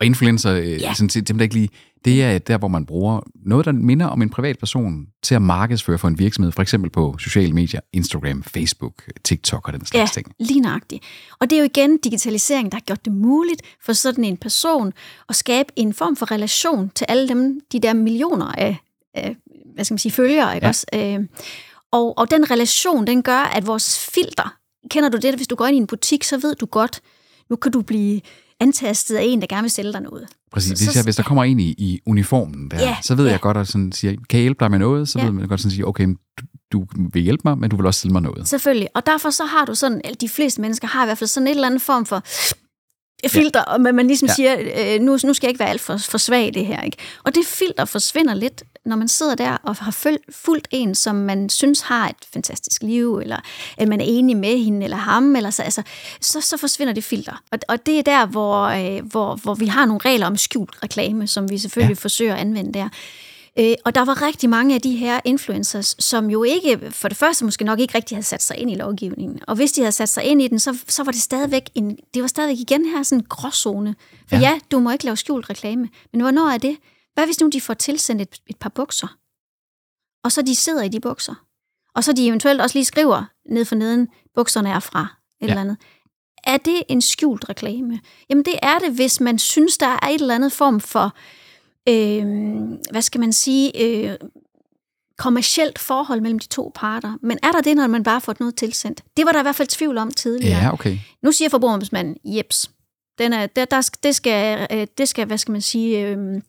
Og 0.00 0.06
influencer, 0.06 0.54
øh, 0.54 0.80
ja. 0.80 0.94
sådan, 0.94 1.08
dem 1.08 1.38
der 1.38 1.42
ikke 1.42 1.54
lige 1.54 1.68
det 2.06 2.22
er 2.22 2.38
der, 2.38 2.58
hvor 2.58 2.68
man 2.68 2.86
bruger 2.86 3.20
noget, 3.34 3.66
der 3.66 3.72
minder 3.72 4.06
om 4.06 4.22
en 4.22 4.30
privatperson 4.30 5.06
til 5.22 5.34
at 5.34 5.42
markedsføre 5.42 5.98
for 5.98 6.08
en 6.08 6.18
virksomhed, 6.18 6.52
for 6.52 6.62
eksempel 6.62 6.90
på 6.90 7.16
sociale 7.18 7.52
medier, 7.52 7.80
Instagram, 7.92 8.42
Facebook, 8.42 8.94
TikTok 9.24 9.66
og 9.66 9.72
den 9.72 9.86
slags 9.86 10.16
ja, 10.16 10.20
ting. 10.20 10.34
lige 10.38 10.60
nøjagtigt. 10.60 11.04
Og 11.40 11.50
det 11.50 11.56
er 11.56 11.60
jo 11.60 11.64
igen 11.64 11.96
digitalisering, 11.96 12.72
der 12.72 12.76
har 12.76 12.82
gjort 12.82 13.04
det 13.04 13.12
muligt 13.12 13.62
for 13.84 13.92
sådan 13.92 14.24
en 14.24 14.36
person 14.36 14.92
at 15.28 15.36
skabe 15.36 15.72
en 15.76 15.92
form 15.92 16.16
for 16.16 16.30
relation 16.30 16.90
til 16.94 17.06
alle 17.08 17.28
dem, 17.28 17.60
de 17.72 17.80
der 17.80 17.94
millioner 17.94 18.46
af, 18.46 18.76
af 19.14 19.36
hvad 19.74 19.84
skal 19.84 19.94
man 19.94 19.98
sige, 19.98 20.12
følgere, 20.12 20.54
ikke 20.54 20.64
ja. 20.64 20.68
også? 20.68 20.86
Øh, 20.94 21.20
og, 21.92 22.18
og 22.18 22.30
den 22.30 22.50
relation, 22.50 23.06
den 23.06 23.22
gør, 23.22 23.50
at 23.56 23.66
vores 23.66 24.10
filter, 24.14 24.56
kender 24.90 25.08
du 25.08 25.16
det, 25.16 25.34
hvis 25.34 25.48
du 25.48 25.54
går 25.54 25.66
ind 25.66 25.76
i 25.76 25.80
en 25.80 25.86
butik, 25.86 26.24
så 26.24 26.38
ved 26.38 26.54
du 26.54 26.66
godt, 26.66 27.00
nu 27.50 27.56
kan 27.56 27.72
du 27.72 27.82
blive 27.82 28.20
antastet 28.60 29.16
af 29.16 29.22
en, 29.24 29.40
der 29.40 29.46
gerne 29.46 29.62
vil 29.62 29.70
sælge 29.70 29.92
dig 29.92 30.00
noget. 30.00 30.26
Præcis. 30.52 30.78
Så, 30.78 30.92
så, 30.92 31.02
hvis 31.02 31.16
der 31.16 31.22
kommer 31.22 31.44
en 31.44 31.60
i, 31.60 31.74
i 31.78 32.00
uniformen 32.06 32.70
der, 32.70 32.80
ja, 32.80 32.96
så 33.02 33.14
ved 33.14 33.24
ja. 33.24 33.30
jeg 33.30 33.40
godt, 33.40 33.56
at 33.56 33.68
sådan 33.68 33.92
siger, 33.92 34.12
kan 34.12 34.38
jeg 34.38 34.42
hjælpe 34.42 34.64
dig 34.64 34.70
med 34.70 34.78
noget? 34.78 35.08
Så 35.08 35.18
ja. 35.18 35.24
ved 35.24 35.32
man 35.32 35.48
godt 35.48 35.60
sådan 35.60 35.70
sige, 35.70 35.86
okay, 35.86 36.08
du, 36.72 36.84
du 36.96 37.08
vil 37.12 37.22
hjælpe 37.22 37.42
mig, 37.44 37.58
men 37.58 37.70
du 37.70 37.76
vil 37.76 37.86
også 37.86 38.00
sælge 38.00 38.12
mig 38.12 38.22
noget. 38.22 38.48
Selvfølgelig. 38.48 38.88
Og 38.94 39.06
derfor 39.06 39.30
så 39.30 39.44
har 39.44 39.64
du 39.64 39.74
sådan, 39.74 40.00
eller 40.04 40.16
de 40.16 40.28
fleste 40.28 40.60
mennesker 40.60 40.88
har 40.88 41.04
i 41.04 41.06
hvert 41.06 41.18
fald 41.18 41.28
sådan 41.28 41.46
et 41.46 41.50
eller 41.50 41.66
andet 41.66 41.82
form 41.82 42.06
for 42.06 42.22
filter, 43.28 43.62
og 43.62 43.80
man 43.80 44.06
ligesom 44.06 44.28
ja. 44.28 44.34
siger, 44.34 44.56
øh, 44.58 45.00
nu, 45.00 45.12
nu 45.24 45.34
skal 45.34 45.46
jeg 45.46 45.48
ikke 45.50 45.58
være 45.58 45.68
alt 45.68 45.80
for, 45.80 45.96
for 45.96 46.18
svag 46.18 46.54
det 46.54 46.66
her. 46.66 46.82
Ikke? 46.82 46.96
Og 47.24 47.34
det 47.34 47.46
filter 47.46 47.84
forsvinder 47.84 48.34
lidt, 48.34 48.62
når 48.86 48.96
man 48.96 49.08
sidder 49.08 49.34
der 49.34 49.56
og 49.62 49.76
har 49.76 49.96
fulgt 50.30 50.68
en, 50.70 50.94
som 50.94 51.14
man 51.14 51.48
synes 51.48 51.80
har 51.80 52.08
et 52.08 52.16
fantastisk 52.32 52.82
liv, 52.82 53.18
eller 53.18 53.36
at 53.76 53.88
man 53.88 54.00
er 54.00 54.04
enig 54.04 54.36
med 54.36 54.58
hende 54.58 54.84
eller 54.84 54.96
ham, 54.96 55.36
eller 55.36 55.50
så, 55.50 55.62
altså, 55.62 55.82
så, 56.20 56.40
så 56.40 56.56
forsvinder 56.56 56.92
det 56.92 57.04
filter. 57.04 57.42
Og, 57.50 57.58
og 57.68 57.86
det 57.86 57.98
er 57.98 58.02
der, 58.02 58.26
hvor, 58.26 58.62
øh, 58.62 59.04
hvor, 59.04 59.34
hvor 59.34 59.54
vi 59.54 59.66
har 59.66 59.86
nogle 59.86 60.00
regler 60.04 60.26
om 60.26 60.36
skjult 60.36 60.82
reklame, 60.82 61.26
som 61.26 61.50
vi 61.50 61.58
selvfølgelig 61.58 61.96
ja. 61.96 62.02
forsøger 62.02 62.34
at 62.34 62.40
anvende 62.40 62.72
der. 62.72 62.88
Øh, 63.58 63.74
og 63.84 63.94
der 63.94 64.04
var 64.04 64.22
rigtig 64.22 64.50
mange 64.50 64.74
af 64.74 64.80
de 64.80 64.96
her 64.96 65.20
influencers, 65.24 65.96
som 65.98 66.30
jo 66.30 66.42
ikke, 66.42 66.80
for 66.90 67.08
det 67.08 67.16
første 67.16 67.44
måske 67.44 67.64
nok 67.64 67.80
ikke 67.80 67.94
rigtig 67.94 68.16
havde 68.16 68.26
sat 68.26 68.42
sig 68.42 68.56
ind 68.56 68.70
i 68.70 68.74
lovgivningen. 68.74 69.40
Og 69.46 69.56
hvis 69.56 69.72
de 69.72 69.80
havde 69.80 69.92
sat 69.92 70.08
sig 70.08 70.24
ind 70.24 70.42
i 70.42 70.48
den, 70.48 70.58
så, 70.58 70.78
så 70.88 71.02
var 71.04 71.12
det 71.12 71.20
stadigvæk 71.20 71.70
en, 71.74 71.98
det 72.14 72.22
var 72.22 72.28
stadigvæk 72.28 72.58
igen 72.58 72.84
her 72.84 73.02
sådan 73.02 73.18
en 73.18 73.26
gråzone. 73.28 73.94
For 74.28 74.36
ja. 74.36 74.40
ja, 74.40 74.58
du 74.70 74.80
må 74.80 74.90
ikke 74.90 75.04
lave 75.04 75.16
skjult 75.16 75.50
reklame. 75.50 75.88
Men 76.12 76.20
hvornår 76.20 76.48
er 76.48 76.58
det? 76.58 76.76
Hvad 77.16 77.26
hvis 77.26 77.40
nu 77.40 77.48
de 77.48 77.60
får 77.60 77.74
tilsendt 77.74 78.22
et, 78.22 78.40
et 78.46 78.56
par 78.56 78.68
bukser? 78.68 79.18
Og 80.24 80.32
så 80.32 80.42
de 80.42 80.56
sidder 80.56 80.82
i 80.82 80.88
de 80.88 81.00
bukser. 81.00 81.34
Og 81.94 82.04
så 82.04 82.12
de 82.12 82.26
eventuelt 82.26 82.60
også 82.60 82.78
lige 82.78 82.84
skriver 82.84 83.24
ned 83.50 83.64
for 83.64 83.74
neden, 83.74 84.08
bukserne 84.34 84.70
er 84.70 84.80
fra 84.80 85.00
et 85.40 85.46
ja. 85.46 85.46
eller 85.46 85.60
andet. 85.60 85.76
Er 86.44 86.56
det 86.56 86.82
en 86.88 87.00
skjult 87.00 87.48
reklame? 87.48 88.00
Jamen 88.30 88.44
det 88.44 88.54
er 88.62 88.78
det, 88.78 88.92
hvis 88.92 89.20
man 89.20 89.38
synes, 89.38 89.78
der 89.78 89.86
er 89.86 90.08
et 90.08 90.20
eller 90.20 90.34
andet 90.34 90.52
form 90.52 90.80
for 90.80 91.16
øh, 91.88 92.26
hvad 92.90 93.02
skal 93.02 93.20
man 93.20 93.32
sige, 93.32 93.84
øh, 93.84 94.16
kommercielt 95.18 95.78
forhold 95.78 96.20
mellem 96.20 96.38
de 96.38 96.46
to 96.46 96.72
parter. 96.74 97.18
Men 97.22 97.38
er 97.42 97.52
der 97.52 97.60
det, 97.60 97.76
når 97.76 97.86
man 97.86 98.02
bare 98.02 98.20
får 98.20 98.34
noget 98.40 98.56
tilsendt? 98.56 99.04
Det 99.16 99.26
var 99.26 99.32
der 99.32 99.38
i 99.38 99.42
hvert 99.42 99.56
fald 99.56 99.68
tvivl 99.68 99.98
om 99.98 100.10
tidligere. 100.10 100.62
Ja, 100.62 100.72
okay. 100.72 100.98
Nu 101.22 101.32
siger 101.32 101.48
forbrugerombudsmanden, 101.48 102.16
jeps, 102.24 102.70
den 103.18 103.32
er, 103.32 103.46
der, 103.46 103.64
der, 103.64 103.90
det, 104.02 104.14
skal, 104.14 104.66
øh, 104.72 104.86
det 104.98 105.08
skal, 105.08 105.26
hvad 105.26 105.38
skal 105.38 105.52
man 105.52 105.60
sige, 105.60 106.08
øh, 106.08 106.42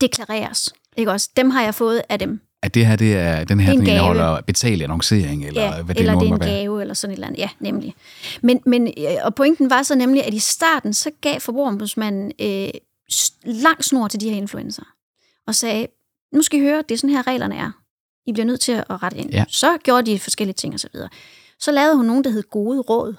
deklareres. 0.00 0.74
Ikke 0.96 1.10
også? 1.10 1.30
Dem 1.36 1.50
har 1.50 1.62
jeg 1.62 1.74
fået 1.74 2.02
af 2.08 2.18
dem. 2.18 2.40
At 2.62 2.74
det 2.74 2.86
her, 2.86 2.96
det 2.96 3.16
er, 3.16 3.44
den 3.44 3.60
her, 3.60 3.72
Det 3.72 3.78
er 3.78 3.80
den 3.80 3.88
indeholder 3.88 4.40
betalt 4.40 4.82
annoncering, 4.82 5.46
eller 5.46 5.62
ja, 5.62 5.82
hvad 5.82 5.94
det 5.94 6.00
eller 6.00 6.14
nu 6.14 6.20
det 6.20 6.30
er 6.30 6.34
en 6.34 6.40
gave, 6.40 6.80
eller 6.80 6.94
sådan 6.94 7.12
et 7.12 7.16
eller 7.16 7.26
andet. 7.26 7.38
Ja, 7.38 7.48
nemlig. 7.60 7.94
Men, 8.42 8.60
men, 8.66 8.86
øh, 8.86 9.16
og 9.22 9.34
pointen 9.34 9.70
var 9.70 9.82
så 9.82 9.94
nemlig, 9.94 10.24
at 10.24 10.34
i 10.34 10.38
starten, 10.38 10.94
så 10.94 11.10
gav 11.20 11.40
forbrugerombudsmanden 11.40 12.32
øh, 12.40 12.68
lang 13.44 13.84
snor 13.84 14.08
til 14.08 14.20
de 14.20 14.30
her 14.30 14.36
influencer, 14.36 14.82
og 15.46 15.54
sagde, 15.54 15.86
nu 16.32 16.42
skal 16.42 16.58
I 16.58 16.62
høre, 16.62 16.82
det 16.88 16.94
er 16.94 16.98
sådan 16.98 17.10
her 17.10 17.26
reglerne 17.26 17.56
er. 17.56 17.70
I 18.26 18.32
bliver 18.32 18.46
nødt 18.46 18.60
til 18.60 18.72
at 18.72 19.02
rette 19.02 19.18
ind. 19.18 19.30
Ja. 19.30 19.44
Så 19.48 19.78
gjorde 19.82 20.10
de 20.10 20.18
forskellige 20.18 20.54
ting 20.54 20.74
og 20.74 20.80
så 20.80 20.88
videre. 20.92 21.08
Så 21.60 21.72
lavede 21.72 21.96
hun 21.96 22.06
nogen, 22.06 22.24
der 22.24 22.30
hed 22.30 22.42
Gode 22.50 22.80
Råd, 22.80 23.14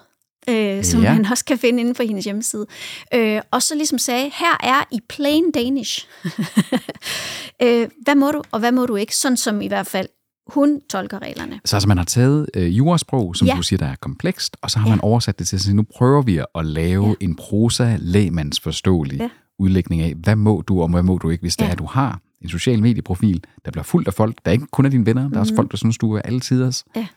øh, 0.50 0.84
som 0.84 1.02
Ja. 1.02 1.14
man 1.14 1.26
også 1.32 1.46
kan 1.46 1.58
finde 1.58 1.80
inde 1.82 1.94
på 1.94 2.04
hendes 2.04 2.26
hjemmeside. 2.26 2.66
Øh, 3.14 3.42
og 3.52 3.62
så 3.62 3.76
ligesom 3.76 3.98
sagde, 3.98 4.32
her 4.34 4.58
er 4.64 4.88
i 4.92 5.00
plain 5.10 5.52
Danish. 5.52 6.08
øh, 7.64 7.88
hvad 8.04 8.16
må 8.16 8.32
du, 8.32 8.42
og 8.52 8.60
hvad 8.60 8.72
må 8.72 8.86
du 8.86 8.96
ikke? 8.96 9.16
Sådan 9.16 9.38
som 9.38 9.62
i 9.62 9.68
hvert 9.68 9.88
fald 9.88 10.08
hun 10.48 10.82
tolker 10.90 11.20
reglerne. 11.22 11.60
Så 11.66 11.76
altså, 11.76 11.88
man 11.88 11.98
har 11.98 12.06
taget 12.06 12.50
øh, 12.56 12.78
jurasprog, 12.78 13.36
som 13.36 13.48
Ja. 13.48 13.54
du 13.56 13.62
siger, 13.62 13.78
der 13.78 13.86
er 13.86 13.96
komplekst, 13.96 14.58
og 14.62 14.72
så 14.72 14.80
har 14.80 14.86
Ja. 14.86 14.90
man 14.96 15.02
oversat 15.02 15.40
det 15.40 15.48
til 15.48 15.56
at 15.56 15.62
sige, 15.62 15.76
nu 15.76 15.84
prøver 15.98 16.22
vi 16.22 16.38
at 16.56 16.66
lave 16.66 17.08
Ja. 17.08 17.14
en 17.22 17.36
prosa 17.36 17.98
lægmandsforståelig 18.00 19.18
Ja. 19.20 19.30
udlægning 19.60 20.02
af, 20.02 20.14
hvad 20.24 20.36
må 20.36 20.64
du, 20.68 20.82
og 20.82 20.90
hvad 20.90 21.04
må 21.04 21.18
du 21.18 21.30
ikke, 21.30 21.42
hvis 21.42 21.56
det 21.56 21.64
Ja. 21.64 21.68
er, 21.68 21.72
at 21.72 21.80
du 21.80 21.86
har 21.86 22.20
en 22.42 22.50
social 22.50 22.82
medieprofil, 22.82 23.44
der 23.66 23.72
bliver 23.72 23.84
fuldt 23.84 24.08
af 24.08 24.14
folk, 24.14 24.36
der 24.46 24.52
ikke 24.52 24.66
kun 24.72 24.86
er 24.86 24.90
dine 24.90 25.06
venner, 25.06 25.30
der 25.30 25.36
er 25.36 25.40
også 25.40 25.54
Mhm. 25.54 25.56
folk, 25.58 25.72
der 25.72 25.78
synes, 25.78 25.98
du 25.98 26.14
er 26.16 26.22
alle 26.22 26.40
tiders, 26.40 26.86
Ja. 26.96 27.08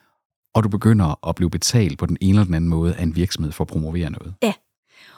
Og 0.54 0.62
du 0.64 0.68
begynder 0.68 1.28
at 1.28 1.34
blive 1.34 1.50
betalt 1.50 1.98
på 1.98 2.06
den 2.06 2.16
ene 2.20 2.30
eller 2.30 2.44
den 2.44 2.54
anden 2.54 2.70
måde 2.70 2.94
af 2.94 3.02
en 3.02 3.16
virksomhed 3.16 3.52
for 3.52 3.64
at 3.64 3.68
promovere 3.68 4.10
noget. 4.10 4.34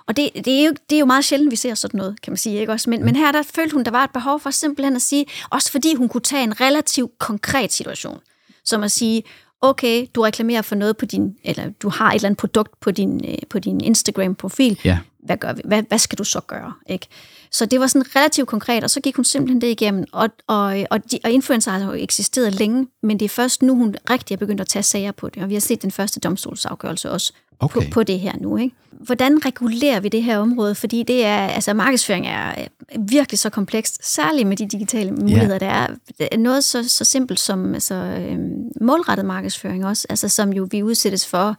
Og 0.06 0.16
det, 0.16 0.30
det, 0.34 0.48
er 0.60 0.64
jo, 0.64 0.72
det 0.90 0.96
er 0.96 1.00
jo 1.00 1.06
meget 1.06 1.24
sjældent, 1.24 1.50
vi 1.50 1.56
ser 1.56 1.74
sådan 1.74 1.98
noget, 1.98 2.22
kan 2.22 2.30
man 2.30 2.36
sige. 2.36 2.60
Ikke 2.60 2.72
også? 2.72 2.90
Men, 2.90 2.98
Mm. 3.00 3.04
men 3.04 3.16
her 3.16 3.32
der 3.32 3.42
følte 3.42 3.74
hun, 3.74 3.84
der 3.84 3.90
var 3.90 4.04
et 4.04 4.10
behov 4.10 4.40
for 4.40 4.50
simpelthen 4.50 4.96
at 4.96 5.02
sige, 5.02 5.26
også 5.50 5.70
fordi 5.72 5.94
hun 5.94 6.08
kunne 6.08 6.20
tage 6.20 6.44
en 6.44 6.60
relativt 6.60 7.18
konkret 7.18 7.72
situation, 7.72 8.18
som 8.64 8.82
at 8.82 8.90
sige, 8.92 9.22
okay, 9.60 10.06
du 10.14 10.22
reklamerer 10.22 10.62
for 10.62 10.74
noget 10.74 10.96
på 10.96 11.04
din, 11.06 11.36
eller 11.44 11.70
du 11.82 11.88
har 11.88 12.10
et 12.10 12.14
eller 12.14 12.26
andet 12.28 12.38
produkt 12.38 12.80
på 12.80 12.90
din, 12.90 13.20
øh, 13.28 13.38
på 13.50 13.58
din 13.58 13.80
Instagram-profil. 13.80 14.78
Ja. 14.84 14.98
Hvad, 15.24 15.36
gør 15.36 15.52
vi? 15.52 15.62
Hvad, 15.64 15.82
hvad 15.88 15.98
skal 15.98 16.18
du 16.18 16.24
så 16.24 16.40
gøre? 16.40 16.72
Ikke? 16.88 17.06
Så 17.52 17.66
det 17.66 17.80
var 17.80 17.86
sådan 17.86 18.16
relativt 18.16 18.48
konkret, 18.48 18.84
og 18.84 18.90
så 18.90 19.00
gik 19.00 19.16
hun 19.16 19.24
simpelthen 19.24 19.60
det 19.60 19.66
igennem. 19.66 20.04
Og, 20.12 20.28
og, 20.46 20.86
og, 20.90 21.12
de, 21.12 21.18
og 21.24 21.30
influencer 21.30 21.70
har 21.70 21.84
jo 21.84 21.92
eksisteret 21.92 22.54
længe, 22.54 22.86
men 23.02 23.18
det 23.18 23.24
er 23.24 23.28
først 23.28 23.62
nu, 23.62 23.74
hun 23.74 23.94
rigtig 24.10 24.34
er 24.34 24.38
begyndt 24.38 24.60
at 24.60 24.66
tage 24.66 24.82
sager 24.82 25.12
på 25.12 25.28
det. 25.28 25.42
Og 25.42 25.48
vi 25.48 25.54
har 25.54 25.60
set 25.60 25.82
den 25.82 25.90
første 25.90 26.20
domstolsafgørelse 26.20 27.10
også 27.10 27.32
Okay. 27.62 27.80
på, 27.80 27.90
på 27.92 28.02
det 28.02 28.20
her 28.20 28.32
nu. 28.40 28.56
Ikke? 28.56 28.74
Hvordan 28.90 29.46
regulerer 29.46 30.00
vi 30.00 30.08
det 30.08 30.22
her 30.22 30.38
område? 30.38 30.74
Fordi 30.74 31.02
det 31.02 31.24
er, 31.24 31.46
altså 31.46 31.74
markedsføring 31.74 32.26
er 32.26 32.54
virkelig 32.98 33.38
så 33.38 33.50
komplekst, 33.50 34.14
særligt 34.14 34.48
med 34.48 34.56
de 34.56 34.68
digitale 34.68 35.12
muligheder, 35.12 35.58
der 35.58 35.66
er. 35.66 35.86
Er 36.20 36.36
Noget 36.36 36.64
så, 36.64 36.88
så 36.88 37.04
simpelt 37.04 37.40
som 37.40 37.74
altså, 37.74 37.94
øhm, 37.94 38.52
målrettet 38.80 39.26
markedsføring 39.26 39.86
også, 39.86 40.06
altså, 40.10 40.28
som 40.28 40.52
jo 40.52 40.68
vi 40.70 40.82
udsættes 40.82 41.26
for 41.26 41.56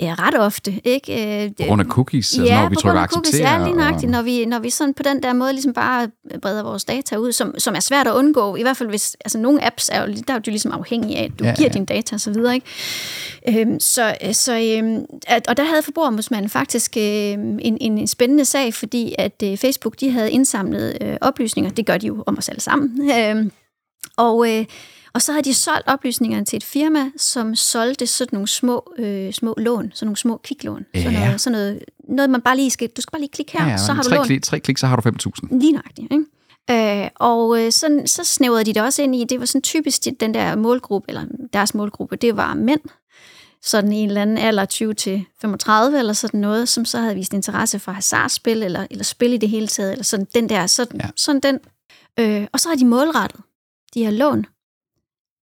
ja, 0.00 0.14
ret 0.18 0.38
ofte. 0.40 0.80
Ikke? 0.84 1.44
Øh, 1.44 1.50
På 1.60 1.62
grund 1.66 1.80
af 1.80 1.86
cookies, 1.86 2.38
altså, 2.38 2.52
ja, 2.54 2.62
når 2.62 2.68
vi 2.68 2.76
trykker 2.76 3.00
acceptere. 3.00 3.52
Ja, 3.52 3.64
lige 3.64 3.76
nøjagtigt. 3.76 4.04
og- 4.04 4.10
Når 4.10 4.22
vi, 4.22 4.44
når 4.44 4.58
vi 4.58 4.70
sådan 4.70 4.94
på 4.94 5.02
den 5.02 5.22
der 5.22 5.32
måde 5.32 5.52
ligesom 5.52 5.72
bare 5.72 6.08
breder 6.42 6.62
vores 6.62 6.84
data 6.84 7.16
ud, 7.16 7.32
som, 7.32 7.54
som 7.58 7.74
er 7.74 7.80
svært 7.80 8.06
at 8.06 8.12
undgå, 8.14 8.56
i 8.56 8.62
hvert 8.62 8.76
fald 8.76 8.88
hvis, 8.88 9.16
altså 9.24 9.38
nogle 9.38 9.66
apps 9.66 9.90
er 9.92 10.00
jo, 10.06 10.14
der 10.28 10.34
er 10.34 10.38
jo 10.46 10.50
ligesom 10.50 10.72
afhængige 10.72 11.18
af, 11.18 11.24
at 11.24 11.38
du 11.38 11.44
Ja, 11.44 11.54
giver 11.56 11.68
ja. 11.68 11.72
dine 11.72 11.86
data 11.86 12.14
og 12.16 12.20
så 12.20 12.30
videre, 12.32 12.54
ikke? 12.54 12.66
Øhm, 13.60 13.80
så, 13.80 14.14
så, 14.32 14.52
øhm, 14.78 15.04
at, 15.26 15.48
og 15.48 15.56
der 15.56 15.64
havde 15.64 15.82
forbrugerombudsmanden 15.82 16.50
faktisk 16.50 16.96
øhm, 16.96 17.58
en, 17.62 17.78
en 17.80 18.06
spændende 18.06 18.44
sag, 18.44 18.74
fordi 18.74 19.14
at 19.18 19.42
øh, 19.44 19.56
Facebook, 19.56 20.00
de 20.00 20.10
havde 20.10 20.30
indsamlet 20.30 20.98
øh, 21.00 21.16
oplysninger, 21.20 21.70
det 21.70 21.86
gør 21.86 21.98
de 21.98 22.06
jo 22.06 22.24
om 22.26 22.38
os 22.38 22.48
alle 22.48 22.60
sammen, 22.60 23.10
øhm, 23.10 23.52
og, 24.16 24.50
øh, 24.58 24.64
og 25.14 25.22
så 25.22 25.32
havde 25.32 25.44
de 25.44 25.54
solgt 25.54 25.88
oplysningerne 25.88 26.44
til 26.44 26.56
et 26.56 26.64
firma, 26.64 27.10
som 27.16 27.54
solgte 27.54 28.06
sådan 28.06 28.36
nogle 28.36 28.48
små, 28.48 28.92
øh, 28.98 29.32
små 29.32 29.54
lån, 29.58 29.92
sådan 29.94 30.06
nogle 30.06 30.16
små 30.16 30.36
kviklån. 30.44 30.84
Sådan, 30.94 31.12
Ja. 31.12 31.24
noget, 31.26 31.40
sådan 31.40 31.52
noget, 31.58 31.84
noget, 32.08 32.30
man 32.30 32.40
bare 32.40 32.56
lige 32.56 32.70
skal, 32.70 32.88
du 32.88 33.00
skal 33.00 33.10
bare 33.12 33.20
lige 33.20 33.30
klikke 33.30 33.52
her, 33.58 33.64
Ja, 33.64 33.70
ja, 33.70 33.76
så 33.78 33.92
har 33.92 34.02
du 34.02 34.08
tre, 34.08 34.16
lån. 34.16 34.26
klik, 34.26 34.42
tre 34.42 34.60
klik, 34.60 34.78
så 34.78 34.86
har 34.86 34.96
du 34.96 35.02
5.000. 35.08 35.58
Lige 35.60 35.72
nøjagtigt, 35.72 36.12
ikke? 36.12 37.02
Øh, 37.04 37.08
og 37.16 37.60
øh, 37.64 37.72
så, 37.72 38.02
så 38.06 38.24
snævrede 38.24 38.64
de 38.64 38.72
det 38.74 38.82
også 38.82 39.02
ind 39.02 39.16
i, 39.16 39.24
det 39.24 39.40
var 39.40 39.46
sådan 39.46 39.62
typisk 39.62 40.04
de- 40.04 40.16
den 40.20 40.34
der 40.34 40.56
målgruppe, 40.56 41.08
eller 41.08 41.24
deres 41.52 41.74
målgruppe, 41.74 42.16
det 42.16 42.36
var 42.36 42.54
mænd, 42.54 42.80
sådan 43.62 43.92
i 43.92 43.96
en 43.96 44.08
eller 44.08 44.22
anden 44.22 44.38
alder 44.38 44.64
20 44.64 44.94
til 44.94 45.24
35 45.40 45.98
eller 45.98 46.12
sådan 46.12 46.40
noget, 46.40 46.68
som 46.68 46.84
så 46.84 46.98
havde 46.98 47.14
vist 47.14 47.32
interesse 47.32 47.78
for 47.78 47.92
hasardspil, 47.92 48.62
eller, 48.62 48.86
eller 48.90 49.04
spil 49.04 49.32
i 49.32 49.36
det 49.36 49.48
hele 49.48 49.66
taget, 49.66 49.92
eller 49.92 50.04
sådan 50.04 50.26
den 50.34 50.48
der, 50.48 50.66
sådan, 50.66 51.00
ja. 51.00 51.08
sådan 51.16 51.40
den. 51.40 51.58
Øh, 52.20 52.46
og 52.52 52.60
så 52.60 52.68
har 52.68 52.76
de 52.76 52.84
målrettet 52.84 53.40
de 53.94 54.04
her 54.04 54.10
lån, 54.10 54.46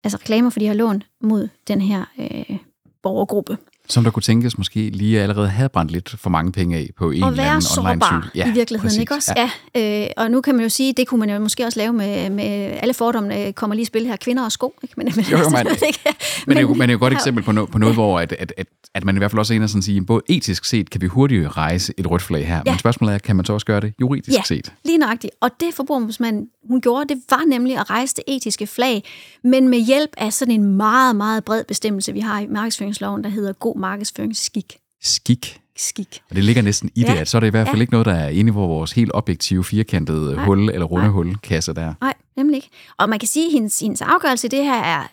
altså 0.03 0.17
reklamer 0.17 0.49
for 0.49 0.59
de 0.59 0.67
her 0.67 0.73
lån, 0.73 1.03
mod 1.21 1.49
den 1.67 1.81
her 1.81 2.05
øh, 2.19 2.57
borgergruppe. 3.01 3.57
Som 3.91 4.03
der 4.03 4.11
kunne 4.11 4.23
tænkes 4.23 4.57
måske 4.57 4.89
lige 4.89 5.21
allerede 5.21 5.47
havde 5.47 5.69
brændt 5.69 5.91
lidt 5.91 6.09
for 6.09 6.29
mange 6.29 6.51
penge 6.51 6.77
af 6.77 6.89
på 6.97 7.11
en 7.11 7.15
eller 7.23 7.27
anden 7.27 7.47
online 7.49 7.61
sårbar 7.61 8.29
cykel. 8.33 8.49
i 8.51 8.53
virkeligheden, 8.53 8.99
ikke 9.01 9.13
også? 9.13 9.33
Ja. 9.37 9.49
ja 9.75 10.03
øh, 10.03 10.09
og 10.17 10.31
nu 10.31 10.41
kan 10.41 10.55
man 10.55 10.63
jo 10.63 10.69
sige, 10.69 10.93
det 10.97 11.07
kunne 11.07 11.19
man 11.19 11.29
jo 11.29 11.39
måske 11.39 11.65
også 11.65 11.79
lave 11.79 11.93
med, 11.93 12.29
med 12.29 12.43
alle 12.81 12.93
fordommene, 12.93 13.53
kommer 13.53 13.73
lige 13.75 13.81
i 13.81 13.85
spil 13.85 14.05
her, 14.05 14.15
kvinder 14.15 14.43
og 14.43 14.51
sko. 14.51 14.73
Ikke? 14.83 14.93
Men, 14.97 15.11
men, 15.15 15.25
Jo, 15.31 15.37
jo, 15.37 15.49
man- 15.49 15.67
ikke? 15.87 15.99
Men, 16.47 16.57
det 16.57 16.61
jo, 16.63 16.67
men 16.73 16.81
det 16.81 16.87
er 16.87 16.91
jo 16.91 16.95
et 16.95 16.99
godt 16.99 17.13
ja, 17.13 17.17
eksempel 17.17 17.43
på, 17.43 17.51
no, 17.51 17.65
på 17.65 17.77
noget, 17.77 17.95
hvor 17.95 18.19
at, 18.19 18.31
at, 18.39 18.53
at, 18.57 18.67
at 18.93 19.03
man 19.05 19.15
i 19.15 19.17
hvert 19.17 19.31
fald 19.31 19.39
også 19.39 19.53
er 19.53 19.55
inde 19.55 19.65
og 19.65 19.69
sådan 19.69 19.81
sige, 19.81 20.05
både 20.05 20.21
etisk 20.29 20.65
set 20.65 20.89
kan 20.89 21.01
vi 21.01 21.07
hurtigt 21.07 21.57
rejse 21.57 21.93
et 21.97 22.11
rødt 22.11 22.21
flag 22.21 22.47
her, 22.47 22.55
ja. 22.55 22.61
Ja. 22.65 22.71
men 22.71 22.79
spørgsmålet 22.79 23.13
er, 23.13 23.17
kan 23.19 23.35
man 23.35 23.45
så 23.45 23.53
også 23.53 23.65
gøre 23.65 23.79
det 23.81 23.93
juridisk 24.01 24.37
Ja. 24.37 24.43
set? 24.45 24.73
Lige 24.85 24.97
nøjagtigt. 24.97 25.33
Og 25.41 25.49
det 25.59 25.67
forbrugerombudsmanden, 25.75 26.47
hun 26.69 26.81
gjorde, 26.81 27.13
det 27.15 27.21
var 27.29 27.41
nemlig 27.47 27.77
at 27.77 27.89
rejse 27.89 28.15
det 28.15 28.23
etiske 28.27 28.67
flag, 28.67 29.03
men 29.43 29.69
med 29.69 29.79
hjælp 29.79 30.09
af 30.17 30.33
sådan 30.33 30.53
en 30.53 30.63
meget, 30.77 31.15
meget 31.15 31.43
bred 31.45 31.63
bestemmelse, 31.63 32.13
vi 32.13 32.19
har 32.19 32.39
i 32.39 32.47
markedsføringsloven, 32.47 33.23
der 33.23 33.29
hedder 33.29 33.53
god 33.53 33.77
markedsføringsskik. 33.81 34.77
Skik. 35.01 35.57
Skik. 35.77 36.21
Og 36.29 36.35
det 36.35 36.43
ligger 36.43 36.61
næsten 36.61 36.91
i 36.95 37.01
Ja. 37.01 37.11
det, 37.13 37.17
at 37.19 37.27
så 37.27 37.37
er 37.37 37.39
det 37.39 37.47
i 37.47 37.51
hvert 37.51 37.67
fald 37.67 37.77
Ja. 37.77 37.81
ikke 37.81 37.91
noget, 37.93 38.05
der 38.05 38.13
er 38.13 38.29
inde 38.29 38.49
i 38.49 38.53
vores 38.53 38.91
helt 38.91 39.11
objektive, 39.13 39.63
firkantede 39.63 40.35
Nej. 40.35 40.45
hul 40.45 40.69
eller 40.69 40.85
runde 40.85 41.05
Nej. 41.05 41.13
hulkasse 41.13 41.73
der. 41.73 41.93
Nej, 42.01 42.13
nemlig 42.35 42.55
ikke. 42.55 42.69
Og 42.97 43.09
man 43.09 43.19
kan 43.19 43.27
sige, 43.27 43.45
at 43.45 43.51
hendes, 43.51 43.79
hendes 43.79 44.01
afgørelse 44.01 44.47
det 44.47 44.63
her 44.63 44.81
er 44.83 45.07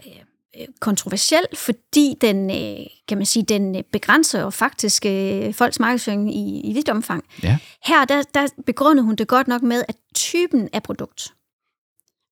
øh, 0.60 0.66
kontroversiel, 0.80 1.42
fordi 1.54 2.14
den, 2.20 2.50
øh, 2.50 2.86
kan 3.08 3.16
man 3.18 3.26
sige, 3.26 3.42
den 3.42 3.76
øh, 3.76 3.82
begrænser 3.92 4.40
jo 4.40 4.50
faktisk 4.50 5.06
øh, 5.06 5.54
folks 5.54 5.80
markedsføring 5.80 6.34
i, 6.36 6.60
i 6.60 6.72
vidt 6.72 6.88
omfang. 6.88 7.24
Ja. 7.42 7.58
Her 7.86 8.04
der, 8.04 8.22
der 8.34 8.46
begrundede 8.66 9.04
hun 9.04 9.14
det 9.16 9.28
godt 9.28 9.48
nok 9.48 9.62
med, 9.62 9.84
at 9.88 9.96
typen 10.14 10.68
af 10.72 10.82
produkt 10.82 11.34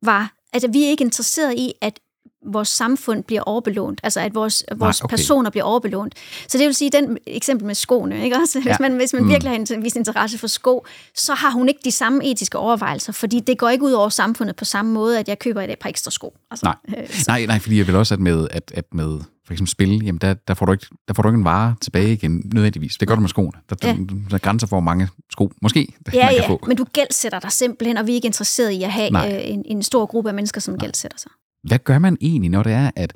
var, 0.02 0.34
altså 0.52 0.68
vi 0.68 0.84
er 0.84 0.88
ikke 0.88 1.04
interesseret 1.04 1.54
i, 1.58 1.72
at 1.80 1.98
vores 2.46 2.68
samfund 2.68 3.24
bliver 3.24 3.42
overbelånt, 3.42 4.00
altså 4.02 4.20
at 4.20 4.34
vores, 4.34 4.64
vores 4.76 5.00
okay. 5.00 5.16
personer 5.16 5.50
bliver 5.50 5.64
overbelånt. 5.64 6.14
Så 6.48 6.58
det 6.58 6.66
vil 6.66 6.74
sige, 6.74 6.90
den 6.90 7.18
eksempel 7.26 7.66
med 7.66 7.74
skoene, 7.74 8.24
ikke 8.24 8.36
også? 8.36 8.58
Hvis 8.60 8.66
Ja. 8.66 8.76
man, 8.80 8.96
hvis 8.96 9.12
man 9.12 9.22
Mm. 9.22 9.28
virkelig 9.28 9.52
har 9.52 9.74
en 9.76 9.84
vis 9.84 9.96
interesse 9.96 10.38
for 10.38 10.46
sko, 10.46 10.86
så 11.14 11.34
har 11.34 11.50
hun 11.50 11.68
ikke 11.68 11.80
de 11.84 11.90
samme 11.90 12.24
etiske 12.30 12.58
overvejelser, 12.58 13.12
fordi 13.12 13.40
det 13.40 13.58
går 13.58 13.68
ikke 13.68 13.84
ud 13.84 13.92
over 13.92 14.08
samfundet 14.08 14.56
på 14.56 14.64
samme 14.64 14.92
måde, 14.92 15.18
at 15.18 15.28
jeg 15.28 15.38
køber 15.38 15.62
et 15.62 15.78
par 15.80 15.88
ekstra 15.88 16.10
sko. 16.10 16.34
Altså, 16.50 16.66
Nej. 16.88 16.98
øh, 17.02 17.08
så- 17.10 17.24
Nej, 17.28 17.46
nej, 17.46 17.58
fordi 17.58 17.78
jeg 17.78 17.86
vil 17.86 17.96
også, 17.96 18.14
at 18.14 18.20
med, 18.20 18.48
at, 18.50 18.72
at 18.74 18.84
med 18.94 19.18
for 19.46 19.52
eksempel 19.52 19.70
spil, 19.70 20.04
jamen 20.04 20.18
der, 20.18 20.34
der, 20.34 20.54
får 20.54 20.66
du 20.66 20.72
ikke, 20.72 20.86
der 21.08 21.14
får 21.14 21.22
du 21.22 21.28
ikke 21.28 21.38
en 21.38 21.44
vare 21.44 21.74
tilbage 21.80 22.12
igen, 22.12 22.42
nødvendigvis. 22.54 22.96
Det 22.96 23.08
gør 23.08 23.14
du 23.14 23.20
med 23.20 23.28
skoene. 23.28 23.52
Der, 23.70 23.76
der, 23.76 23.88
Ja. 23.88 23.94
der 24.30 24.34
er 24.34 24.38
grænser 24.38 24.66
for, 24.66 24.76
hvor 24.76 24.80
mange 24.80 25.08
sko, 25.32 25.50
måske, 25.62 25.80
Ja, 26.14 26.24
man 26.24 26.34
kan 26.34 26.42
ja, 26.42 26.48
få. 26.48 26.60
men 26.66 26.76
du 26.76 26.84
gældsætter 26.92 27.40
dig 27.40 27.52
simpelthen, 27.52 27.96
og 27.96 28.06
vi 28.06 28.12
er 28.12 28.14
ikke 28.14 28.26
interesseret 28.26 28.70
i 28.70 28.82
at 28.82 28.92
have 28.92 29.10
Nej. 29.10 29.32
øh, 29.34 29.50
en, 29.50 29.62
en 29.66 29.82
stor 29.82 30.06
gruppe 30.06 30.30
af 30.30 30.34
mennesker, 30.34 30.60
som 30.60 30.78
gældsætter 30.78 31.18
sig. 31.18 31.30
Hvad 31.62 31.78
gør 31.78 31.98
man 31.98 32.16
egentlig, 32.20 32.50
når 32.50 32.62
det 32.62 32.72
er, 32.72 32.90
at 32.96 33.14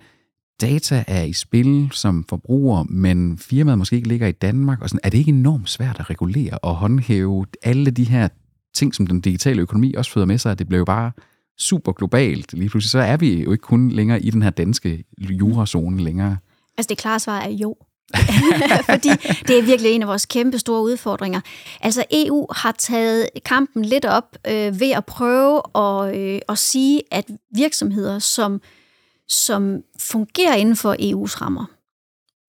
data 0.61 1.05
er 1.07 1.22
i 1.22 1.32
spil 1.32 1.88
som 1.93 2.24
forbruger, 2.28 2.82
men 2.82 3.38
firmaet 3.38 3.78
måske 3.78 3.97
ikke 3.97 4.09
ligger 4.09 4.26
i 4.26 4.32
Danmark? 4.32 4.82
Og 4.82 4.88
sådan, 4.88 5.01
er 5.03 5.11
det 5.11 5.18
ikke 5.18 5.28
enormt 5.28 5.70
svært 5.70 6.01
at 6.01 6.11
regulere 6.11 6.59
og 6.59 6.76
håndhæve 6.76 7.47
alle 7.62 7.91
de 7.91 8.05
her 8.05 8.28
ting, 8.74 8.95
som 8.95 9.07
den 9.07 9.20
digitale 9.20 9.62
økonomi 9.62 9.95
også 9.95 10.12
føder 10.12 10.26
med 10.26 10.38
sig? 10.38 10.53
at 10.53 10.59
Det 10.59 10.68
bliver 10.68 10.78
jo 10.78 10.84
bare 10.84 11.12
super 11.59 11.93
globalt. 11.93 12.53
Lige 12.53 12.68
pludselig 12.68 12.91
så 12.91 12.99
er 12.99 13.16
vi 13.16 13.43
jo 13.43 13.53
ikke 13.53 13.62
kun 13.62 13.91
længere 13.91 14.22
i 14.22 14.30
den 14.30 14.43
her 14.43 14.51
danske 14.51 15.05
jurazone 15.18 16.03
længere. 16.03 16.36
Altså 16.78 16.88
det 16.88 16.99
klare 16.99 17.20
svar 17.20 17.41
er 17.41 17.51
jo. 17.51 17.76
Fordi 18.90 19.08
det 19.48 19.58
er 19.58 19.62
virkelig 19.62 19.92
en 19.92 20.02
af 20.02 20.08
vores 20.08 20.26
kæmpe 20.26 20.58
store 20.58 20.82
udfordringer. 20.82 21.40
Altså 21.80 22.04
EU 22.11 22.46
har 22.52 22.72
taget 22.72 23.28
kampen 23.44 23.84
lidt 23.84 24.04
op 24.04 24.36
øh, 24.46 24.80
ved 24.80 24.90
at 24.90 25.04
prøve 25.04 25.62
at, 25.74 26.16
øh, 26.16 26.40
at 26.48 26.58
sige, 26.58 27.02
at 27.11 27.24
virksomheder, 27.54 28.18
som, 28.18 28.61
som 29.28 29.80
fungerer 30.00 30.54
inden 30.54 30.76
for 30.76 30.94
EU's 30.94 31.40
rammer, 31.40 31.64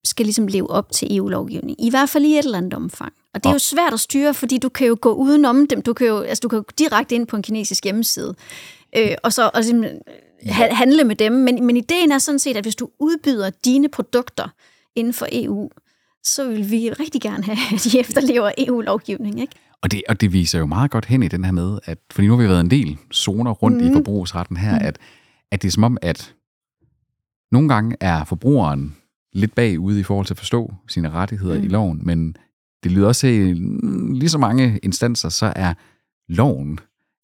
skal 0.04 0.26
ligesom 0.26 0.48
leve 0.48 0.70
op 0.70 0.92
til 0.92 1.18
EU-lovgivning. 1.18 1.86
I 1.86 1.90
hvert 1.90 2.10
fald 2.10 2.26
i 2.26 2.38
et 2.38 2.46
eller 2.46 2.58
andet 2.58 2.74
omfang. 2.74 3.14
Og 3.34 3.44
det 3.44 3.50
er 3.50 3.54
jo 3.54 3.60
svært 3.60 3.94
at 3.94 4.00
styre, 4.00 4.34
fordi 4.34 4.58
du 4.58 4.70
kan 4.70 4.88
jo 4.88 4.98
gå 5.02 5.14
udenom 5.14 5.68
dem. 5.68 5.82
Du 5.82 5.94
kan 5.94 6.08
jo, 6.08 6.20
altså, 6.20 6.40
du 6.42 6.48
kan 6.48 6.58
jo 6.58 6.64
direkte 6.80 7.16
ind 7.16 7.28
på 7.28 7.36
en 7.36 7.44
kinesisk 7.44 7.84
hjemmeside, 7.84 8.36
øh, 8.96 9.12
og 9.24 9.34
så 9.34 9.52
og 9.54 9.64
simpelthen 9.64 10.02
ha- 10.46 10.74
handle 10.74 11.04
med 11.04 11.16
dem. 11.16 11.32
Men, 11.32 11.66
men 11.66 11.78
ideen 11.78 12.12
er 12.12 12.18
sådan 12.18 12.40
set, 12.40 12.58
at 12.58 12.64
hvis 12.64 12.76
du 12.76 12.90
udbyder 13.00 13.50
dine 13.50 13.90
produkter 13.90 14.48
inden 14.96 15.14
for 15.14 15.28
EU, 15.32 15.70
så 16.24 16.48
vil 16.48 16.72
vi 16.72 16.90
rigtig 16.90 17.22
gerne 17.22 17.44
have, 17.44 17.58
at 17.74 17.84
de 17.84 18.00
efterlever 18.00 18.52
EU-lovgivning. 18.58 19.42
Ikke? 19.42 19.54
Og 19.82 19.92
det, 19.92 20.02
og 20.10 20.22
det 20.22 20.34
viser 20.34 20.60
jo 20.60 20.66
meget 20.66 20.92
godt 20.92 21.06
hen 21.06 21.24
i 21.24 21.28
den 21.28 21.46
her 21.46 21.52
med, 21.52 21.80
at, 21.86 21.98
fordi 22.12 22.28
nu 22.28 22.34
har 22.34 22.42
vi 22.42 22.50
været 22.50 22.62
en 22.62 22.72
del 22.72 22.98
zoner 23.14 23.52
rundt 23.52 23.84
mm. 23.84 23.90
i 23.90 23.94
forbrugsretten 23.94 24.58
her, 24.58 24.80
mm. 24.80 24.86
at, 24.86 24.98
at 25.52 25.62
det 25.62 25.68
er 25.68 25.72
som 25.72 25.84
om, 25.84 25.98
at 26.02 26.36
nogle 27.52 27.70
gange 27.70 27.96
er 28.00 28.24
forbrugeren 28.24 28.96
lidt 29.34 29.56
bagud 29.56 29.98
i 29.98 30.04
forhold 30.04 30.26
til 30.26 30.34
at 30.34 30.38
forstå 30.38 30.74
sine 30.88 31.10
rettigheder 31.10 31.58
mm. 31.58 31.64
i 31.64 31.68
loven, 31.68 32.02
men 32.04 32.36
det 32.84 32.92
lyder 32.92 33.08
også 33.08 33.22
til 33.22 33.56
lige 34.14 34.30
så 34.30 34.38
mange 34.38 34.80
instanser, 34.84 35.30
så 35.30 35.54
er 35.56 35.74
loven 36.30 36.80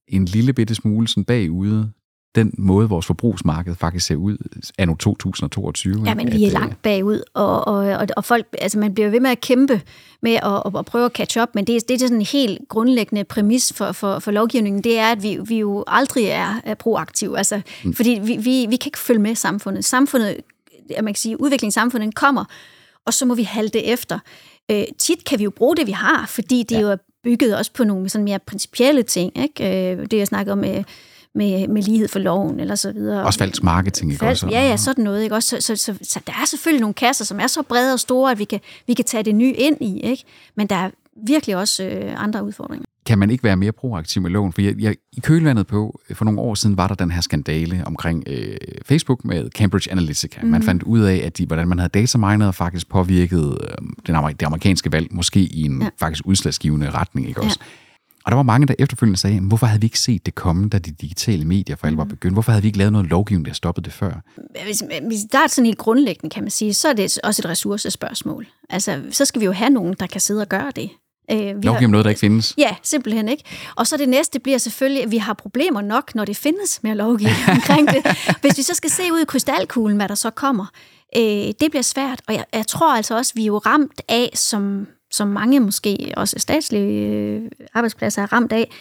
en 0.08 0.26
lille 0.26 0.54
bitte 0.54 0.76
smule 0.76 1.08
sådan 1.08 1.26
bagude 1.26 1.92
den 2.36 2.54
måde, 2.58 2.90
vores 2.90 3.06
forbrugsmarked 3.06 3.76
faktisk 3.76 4.06
ser 4.06 4.16
ud 4.16 4.38
anno 4.78 4.96
2022. 4.96 6.04
Ja, 6.06 6.16
men 6.16 6.32
vi 6.32 6.46
er 6.46 6.52
langt 6.52 6.82
bagud, 6.82 7.22
og, 7.34 7.68
og, 7.68 8.08
og 8.18 8.26
folk, 8.26 8.46
altså 8.62 8.80
man 8.80 8.94
bliver 8.94 9.10
ved 9.10 9.20
med 9.20 9.30
at 9.30 9.42
kæmpe 9.42 9.82
med 10.22 10.34
at, 10.34 10.80
at 10.80 10.86
prøve 10.86 11.06
at 11.06 11.12
catch 11.12 11.42
up, 11.42 11.50
men 11.54 11.68
det, 11.68 11.88
det 11.88 11.96
er 11.96 12.00
sådan 12.00 12.18
en 12.18 12.26
helt 12.26 12.62
grundlæggende 12.70 13.24
præmis 13.24 13.74
for, 13.74 13.92
for, 13.92 14.20
for 14.20 14.32
lovgivningen, 14.32 14.84
det 14.84 15.00
er, 15.00 15.12
at 15.12 15.24
vi, 15.24 15.40
vi 15.46 15.60
jo 15.60 15.84
aldrig 15.88 16.26
er, 16.26 16.62
er 16.64 16.74
proaktive, 16.74 17.38
altså, 17.38 17.62
mm. 17.84 17.94
fordi 17.94 18.20
vi, 18.24 18.38
vi, 18.38 18.66
vi 18.70 18.76
kan 18.76 18.88
ikke 18.90 19.00
følge 19.00 19.22
med 19.22 19.36
samfundet. 19.36 19.86
Samfundet, 19.86 20.38
man 20.90 21.06
kan 21.06 21.16
sige, 21.16 21.42
udviklingssamfundet 21.42 22.16
kommer, 22.16 22.46
og 23.06 23.14
så 23.14 23.26
må 23.26 23.36
vi 23.36 23.44
halte 23.44 23.84
efter. 23.84 24.20
Øh, 24.72 24.84
tit 24.98 25.26
kan 25.26 25.40
vi 25.40 25.44
jo 25.44 25.50
bruge 25.50 25.76
det, 25.76 25.88
vi 25.88 25.92
har, 25.92 26.26
fordi 26.26 26.64
det 26.64 26.76
ja. 26.76 26.82
jo 26.82 26.92
er 26.92 26.98
bygget 27.24 27.58
også 27.58 27.72
på 27.74 27.84
nogle 27.84 28.10
sådan 28.10 28.26
mere 28.26 28.40
principielle 28.40 29.04
ting. 29.04 29.38
Ikke? 29.38 29.92
Øh, 29.92 30.06
det, 30.12 30.18
jeg 30.18 30.28
snakker 30.28 30.52
om 30.52 30.58
med, 30.58 30.84
med, 31.38 31.68
med 31.68 31.82
lighed 31.82 32.08
for 32.08 32.20
loven, 32.20 32.60
eller 32.60 32.76
så 32.76 32.92
videre. 32.92 33.24
Også 33.24 33.40
falsk 33.40 33.64
marketing, 33.64 34.12
ikke 34.12 34.20
falsk, 34.20 34.44
også? 34.44 34.56
Ja, 34.56 34.70
ja, 34.70 34.78
sådan 34.78 35.04
noget. 35.04 35.24
Ikke? 35.24 35.36
Også, 35.36 35.58
så, 35.60 35.76
så, 35.76 35.76
så, 35.76 35.94
så, 36.02 36.20
der 36.28 36.34
er 36.34 36.46
selvfølgelig 36.46 36.82
nogle 36.82 36.94
kasser, 36.94 37.26
som 37.26 37.40
er 37.40 37.48
så 37.48 37.62
brede 37.62 37.94
og 37.94 38.00
store, 38.00 38.32
at 38.32 38.40
vi 38.40 38.44
kan, 38.44 38.60
vi 38.88 38.94
kan 38.94 39.06
tage 39.06 39.24
det 39.24 39.36
nye 39.36 39.54
ind 39.54 39.78
i. 39.82 40.00
Ikke? 40.00 40.24
Men 40.56 40.68
der 40.68 40.76
er 40.76 40.90
virkelig 41.28 41.58
også 41.58 41.84
øh, 41.84 42.24
andre 42.24 42.44
udfordringer 42.44 42.86
kan 43.08 43.20
man 43.20 43.30
ikke 43.30 43.44
være 43.44 43.56
mere 43.58 43.72
proaktiv 43.72 44.22
med 44.22 44.30
loven? 44.32 44.54
For 44.54 44.62
jeg, 44.62 44.76
jeg, 44.80 44.96
i 45.14 45.20
kølvandet 45.20 45.68
på, 45.68 46.00
for 46.14 46.26
nogle 46.26 46.40
år 46.40 46.56
siden 46.56 46.78
var 46.78 46.88
der 46.88 46.96
den 46.96 47.12
her 47.12 47.22
skandale 47.22 47.84
omkring 47.86 48.24
øh, 48.28 48.58
Facebook 48.86 49.26
med 49.26 49.50
Cambridge 49.50 49.92
Analytica. 49.92 50.42
Mm. 50.42 50.48
Man 50.48 50.60
mhm. 50.60 50.66
fandt 50.66 50.84
ud 50.84 51.00
af, 51.00 51.22
at 51.26 51.38
de, 51.38 51.46
hvordan 51.46 51.68
man 51.68 51.80
havde 51.80 51.90
dataminet 51.90 52.48
og 52.48 52.56
faktisk 52.56 52.90
påvirket 52.90 53.58
øh, 53.62 53.88
den 54.08 54.16
det 54.40 54.46
amerikanske 54.46 54.92
valg, 54.92 55.08
måske 55.12 55.40
i 55.40 55.62
en 55.62 55.82
ja. 55.82 55.90
faktisk 56.00 56.24
udslagsgivende 56.26 56.90
retning. 56.90 57.28
Ikke 57.28 57.42
også? 57.42 57.60
Ja. 57.62 57.87
Og 58.28 58.32
der 58.32 58.36
var 58.36 58.44
mange, 58.44 58.68
der 58.68 58.74
efterfølgende 58.80 59.20
sagde, 59.20 59.40
hvorfor 59.40 59.66
havde 59.66 59.82
vi 59.82 59.86
ikke 59.86 60.00
set 60.00 60.26
det 60.26 60.36
komme, 60.36 60.70
da 60.70 60.78
de 60.78 60.92
digitale 60.92 61.46
medier 61.46 61.76
for 61.76 61.88
alvor 61.88 62.04
mm. 62.04 62.10
begyndte? 62.10 62.34
Hvorfor 62.34 62.52
havde 62.52 62.62
vi 62.62 62.68
ikke 62.68 62.78
lavet 62.78 62.92
noget 62.94 63.10
lovgivning, 63.10 63.46
der 63.46 63.54
stoppede 63.54 63.86
det 63.86 63.94
før? 63.94 64.12
Hvis, 64.66 64.84
hvis 65.08 65.20
der 65.32 65.40
er 65.40 65.48
sådan 65.48 65.66
helt 65.66 65.78
grundlæggende, 65.78 66.34
kan 66.34 66.44
man 66.44 66.52
sige, 66.52 66.74
så 66.74 66.88
er 66.88 66.94
det 66.94 67.20
også 67.24 67.42
et 67.42 67.50
ressourcespørgsmål. 67.50 68.48
Altså, 68.70 69.02
så 69.12 69.26
skal 69.26 69.42
vi 69.42 69.46
jo 69.46 69.52
have 69.52 69.70
nogen, 69.70 69.96
der 70.00 70.08
kan 70.08 70.22
sidde 70.22 70.42
og 70.42 70.50
gøre 70.50 70.72
det. 70.76 70.90
Øh, 71.32 71.38
vi 71.40 71.52
Lovgive 71.52 71.74
har, 71.74 71.88
noget, 71.88 72.04
der 72.04 72.10
ikke 72.10 72.20
findes? 72.20 72.54
Ja, 72.58 72.76
simpelthen 72.84 73.30
ikke. 73.30 73.44
Og 73.76 73.88
så 73.88 73.98
det 73.98 74.10
næste 74.10 74.40
bliver 74.40 74.58
selvfølgelig, 74.58 75.04
at 75.04 75.12
vi 75.12 75.18
har 75.18 75.34
problemer 75.34 75.82
nok, 75.82 76.16
når 76.16 76.26
det 76.26 76.38
findes 76.38 76.84
med 76.84 76.92
at 76.92 76.98
lovgive 76.98 77.30
omkring 77.56 77.88
det. 77.88 78.06
Hvis 78.42 78.58
vi 78.58 78.64
så 78.64 78.74
skal 78.74 78.90
se 78.90 79.04
ud 79.14 79.20
i 79.20 79.26
krystalkuglen, 79.26 79.98
hvad 79.98 80.08
der 80.08 80.16
så 80.16 80.30
kommer, 80.30 80.66
øh, 81.18 81.22
det 81.60 81.68
bliver 81.70 81.82
svært. 81.82 82.22
Og 82.28 82.34
jeg, 82.34 82.46
jeg 82.54 82.68
tror 82.68 82.96
altså 82.96 83.18
også, 83.18 83.34
vi 83.36 83.42
er 83.42 83.46
jo 83.46 83.58
ramt 83.58 84.02
af, 84.10 84.30
som, 84.34 84.88
som 85.12 85.28
mange 85.28 85.60
måske 85.60 86.14
også 86.18 86.40
statslige 86.40 87.08
øh, 87.08 87.42
arbejdspladser 87.74 88.22
er 88.22 88.34
ramt 88.34 88.52
af, 88.52 88.72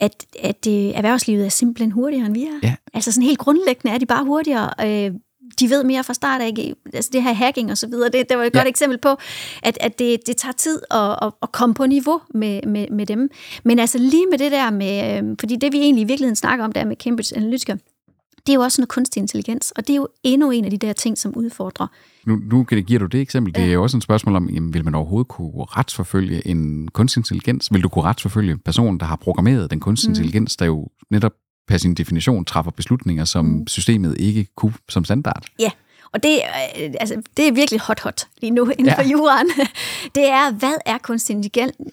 at, 0.00 0.26
at 0.42 0.66
øh, 0.68 0.74
erhvervslivet 0.74 1.44
er 1.44 1.48
simpelthen 1.48 1.90
hurtigere, 1.90 2.26
end 2.26 2.34
vi 2.34 2.42
er. 2.42 2.58
Ja. 2.62 2.74
Altså 2.94 3.12
sådan 3.12 3.26
helt 3.26 3.38
grundlæggende 3.38 3.94
er 3.94 3.98
de 3.98 4.06
bare 4.06 4.24
hurtigere. 4.24 4.70
Øh, 4.80 5.14
de 5.60 5.70
ved 5.70 5.84
mere 5.84 6.04
fra 6.04 6.14
start 6.14 6.40
af, 6.40 6.74
altså 6.94 7.10
det 7.12 7.22
her 7.22 7.32
hacking 7.32 7.70
og 7.70 7.78
så 7.78 7.86
videre, 7.86 8.08
det, 8.08 8.28
det 8.28 8.38
var 8.38 8.44
et 8.44 8.54
ja. 8.54 8.58
godt 8.58 8.68
eksempel 8.68 8.98
på, 8.98 9.16
at, 9.62 9.78
at 9.80 9.98
det, 9.98 10.26
det 10.26 10.36
tager 10.36 10.52
tid 10.52 10.80
at, 10.90 11.18
at, 11.22 11.32
at 11.42 11.52
komme 11.52 11.74
på 11.74 11.86
niveau 11.86 12.20
med, 12.34 12.60
med, 12.66 12.86
med 12.88 13.06
dem. 13.06 13.30
Men 13.64 13.78
altså 13.78 13.98
lige 13.98 14.26
med 14.30 14.38
det 14.38 14.52
der 14.52 14.70
med, 14.70 15.22
øh, 15.22 15.36
fordi 15.40 15.56
det 15.56 15.72
vi 15.72 15.78
egentlig 15.78 16.02
i 16.02 16.06
virkeligheden 16.06 16.36
snakker 16.36 16.64
om 16.64 16.72
der 16.72 16.84
med 16.84 16.96
Cambridge 16.96 17.36
Analytica, 17.36 17.76
det 18.46 18.52
er 18.52 18.54
jo 18.54 18.60
også 18.60 18.80
noget 18.80 18.88
kunstig 18.88 19.20
intelligens, 19.20 19.70
og 19.70 19.86
det 19.86 19.92
er 19.92 19.96
jo 19.96 20.08
endnu 20.22 20.50
en 20.50 20.64
af 20.64 20.70
de 20.70 20.78
der 20.78 20.92
ting, 20.92 21.18
som 21.18 21.36
udfordrer. 21.36 21.86
Nu, 22.26 22.36
nu 22.36 22.64
giver 22.64 22.98
du 22.98 23.06
det 23.06 23.20
eksempel. 23.20 23.54
Det 23.54 23.64
er 23.64 23.72
jo 23.72 23.82
også 23.82 23.96
et 23.96 24.02
spørgsmål 24.02 24.36
om, 24.36 24.50
jamen, 24.50 24.74
vil 24.74 24.84
man 24.84 24.94
overhovedet 24.94 25.28
kunne 25.28 25.64
retsforfølge 25.64 26.46
en 26.46 26.88
kunstig 26.88 27.20
intelligens? 27.20 27.72
Vil 27.72 27.82
du 27.82 27.88
kunne 27.88 28.04
retsforfølge 28.04 28.56
personen, 28.56 29.00
der 29.00 29.06
har 29.06 29.16
programmeret 29.16 29.70
den 29.70 29.80
kunstig 29.80 30.08
mm. 30.08 30.12
intelligens, 30.12 30.56
der 30.56 30.66
jo 30.66 30.88
netop 31.10 31.32
per 31.68 31.76
sin 31.76 31.94
definition 31.94 32.44
træffer 32.44 32.70
beslutninger, 32.70 33.24
som 33.24 33.44
mm. 33.44 33.66
systemet 33.66 34.20
ikke 34.20 34.46
kunne 34.56 34.74
som 34.88 35.04
standard. 35.04 35.44
Ja, 35.58 35.70
og 36.12 36.22
det, 36.22 36.40
øh, 36.80 36.90
altså, 37.00 37.22
det 37.36 37.48
er 37.48 37.52
virkelig 37.52 37.80
hot-hot 37.80 38.26
lige 38.40 38.50
nu 38.50 38.64
inden 38.64 38.86
ja. 38.86 38.98
for 38.98 39.02
juraen. 39.02 39.50
Det 40.14 40.28
er, 40.28 40.52
hvad 40.52 40.74
er 40.86 40.98
kunstig 40.98 41.36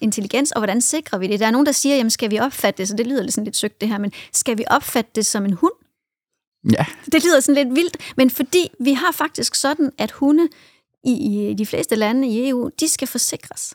intelligens, 0.02 0.52
og 0.52 0.60
hvordan 0.60 0.82
sikrer 0.82 1.20
vi 1.20 1.28
det? 1.28 1.40
Der 1.40 1.48
er 1.48 1.52
nogen, 1.52 1.66
der 1.66 1.72
siger, 1.72 1.96
jamen 1.96 2.10
skal 2.10 2.32
vi 2.32 2.40
opfatte 2.40 2.78
det, 2.78 2.88
så 2.88 2.96
det 2.96 3.08
lyder 3.08 3.22
lidt, 3.22 3.34
sådan 3.34 3.46
lidt 3.46 3.58
søgt 3.58 3.82
det 3.82 3.90
her, 3.90 3.98
men 3.98 4.12
skal 4.34 4.58
vi 4.58 4.64
opfatte 4.68 5.12
det 5.16 5.26
som 5.26 5.46
en 5.46 5.54
hund? 5.54 5.74
Ja. 6.72 6.86
Det 7.12 7.24
lyder 7.24 7.40
sådan 7.40 7.66
lidt 7.66 7.76
vildt, 7.76 7.98
men 8.18 8.30
fordi 8.30 8.70
vi 8.80 8.94
har 8.94 9.12
faktisk 9.12 9.56
sådan, 9.56 9.92
at 9.98 10.12
hunde 10.12 10.48
i, 11.04 11.12
i 11.50 11.54
de 11.54 11.66
fleste 11.66 11.96
lande 11.96 12.28
i 12.28 12.50
EU, 12.50 12.70
de 12.80 12.88
skal 12.88 13.08
forsikres 13.08 13.74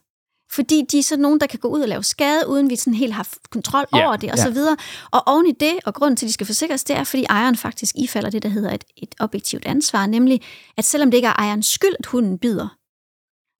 fordi 0.54 0.84
de 0.92 0.98
er 0.98 1.02
sådan 1.02 1.22
nogen, 1.22 1.40
der 1.40 1.46
kan 1.46 1.58
gå 1.58 1.68
ud 1.68 1.80
og 1.80 1.88
lave 1.88 2.02
skade, 2.02 2.48
uden 2.48 2.70
vi 2.70 2.76
sådan 2.76 2.94
helt 2.94 3.12
har 3.12 3.28
kontrol 3.50 3.86
over 3.92 4.16
det, 4.16 4.30
og 4.30 4.36
ja. 4.36 4.42
så 4.42 4.50
videre. 4.50 4.76
Og 5.10 5.22
oven 5.26 5.46
i 5.46 5.52
det, 5.52 5.78
og 5.86 5.94
grunden 5.94 6.16
til, 6.16 6.26
at 6.26 6.28
de 6.28 6.32
skal 6.32 6.46
forsikres, 6.46 6.84
det 6.84 6.96
er, 6.96 7.04
fordi 7.04 7.24
ejeren 7.24 7.56
faktisk 7.56 7.94
ifalder 7.98 8.30
det, 8.30 8.42
der 8.42 8.48
hedder 8.48 8.72
et, 8.72 8.84
et 8.96 9.14
objektivt 9.20 9.66
ansvar, 9.66 10.06
nemlig, 10.06 10.42
at 10.76 10.84
selvom 10.84 11.10
det 11.10 11.18
ikke 11.18 11.28
er 11.28 11.40
ejerens 11.40 11.66
skyld, 11.66 11.94
at 11.98 12.06
hunden 12.06 12.38
bider, 12.38 12.68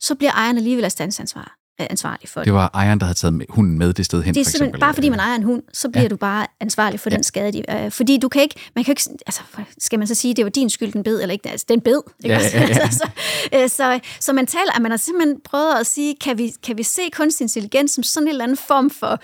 så 0.01 0.15
bliver 0.15 0.33
ejeren 0.33 0.57
alligevel 0.57 0.85
erstatningsansvar 0.85 1.59
ansvarlig 1.79 2.29
for 2.29 2.41
det. 2.41 2.45
Det 2.45 2.55
var 2.55 2.71
ejeren, 2.75 3.01
der 3.01 3.07
havde 3.07 3.19
taget 3.19 3.45
hunden 3.49 3.79
med 3.79 3.93
det 3.93 4.05
sted 4.05 4.23
hen, 4.23 4.35
det 4.35 4.61
er 4.61 4.71
for. 4.73 4.79
Bare 4.79 4.95
fordi 4.95 5.09
man 5.09 5.21
ejer 5.21 5.35
en 5.35 5.43
hund, 5.43 5.63
så 5.73 5.89
bliver 5.89 6.03
ja. 6.03 6.09
du 6.09 6.17
bare 6.17 6.47
ansvarlig 6.61 7.01
for 7.01 7.11
ja. 7.11 7.17
den 7.17 7.25
skade. 7.25 7.53
De, 7.53 7.85
øh, 7.85 7.91
fordi 7.91 8.19
du 8.19 8.29
kan 8.29 8.43
ikke, 8.43 8.55
man 8.75 8.85
kan 8.85 8.93
ikke, 8.93 9.03
altså 9.27 9.41
skal 9.79 9.99
man 9.99 10.09
så 10.09 10.15
sige, 10.15 10.35
det 10.35 10.45
var 10.45 10.51
din 10.51 10.71
skyld, 10.71 10.93
den 10.93 11.03
bed, 11.03 11.23
eller 11.23 11.33
ikke, 11.33 11.51
altså 11.51 11.67
den 11.69 11.81
bed. 11.81 12.01
Ikke? 12.25 12.37
Ja, 12.37 12.43
ja, 12.55 12.61
ja. 12.61 12.91
så, 12.91 12.99
så, 12.99 13.09
øh, 13.55 13.69
så, 13.69 14.01
så 14.21 14.33
man 14.33 14.47
taler, 14.47 14.73
at 14.77 14.83
man 14.83 14.91
har 14.91 14.99
simpelthen 14.99 15.41
prøvet 15.45 15.75
at 15.81 15.87
sige, 15.87 16.17
kan 16.21 16.39
vi, 16.39 16.53
kan 16.63 16.79
vi 16.79 16.83
se 16.83 17.03
kunstig 17.13 17.45
intelligens 17.45 17.91
som 17.91 18.03
sådan 18.03 18.27
en 18.27 18.29
eller 18.29 18.45
anden 18.45 18.57
form 18.57 18.91
for, 18.91 19.21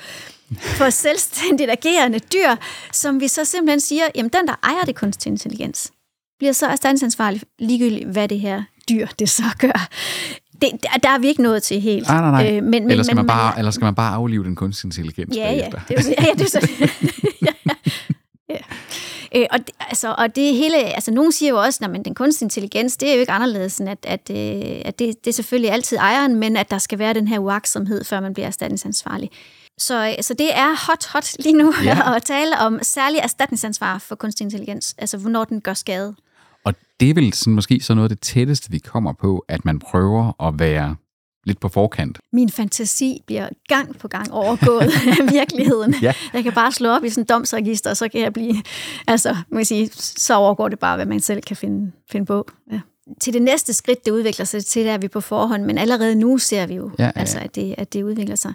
for 0.61 0.90
selvstændigt 0.90 1.70
agerende 1.70 2.18
dyr, 2.18 2.57
som 2.92 3.20
vi 3.20 3.28
så 3.28 3.44
simpelthen 3.44 3.80
siger, 3.80 4.05
jamen 4.14 4.30
den, 4.32 4.46
der 4.46 4.55
ejer 4.62 4.84
det 4.84 4.94
kunstig 4.94 5.30
intelligens, 5.30 5.92
bliver 6.38 6.53
så 6.53 6.66
erstatningsansvarlig 6.66 7.42
ligegyldigt, 7.59 8.09
hvad 8.09 8.28
det 8.28 8.40
her 8.40 8.62
dyr 8.88 9.07
det 9.18 9.28
så 9.28 9.44
gør 9.59 9.88
det, 10.62 11.02
der 11.02 11.08
er 11.08 11.18
vi 11.18 11.28
ikke 11.28 11.42
nået 11.42 11.62
til 11.62 11.80
helt. 11.80 12.08
Nej, 12.08 12.20
nej, 12.20 12.30
nej. 12.30 12.56
Øh, 12.56 12.62
men, 12.62 12.70
men, 12.70 12.90
eller, 12.90 13.04
skal 13.04 13.16
man 13.16 13.26
bare, 13.26 13.58
eller 13.58 13.70
skal 13.70 13.84
man 13.84 13.94
bare 13.94 14.14
aflive 14.14 14.44
den 14.44 14.56
kunstige 14.56 14.88
intelligens 14.88 15.36
ja, 15.36 15.52
ja, 15.52 15.70
det 15.88 15.98
er, 15.98 16.24
ja, 16.26 16.32
det 16.32 16.42
er 16.42 16.46
så, 16.46 16.68
ja, 17.46 17.72
ja. 18.50 18.58
Øh, 19.34 19.46
og, 19.50 19.58
det, 19.58 19.70
altså, 19.80 20.14
og 20.18 20.36
det 20.36 20.54
hele, 20.54 20.76
altså 20.76 21.11
nogen 21.11 21.32
siger 21.32 21.50
jo 21.50 21.61
også, 21.61 21.84
at 21.84 22.04
den 22.04 22.14
kunstige 22.14 22.46
intelligens, 22.46 22.96
det 22.96 23.08
er 23.08 23.14
jo 23.14 23.20
ikke 23.20 23.32
anderledes, 23.32 23.78
end 23.78 23.88
at, 23.88 23.98
at, 24.02 24.30
øh, 24.30 24.82
at 24.84 24.98
det, 24.98 25.24
det 25.24 25.30
er 25.30 25.34
selvfølgelig 25.34 25.72
altid 25.72 25.96
ejeren, 25.96 26.34
men 26.34 26.56
at 26.56 26.70
der 26.70 26.78
skal 26.78 26.98
være 26.98 27.14
den 27.14 27.28
her 27.28 27.38
uaksomhed, 27.38 28.04
før 28.04 28.20
man 28.20 28.34
bliver 28.34 28.46
erstatningsansvarlig. 28.46 29.30
Så, 29.78 30.16
så 30.20 30.34
det 30.34 30.58
er 30.58 30.86
hot, 30.86 31.06
hot 31.06 31.36
lige 31.38 31.56
nu 31.56 31.74
ja. 31.84 32.14
at 32.16 32.22
tale 32.22 32.58
om 32.58 32.78
særlig 32.82 33.18
erstatningsansvar 33.18 33.98
for 33.98 34.14
kunstig 34.14 34.44
intelligens, 34.44 34.94
altså 34.98 35.16
hvornår 35.18 35.44
den 35.44 35.61
gør 35.61 35.74
skade. 35.74 36.14
Og 36.64 36.74
det 37.00 37.11
er 37.11 37.14
vel 37.14 37.32
sådan, 37.32 37.54
måske 37.54 37.80
så 37.80 37.94
noget 37.94 38.11
af 38.11 38.16
det 38.16 38.20
tætteste, 38.20 38.70
vi 38.70 38.78
kommer 38.78 39.12
på, 39.12 39.44
at 39.48 39.64
man 39.64 39.78
prøver 39.78 40.46
at 40.48 40.58
være 40.58 40.96
lidt 41.44 41.61
på 41.61 41.68
forkant. 41.68 42.18
Min 42.32 42.50
fantasi 42.50 43.22
bliver 43.26 43.48
gang 43.68 43.98
på 43.98 44.08
gang 44.08 44.32
overgået 44.32 44.82
af 45.20 45.32
virkeligheden. 45.32 45.94
ja. 46.02 46.14
Jeg 46.32 46.42
kan 46.42 46.52
bare 46.52 46.72
slå 46.72 46.88
op 46.88 47.04
i 47.04 47.11
sådan 47.11 47.22
et 47.22 47.28
domsregister, 47.28 47.90
og 47.90 47.96
så 47.96 48.08
kan 48.08 48.20
jeg 48.20 48.32
blive... 48.32 48.62
Altså, 49.06 49.36
man 49.48 49.58
kan 49.58 49.64
sige, 49.64 49.90
så 49.94 50.34
overgår 50.34 50.68
det 50.68 50.78
bare, 50.78 50.96
hvad 50.96 51.06
man 51.06 51.20
selv 51.20 51.42
kan 51.42 51.56
finde, 51.56 51.92
finde 52.11 52.26
på. 52.26 52.50
Ja. 52.72 52.80
Til 53.20 53.32
det 53.32 53.42
næste 53.42 53.72
skridt, 53.72 54.04
det 54.04 54.11
udvikler 54.11 54.44
sig 54.44 54.64
til, 54.64 54.86
der 54.86 54.92
er 54.92 54.98
vi 54.98 55.08
på 55.08 55.20
forhånd, 55.20 55.64
men 55.64 55.78
allerede 55.78 56.14
nu 56.14 56.38
ser 56.38 56.66
vi 56.66 56.74
jo, 56.74 56.90
ja, 56.98 57.04
ja. 57.04 57.12
Altså, 57.14 57.38
at, 57.38 57.54
det, 57.54 57.74
at 57.78 57.92
det 57.92 58.02
udvikler 58.02 58.36
sig. 58.36 58.52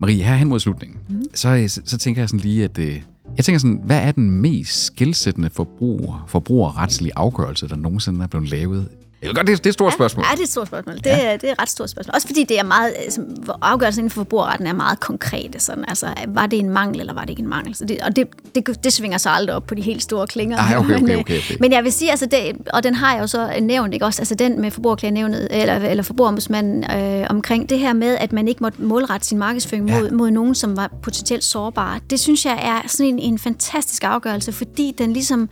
Marie, 0.00 0.22
her 0.22 0.34
hen 0.34 0.48
mod 0.48 0.60
slutningen, 0.60 0.98
mm. 1.08 1.24
så, 1.34 1.64
så, 1.68 1.82
så 1.84 1.98
tænker 1.98 2.22
jeg 2.22 2.28
sådan 2.28 2.40
lige, 2.40 2.64
at 2.64 2.78
øh, 2.78 3.02
jeg 3.36 3.44
tænker 3.44 3.58
sådan, 3.58 3.80
hvad 3.84 4.02
er 4.02 4.12
den 4.12 4.30
mest 4.30 4.84
skilsættende 4.84 5.50
forbruger, 5.50 6.24
forbrugerretslige 6.28 7.12
afgørelse, 7.16 7.68
der 7.68 7.76
nogensinde 7.76 8.22
er 8.22 8.26
blevet 8.26 8.50
lavet 8.50 8.88
det 9.22 9.38
er, 9.38 9.42
det 9.42 9.66
er 9.66 9.68
et 9.68 9.74
stort 9.74 9.92
spørgsmål. 9.92 10.24
Ja, 10.28 10.32
det 10.32 10.40
er 10.40 10.42
et 10.42 10.50
stort 10.50 10.66
spørgsmål. 10.66 10.96
Det, 10.96 11.06
ja. 11.06 11.32
er, 11.32 11.36
det 11.36 11.48
er 11.48 11.52
et 11.52 11.60
ret 11.62 11.68
stort 11.68 11.90
spørgsmål. 11.90 12.14
Også 12.14 12.26
fordi 12.26 12.44
det 12.44 12.58
er 12.58 12.62
meget, 12.62 12.94
altså, 12.98 13.20
afgørelsen 13.62 14.00
inden 14.00 14.10
for 14.10 14.20
forbrugerretten 14.20 14.66
er 14.66 14.72
meget 14.72 15.00
konkrete. 15.00 15.60
Sådan. 15.60 15.84
Altså, 15.88 16.06
var 16.28 16.46
det 16.46 16.58
en 16.58 16.70
mangel, 16.70 17.00
eller 17.00 17.14
var 17.14 17.20
det 17.20 17.30
ikke 17.30 17.42
en 17.42 17.48
mangel? 17.48 17.74
Så 17.74 17.84
det, 17.84 18.00
og 18.00 18.16
det, 18.16 18.28
det, 18.54 18.84
det 18.84 18.92
svinger 18.92 19.18
sig 19.18 19.32
aldrig 19.32 19.56
op 19.56 19.66
på 19.66 19.74
de 19.74 19.82
helt 19.82 20.02
store 20.02 20.26
klinger. 20.26 20.56
Ej, 20.56 20.76
okay, 20.76 20.94
okay, 20.94 21.02
men, 21.02 21.18
okay, 21.18 21.38
okay. 21.38 21.56
men 21.60 21.72
jeg 21.72 21.84
vil 21.84 21.92
sige, 21.92 22.10
altså 22.10 22.26
det, 22.26 22.56
og 22.72 22.82
den 22.82 22.94
har 22.94 23.14
jeg 23.14 23.22
jo 23.22 23.26
så 23.26 23.58
nævnt, 23.60 23.94
ikke 23.94 24.06
også? 24.06 24.22
Altså 24.22 24.34
den 24.34 24.60
med 24.60 24.70
forbrugerklagenævnet, 24.70 25.48
eller, 25.50 25.76
eller 25.76 26.02
forbrugerombudsmanden, 26.02 26.84
øh, 26.90 27.26
omkring 27.30 27.70
det 27.70 27.78
her 27.78 27.92
med, 27.92 28.16
at 28.16 28.32
man 28.32 28.48
ikke 28.48 28.62
måtte 28.62 28.82
målrette 28.82 29.26
sin 29.26 29.38
markedsføring 29.38 29.88
ja. 29.88 30.00
mod, 30.00 30.10
mod 30.10 30.30
nogen, 30.30 30.54
som 30.54 30.76
var 30.76 30.90
potentielt 31.02 31.44
sårbare. 31.44 32.00
Det 32.10 32.20
synes 32.20 32.46
jeg 32.46 32.58
er 32.62 32.88
sådan 32.88 33.06
en, 33.06 33.18
en 33.18 33.38
fantastisk 33.38 34.04
afgørelse, 34.04 34.52
fordi 34.52 34.94
den 34.98 35.12
ligesom 35.12 35.48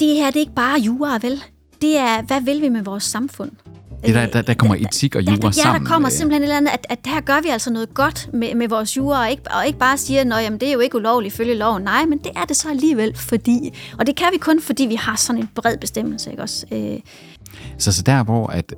det 0.00 0.16
her 0.16 0.26
det 0.26 0.36
er 0.36 0.40
ikke 0.40 0.54
bare 0.54 0.80
jura, 0.80 1.18
vel? 1.22 1.42
Det 1.80 1.98
er, 1.98 2.22
hvad 2.22 2.40
vil 2.40 2.62
vi 2.62 2.68
med 2.68 2.82
vores 2.82 3.04
samfund? 3.04 3.50
Det 4.06 4.14
der, 4.14 4.26
der, 4.26 4.42
der 4.42 4.54
kommer 4.54 4.76
etik 4.76 5.14
og 5.14 5.22
jura 5.22 5.36
der, 5.36 5.40
der, 5.40 5.50
sammen. 5.50 5.82
Ja, 5.82 5.84
der 5.84 5.92
kommer 5.92 6.08
simpelthen 6.08 6.42
et 6.42 6.44
eller 6.44 6.56
andet, 6.56 6.70
at, 6.72 6.86
at 6.88 6.98
her 7.04 7.20
gør 7.20 7.42
vi 7.42 7.48
altså 7.48 7.72
noget 7.72 7.94
godt 7.94 8.30
med, 8.32 8.54
med 8.54 8.68
vores 8.68 8.96
jura, 8.96 9.20
og 9.20 9.30
ikke, 9.30 9.42
og 9.56 9.66
ikke 9.66 9.78
bare 9.78 9.98
siger, 9.98 10.36
at 10.36 10.60
det 10.60 10.68
er 10.68 10.72
jo 10.72 10.78
ikke 10.78 10.96
ulovligt 10.96 11.34
følge 11.34 11.54
loven. 11.54 11.82
Nej, 11.82 12.04
men 12.04 12.18
det 12.18 12.30
er 12.36 12.44
det 12.44 12.56
så 12.56 12.70
alligevel, 12.70 13.16
fordi... 13.16 13.70
Og 13.98 14.06
det 14.06 14.16
kan 14.16 14.26
vi 14.32 14.38
kun, 14.38 14.60
fordi 14.60 14.86
vi 14.86 14.94
har 14.94 15.16
sådan 15.16 15.42
en 15.42 15.48
bred 15.54 15.76
bestemmelse, 15.78 16.30
ikke 16.30 16.42
også? 16.42 16.66
Øh. 16.72 16.98
Så, 17.78 17.92
så 17.92 18.02
der, 18.02 18.22
hvor 18.22 18.46
at, 18.46 18.74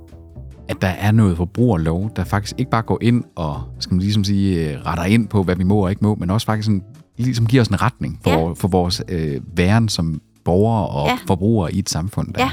at 0.68 0.82
der 0.82 0.88
er 0.88 1.12
noget 1.12 1.36
forbrugerlov, 1.36 2.10
der 2.16 2.24
faktisk 2.24 2.54
ikke 2.58 2.70
bare 2.70 2.82
går 2.82 2.98
ind 3.02 3.24
og, 3.36 3.62
skal 3.78 3.94
man 3.94 4.00
ligesom 4.00 4.24
sige, 4.24 4.70
øh, 4.70 4.80
retter 4.80 5.04
ind 5.04 5.28
på, 5.28 5.42
hvad 5.42 5.56
vi 5.56 5.64
må 5.64 5.84
og 5.84 5.90
ikke 5.90 6.04
må, 6.04 6.14
men 6.14 6.30
også 6.30 6.44
faktisk 6.44 6.66
sådan, 6.66 6.82
ligesom 7.18 7.46
giver 7.46 7.60
os 7.60 7.68
en 7.68 7.82
retning 7.82 8.20
for, 8.24 8.30
ja. 8.30 8.52
for 8.52 8.68
vores 8.68 9.02
øh, 9.08 9.40
væren 9.56 9.88
som 9.88 10.20
borgere 10.44 10.88
og 10.88 11.08
ja. 11.08 11.18
forbrugere 11.26 11.74
i 11.74 11.78
et 11.78 11.90
samfund. 11.90 12.34
Der. 12.34 12.40
Ja, 12.40 12.50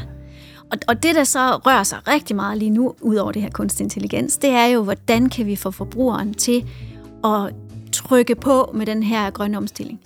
og, 0.72 0.78
og 0.88 1.04
det, 1.04 1.16
der 1.16 1.24
så 1.24 1.56
rører 1.56 1.84
sig 1.84 2.08
rigtig 2.08 2.36
meget 2.36 2.58
lige 2.58 2.70
nu, 2.70 2.96
ud 3.02 3.16
over 3.16 3.32
det 3.32 3.42
her 3.42 3.50
kunstig 3.50 3.84
intelligens, 3.84 4.38
det 4.38 4.50
er 4.50 4.66
jo, 4.66 4.84
hvordan 4.84 5.30
kan 5.30 5.46
vi 5.46 5.56
få 5.56 5.72
forbrugeren 5.72 6.34
til 6.34 6.66
at 7.24 7.54
trykke 7.92 8.36
på 8.36 8.72
med 8.74 8.86
den 8.86 9.04
her 9.04 9.30
grønne 9.30 9.58
omstilling. 9.58 10.00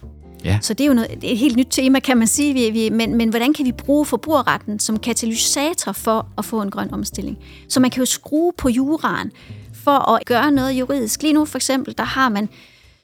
Ja. 0.43 0.59
Så 0.61 0.73
det 0.73 0.83
er 0.83 0.87
jo 0.87 0.93
noget, 0.93 1.23
et 1.23 1.37
helt 1.37 1.57
nyt 1.57 1.67
tema, 1.69 1.99
kan 1.99 2.17
man 2.17 2.27
sige. 2.27 2.53
Vi, 2.53 2.69
vi, 2.69 2.89
men, 2.89 3.15
men 3.15 3.29
hvordan 3.29 3.53
kan 3.53 3.65
vi 3.65 3.71
bruge 3.71 4.05
forbrugerretten 4.05 4.79
som 4.79 4.99
katalysator 4.99 5.91
for 5.91 6.27
at 6.37 6.45
få 6.45 6.61
en 6.61 6.71
grøn 6.71 6.93
omstilling? 6.93 7.37
Så 7.69 7.79
man 7.79 7.91
kan 7.91 7.99
jo 7.99 8.05
skrue 8.05 8.53
på 8.57 8.69
juraen 8.69 9.31
for 9.73 10.15
at 10.15 10.25
gøre 10.25 10.51
noget 10.51 10.71
juridisk. 10.71 11.21
Lige 11.21 11.33
nu 11.33 11.45
for 11.45 11.57
eksempel, 11.57 11.97
der 11.97 12.03
har 12.03 12.29
man 12.29 12.49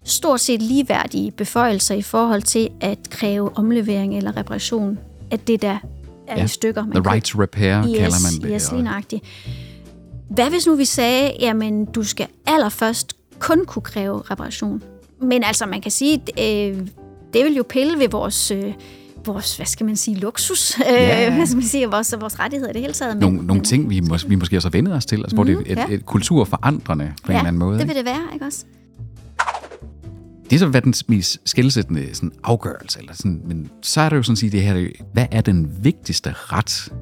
stort 0.03 0.39
set 0.39 0.61
ligeværdige 0.61 1.31
beføjelser 1.31 1.95
i 1.95 2.01
forhold 2.01 2.41
til 2.41 2.69
at 2.81 2.99
kræve 3.09 3.57
omlevering 3.57 4.17
eller 4.17 4.37
reparation 4.37 4.99
af 5.31 5.39
det, 5.39 5.61
der 5.61 5.77
er 6.29 6.37
ja. 6.37 6.43
i 6.43 6.47
stykker. 6.47 6.85
Man 6.85 7.03
The 7.03 7.11
right 7.11 7.25
to 7.25 7.41
repair, 7.41 7.77
yes, 7.77 7.97
kalder 7.97 8.17
man 8.31 8.41
det. 8.41 8.51
Yes, 8.55 8.71
lige 8.71 8.83
nøjagtigt. 8.83 9.23
Hvad 10.29 10.49
hvis 10.49 10.67
nu 10.67 10.75
vi 10.75 10.85
sagde, 10.85 11.31
jamen 11.39 11.85
du 11.85 12.03
skal 12.03 12.27
allerførst 12.45 13.13
kun 13.39 13.65
kunne 13.65 13.81
kræve 13.81 14.21
reparation? 14.31 14.83
Men 15.21 15.43
altså, 15.43 15.65
man 15.65 15.81
kan 15.81 15.91
sige, 15.91 16.21
øh, 16.39 16.77
det 17.33 17.45
vil 17.45 17.55
jo 17.55 17.63
pille 17.69 17.99
ved 17.99 18.09
vores... 18.09 18.51
Øh, 18.51 18.73
vores, 19.25 19.55
hvad 19.55 19.65
skal 19.65 19.85
man 19.85 19.95
sige, 19.95 20.17
luksus, 20.17 20.79
ja. 20.79 21.27
øh, 21.27 21.35
hvad 21.35 21.45
skal 21.45 21.57
man 21.57 21.65
sige, 21.65 21.87
vores, 21.87 22.15
vores 22.19 22.39
rettigheder 22.39 22.69
i 22.69 22.73
det 22.73 22.81
hele 22.81 22.93
taget. 22.93 23.17
Men, 23.17 23.21
nogle, 23.21 23.47
nogle 23.47 23.63
ting, 23.63 23.89
vi, 23.89 23.99
mås, 23.99 24.29
vi 24.29 24.35
måske 24.35 24.57
også 24.57 24.67
har 24.67 24.71
vendet 24.71 24.93
os 24.93 25.05
til, 25.05 25.15
altså, 25.15 25.35
mm, 25.35 25.37
hvor 25.37 25.43
det 25.43 25.55
er 25.55 25.71
et, 25.71 25.77
ja. 25.77 25.95
et 25.95 26.05
kulturforandrende 26.05 27.13
på 27.23 27.31
ja, 27.31 27.33
en 27.33 27.37
eller 27.37 27.47
anden 27.47 27.59
måde. 27.59 27.79
det 27.79 27.87
vil 27.87 27.95
det 27.95 28.05
være, 28.05 28.21
ikke 28.33 28.45
også? 28.45 28.65
Det 30.49 30.55
er 30.55 30.59
så 30.59 30.67
verdens 30.67 31.09
mest 31.09 31.37
skældsættende 31.45 32.15
sådan, 32.15 32.31
afgørelse. 32.43 32.99
Eller 32.99 33.13
sådan, 33.13 33.41
men 33.45 33.69
så 33.81 34.01
er 34.01 34.09
det 34.09 34.15
jo 34.15 34.23
sådan 34.23 34.33
at 34.33 34.37
sige, 34.37 34.49
det 34.49 34.61
her, 34.61 34.87
hvad 35.13 35.25
er 35.31 35.41
den 35.41 35.83
vigtigste 35.83 36.33
ret, 36.35 36.93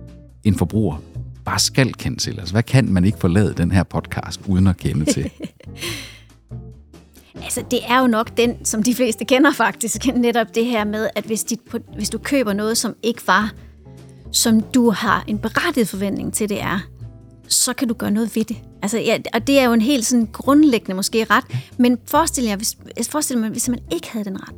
en 0.43 0.56
forbruger 0.56 0.98
bare 1.45 1.60
skal 1.60 1.93
kende 1.93 2.18
til? 2.18 2.39
Altså, 2.39 2.54
hvad 2.54 2.64
kan 2.64 2.93
man 2.93 3.06
ikke 3.06 3.18
forlade 3.18 3.54
den 3.54 3.72
her 3.72 3.84
podcast 3.84 4.41
uden 4.48 4.68
at 4.68 4.78
kende 4.78 5.14
til? 5.14 5.32
Altså, 7.43 7.64
det 7.72 7.80
er 7.88 8.00
jo 8.00 8.08
nok 8.08 8.38
den, 8.38 8.66
som 8.66 8.84
de 8.84 8.95
fleste 8.95 9.26
kender 9.26 9.54
faktisk, 9.54 10.06
netop 10.16 10.48
det 10.56 10.66
her 10.66 10.86
med, 10.86 11.10
at 11.16 11.24
hvis, 11.24 11.43
dit, 11.43 11.60
hvis 11.95 12.10
du 12.10 12.18
køber 12.18 12.54
noget, 12.54 12.78
som 12.78 12.95
ikke 13.04 13.22
var, 13.28 13.54
som 14.32 14.62
du 14.62 14.89
har 14.89 15.24
en 15.28 15.39
berettiget 15.39 15.88
forventning 15.88 16.34
til, 16.34 16.50
det 16.50 16.62
er, 16.62 16.80
så 17.48 17.74
kan 17.74 17.88
du 17.88 17.93
gøre 17.93 18.12
noget 18.12 18.36
ved 18.36 18.43
det. 18.43 18.58
Altså, 18.82 18.98
ja, 18.98 19.18
og 19.34 19.48
det 19.48 19.60
er 19.60 19.64
jo 19.64 19.74
en 19.74 19.82
helt 19.82 20.06
sådan 20.06 20.30
grundlæggende 20.34 20.95
måske 20.95 21.24
ret, 21.24 21.45
men 21.78 21.98
forestil 22.06 22.43
jer, 22.43 22.56
hvis, 22.56 22.78
forestil 23.10 23.38
mig, 23.38 23.50
hvis 23.50 23.70
man 23.70 23.80
ikke 23.93 24.12
havde 24.12 24.26
den 24.26 24.38
ret. 24.41 24.56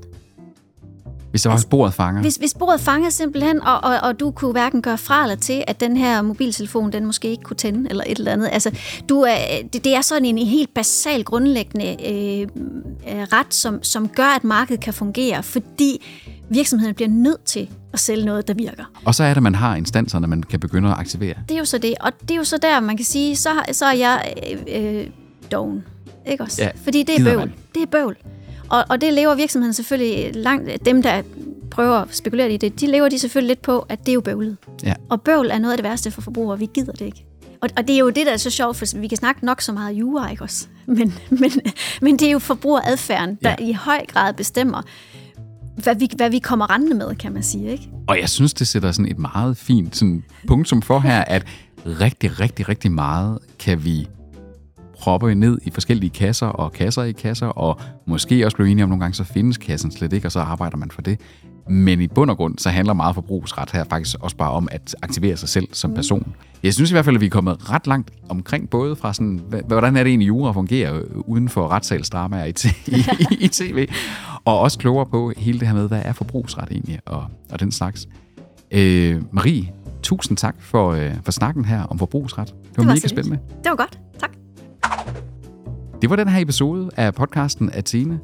Hvis 1.31 1.41
der 1.41 1.49
var 1.49 1.53
altså, 1.53 1.65
sporet 1.67 1.93
fanger? 1.93 2.21
Hvis, 2.21 2.35
hvis 2.35 2.51
sporet 2.51 2.81
fanger 2.81 3.09
simpelthen, 3.09 3.61
og, 3.61 3.83
og, 3.83 3.99
og 4.03 4.19
du 4.19 4.31
kunne 4.31 4.51
hverken 4.51 4.81
gøre 4.81 4.97
fra 4.97 5.23
eller 5.23 5.35
til, 5.35 5.63
at 5.67 5.79
den 5.79 5.97
her 5.97 6.21
mobiltelefon, 6.21 6.91
den 6.91 7.05
måske 7.05 7.27
ikke 7.27 7.43
kunne 7.43 7.57
tænde, 7.57 7.89
eller 7.89 8.03
et 8.07 8.17
eller 8.17 8.31
andet. 8.31 8.49
Altså, 8.51 8.71
du 9.09 9.21
er, 9.21 9.35
det, 9.73 9.83
det 9.83 9.95
er 9.95 10.01
sådan 10.01 10.25
en, 10.25 10.37
en 10.37 10.47
helt 10.47 10.73
basal, 10.73 11.23
grundlæggende 11.23 11.85
øh, 11.85 12.41
øh, 12.41 13.23
ret, 13.33 13.53
som, 13.53 13.83
som 13.83 14.07
gør, 14.07 14.35
at 14.35 14.43
markedet 14.43 14.83
kan 14.83 14.93
fungere, 14.93 15.43
fordi 15.43 16.05
virksomheden 16.49 16.95
bliver 16.95 17.09
nødt 17.09 17.43
til 17.45 17.69
at 17.93 17.99
sælge 17.99 18.25
noget, 18.25 18.47
der 18.47 18.53
virker. 18.53 18.83
Og 19.05 19.15
så 19.15 19.23
er 19.23 19.29
det, 19.29 19.37
at 19.37 19.43
man 19.43 19.55
har 19.55 19.75
instanserne, 19.75 20.27
man 20.27 20.43
kan 20.43 20.59
begynde 20.59 20.89
at 20.89 20.95
aktivere. 20.97 21.35
Det 21.49 21.55
er 21.55 21.59
jo 21.59 21.65
så 21.65 21.77
det, 21.77 21.93
og 21.99 22.11
det 22.21 22.31
er 22.31 22.35
jo 22.35 22.43
så 22.43 22.57
der, 22.61 22.79
man 22.79 22.97
kan 22.97 23.05
sige, 23.05 23.35
så, 23.35 23.49
så 23.71 23.85
er 23.85 23.93
jeg 23.93 24.33
øh, 24.51 24.97
øh, 24.97 25.07
doven. 25.51 25.83
Ikke 26.27 26.43
også? 26.43 26.63
Ja, 26.63 26.69
Fordi 26.83 27.03
det 27.03 27.19
er 27.19 27.23
bøvl. 27.23 27.37
Man. 27.37 27.53
Det 27.75 27.81
er 27.81 27.85
bøvl. 27.85 28.17
Og, 28.69 28.85
og 28.89 29.01
det 29.01 29.13
lever 29.13 29.35
virksomheden 29.35 29.73
selvfølgelig 29.73 30.35
langt... 30.35 30.85
Dem, 30.85 31.01
der 31.01 31.21
prøver 31.71 31.95
at 31.95 32.15
spekulere 32.15 32.51
i 32.51 32.57
det, 32.57 32.79
de 32.79 32.87
lever 32.87 33.09
de 33.09 33.19
selvfølgelig 33.19 33.49
lidt 33.49 33.61
på, 33.61 33.79
at 33.89 33.99
det 33.99 34.09
er 34.09 34.13
jo 34.13 34.21
bøvlet. 34.21 34.57
Ja. 34.83 34.93
Og 35.09 35.21
bøvl 35.21 35.49
er 35.51 35.59
noget 35.59 35.73
af 35.73 35.77
det 35.77 35.83
værste 35.83 36.11
for 36.11 36.21
forbrugere. 36.21 36.59
Vi 36.59 36.67
gider 36.73 36.91
det 36.91 37.05
ikke. 37.05 37.25
Og, 37.61 37.69
og 37.77 37.87
det 37.87 37.95
er 37.95 37.99
jo 37.99 38.09
det, 38.09 38.25
der 38.25 38.31
er 38.33 38.37
så 38.37 38.49
sjovt, 38.49 38.77
for 38.77 38.99
vi 38.99 39.07
kan 39.07 39.17
snakke 39.17 39.45
nok 39.45 39.61
så 39.61 39.71
meget 39.71 39.93
jura, 39.93 40.29
ikke 40.31 40.43
også? 40.43 40.67
Men, 40.87 41.13
men, 41.29 41.51
men 42.01 42.19
det 42.19 42.27
er 42.27 42.31
jo 42.31 42.39
forbrugeradfærden, 42.39 43.37
der 43.43 43.55
ja. 43.59 43.65
i 43.65 43.73
høj 43.73 44.05
grad 44.05 44.33
bestemmer, 44.33 44.81
hvad 45.83 45.95
vi, 45.95 46.09
hvad 46.15 46.29
vi 46.29 46.39
kommer 46.39 46.69
rendende 46.69 46.95
med, 46.95 47.15
kan 47.15 47.33
man 47.33 47.43
sige. 47.43 47.71
Ikke? 47.71 47.89
Og 48.07 48.19
jeg 48.19 48.29
synes, 48.29 48.53
det 48.53 48.67
sætter 48.67 48.91
sådan 48.91 49.11
et 49.11 49.19
meget 49.19 49.57
fint 49.57 49.97
sådan, 49.97 50.23
punktum 50.47 50.81
for 50.81 50.99
her, 50.99 51.21
at 51.21 51.45
rigtig, 51.85 52.39
rigtig, 52.39 52.69
rigtig 52.69 52.91
meget 52.91 53.39
kan 53.59 53.85
vi 53.85 54.07
proppe 54.99 55.35
ned 55.35 55.57
i 55.63 55.71
forskellige 55.71 56.09
kasser 56.09 56.47
og 56.47 56.71
kasser 56.71 57.03
i 57.03 57.11
kasser, 57.11 57.47
og 57.47 57.79
måske 58.05 58.45
også 58.45 58.57
blive 58.57 58.69
enige 58.69 58.83
om 58.83 58.89
nogle 58.89 59.01
gange, 59.01 59.15
så 59.15 59.23
findes 59.23 59.57
kassen 59.57 59.91
slet 59.91 60.13
ikke, 60.13 60.27
og 60.27 60.31
så 60.31 60.39
arbejder 60.39 60.77
man 60.77 60.91
for 60.91 61.01
det. 61.01 61.19
Men 61.69 62.01
i 62.01 62.07
bund 62.07 62.29
og 62.31 62.37
grund, 62.37 62.57
så 62.57 62.69
handler 62.69 62.93
meget 62.93 63.15
forbrugsret 63.15 63.71
her 63.71 63.83
faktisk 63.83 64.17
også 64.19 64.37
bare 64.37 64.51
om 64.51 64.67
at 64.71 64.95
aktivere 65.01 65.37
sig 65.37 65.49
selv 65.49 65.67
som 65.73 65.89
mm. 65.89 65.95
person. 65.95 66.35
Jeg 66.63 66.73
synes 66.73 66.91
i 66.91 66.93
hvert 66.93 67.05
fald, 67.05 67.15
at 67.15 67.21
vi 67.21 67.25
er 67.25 67.29
kommet 67.29 67.71
ret 67.71 67.87
langt 67.87 68.11
omkring, 68.29 68.69
både 68.69 68.95
fra 68.95 69.13
sådan, 69.13 69.41
hvordan 69.67 69.95
er 69.95 70.03
det 70.03 70.09
egentlig, 70.09 70.27
jura 70.27 70.51
fungerer 70.51 71.01
uden 71.15 71.49
for 71.49 71.67
retssalsdramaer 71.67 72.45
i, 72.45 72.53
i, 72.87 73.05
i, 73.19 73.43
i 73.45 73.47
tv, 73.47 73.87
og 74.45 74.59
også 74.59 74.77
klogere 74.77 75.05
på 75.05 75.33
hele 75.37 75.59
det 75.59 75.67
her 75.67 75.75
med, 75.75 75.87
hvad 75.87 76.01
er 76.05 76.13
forbrugsret 76.13 76.67
egentlig, 76.71 76.99
og, 77.05 77.25
og 77.51 77.59
den 77.59 77.71
slags. 77.71 78.07
Øh, 78.71 79.21
Marie, 79.31 79.71
tusind 80.03 80.37
tak 80.37 80.55
for, 80.59 80.91
øh, 80.91 81.11
for 81.23 81.31
snakken 81.31 81.65
her 81.65 81.83
om 81.83 81.99
forbrugsret. 81.99 82.47
Det 82.47 82.55
var, 82.55 82.83
det 82.83 82.87
var 82.87 82.93
mega 82.93 83.07
spændende. 83.07 83.39
Det 83.63 83.69
var 83.69 83.75
godt. 83.75 83.99
Tak. 84.19 84.38
Det 86.01 86.09
var 86.09 86.15
den 86.15 86.27
her 86.27 86.41
episode 86.41 86.89
af 86.97 87.13
podcasten 87.13 87.69
Athene. 87.73 88.19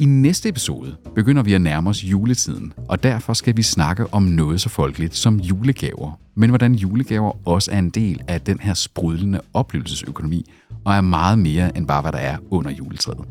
I 0.00 0.04
næste 0.04 0.48
episode 0.48 0.96
begynder 1.14 1.42
vi 1.42 1.54
at 1.54 1.60
nærme 1.60 1.90
os 1.90 2.04
juletiden, 2.04 2.72
og 2.88 3.02
derfor 3.02 3.32
skal 3.32 3.56
vi 3.56 3.62
snakke 3.62 4.14
om 4.14 4.22
noget 4.22 4.60
så 4.60 4.68
folkeligt 4.68 5.16
som 5.16 5.36
julegaver. 5.40 6.20
Men 6.34 6.50
hvordan 6.50 6.74
julegaver 6.74 7.48
også 7.48 7.70
er 7.70 7.78
en 7.78 7.90
del 7.90 8.22
af 8.28 8.40
den 8.40 8.60
her 8.60 8.74
sprudlende 8.74 9.40
oplevelsesøkonomi, 9.54 10.50
og 10.84 10.94
er 10.94 11.00
meget 11.00 11.38
mere 11.38 11.76
end 11.76 11.86
bare, 11.86 12.02
hvad 12.02 12.12
der 12.12 12.18
er 12.18 12.36
under 12.50 12.70
juletræet. 12.70 13.28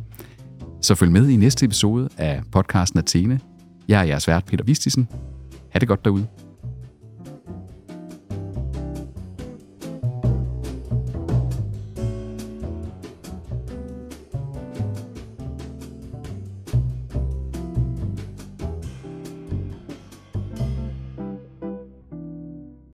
Så 0.81 0.95
følg 0.95 1.11
med 1.11 1.29
i 1.29 1.35
næste 1.35 1.65
episode 1.65 2.09
af 2.17 2.41
podcasten 2.51 2.99
Athene. 2.99 3.39
Jeg 3.87 3.99
er 3.99 4.03
jeres 4.03 4.27
vært, 4.27 4.45
Peter 4.45 4.63
Vistisen. 4.63 5.07
Ha' 5.69 5.79
det 5.79 5.87
godt 5.87 6.05
derude. 6.05 6.27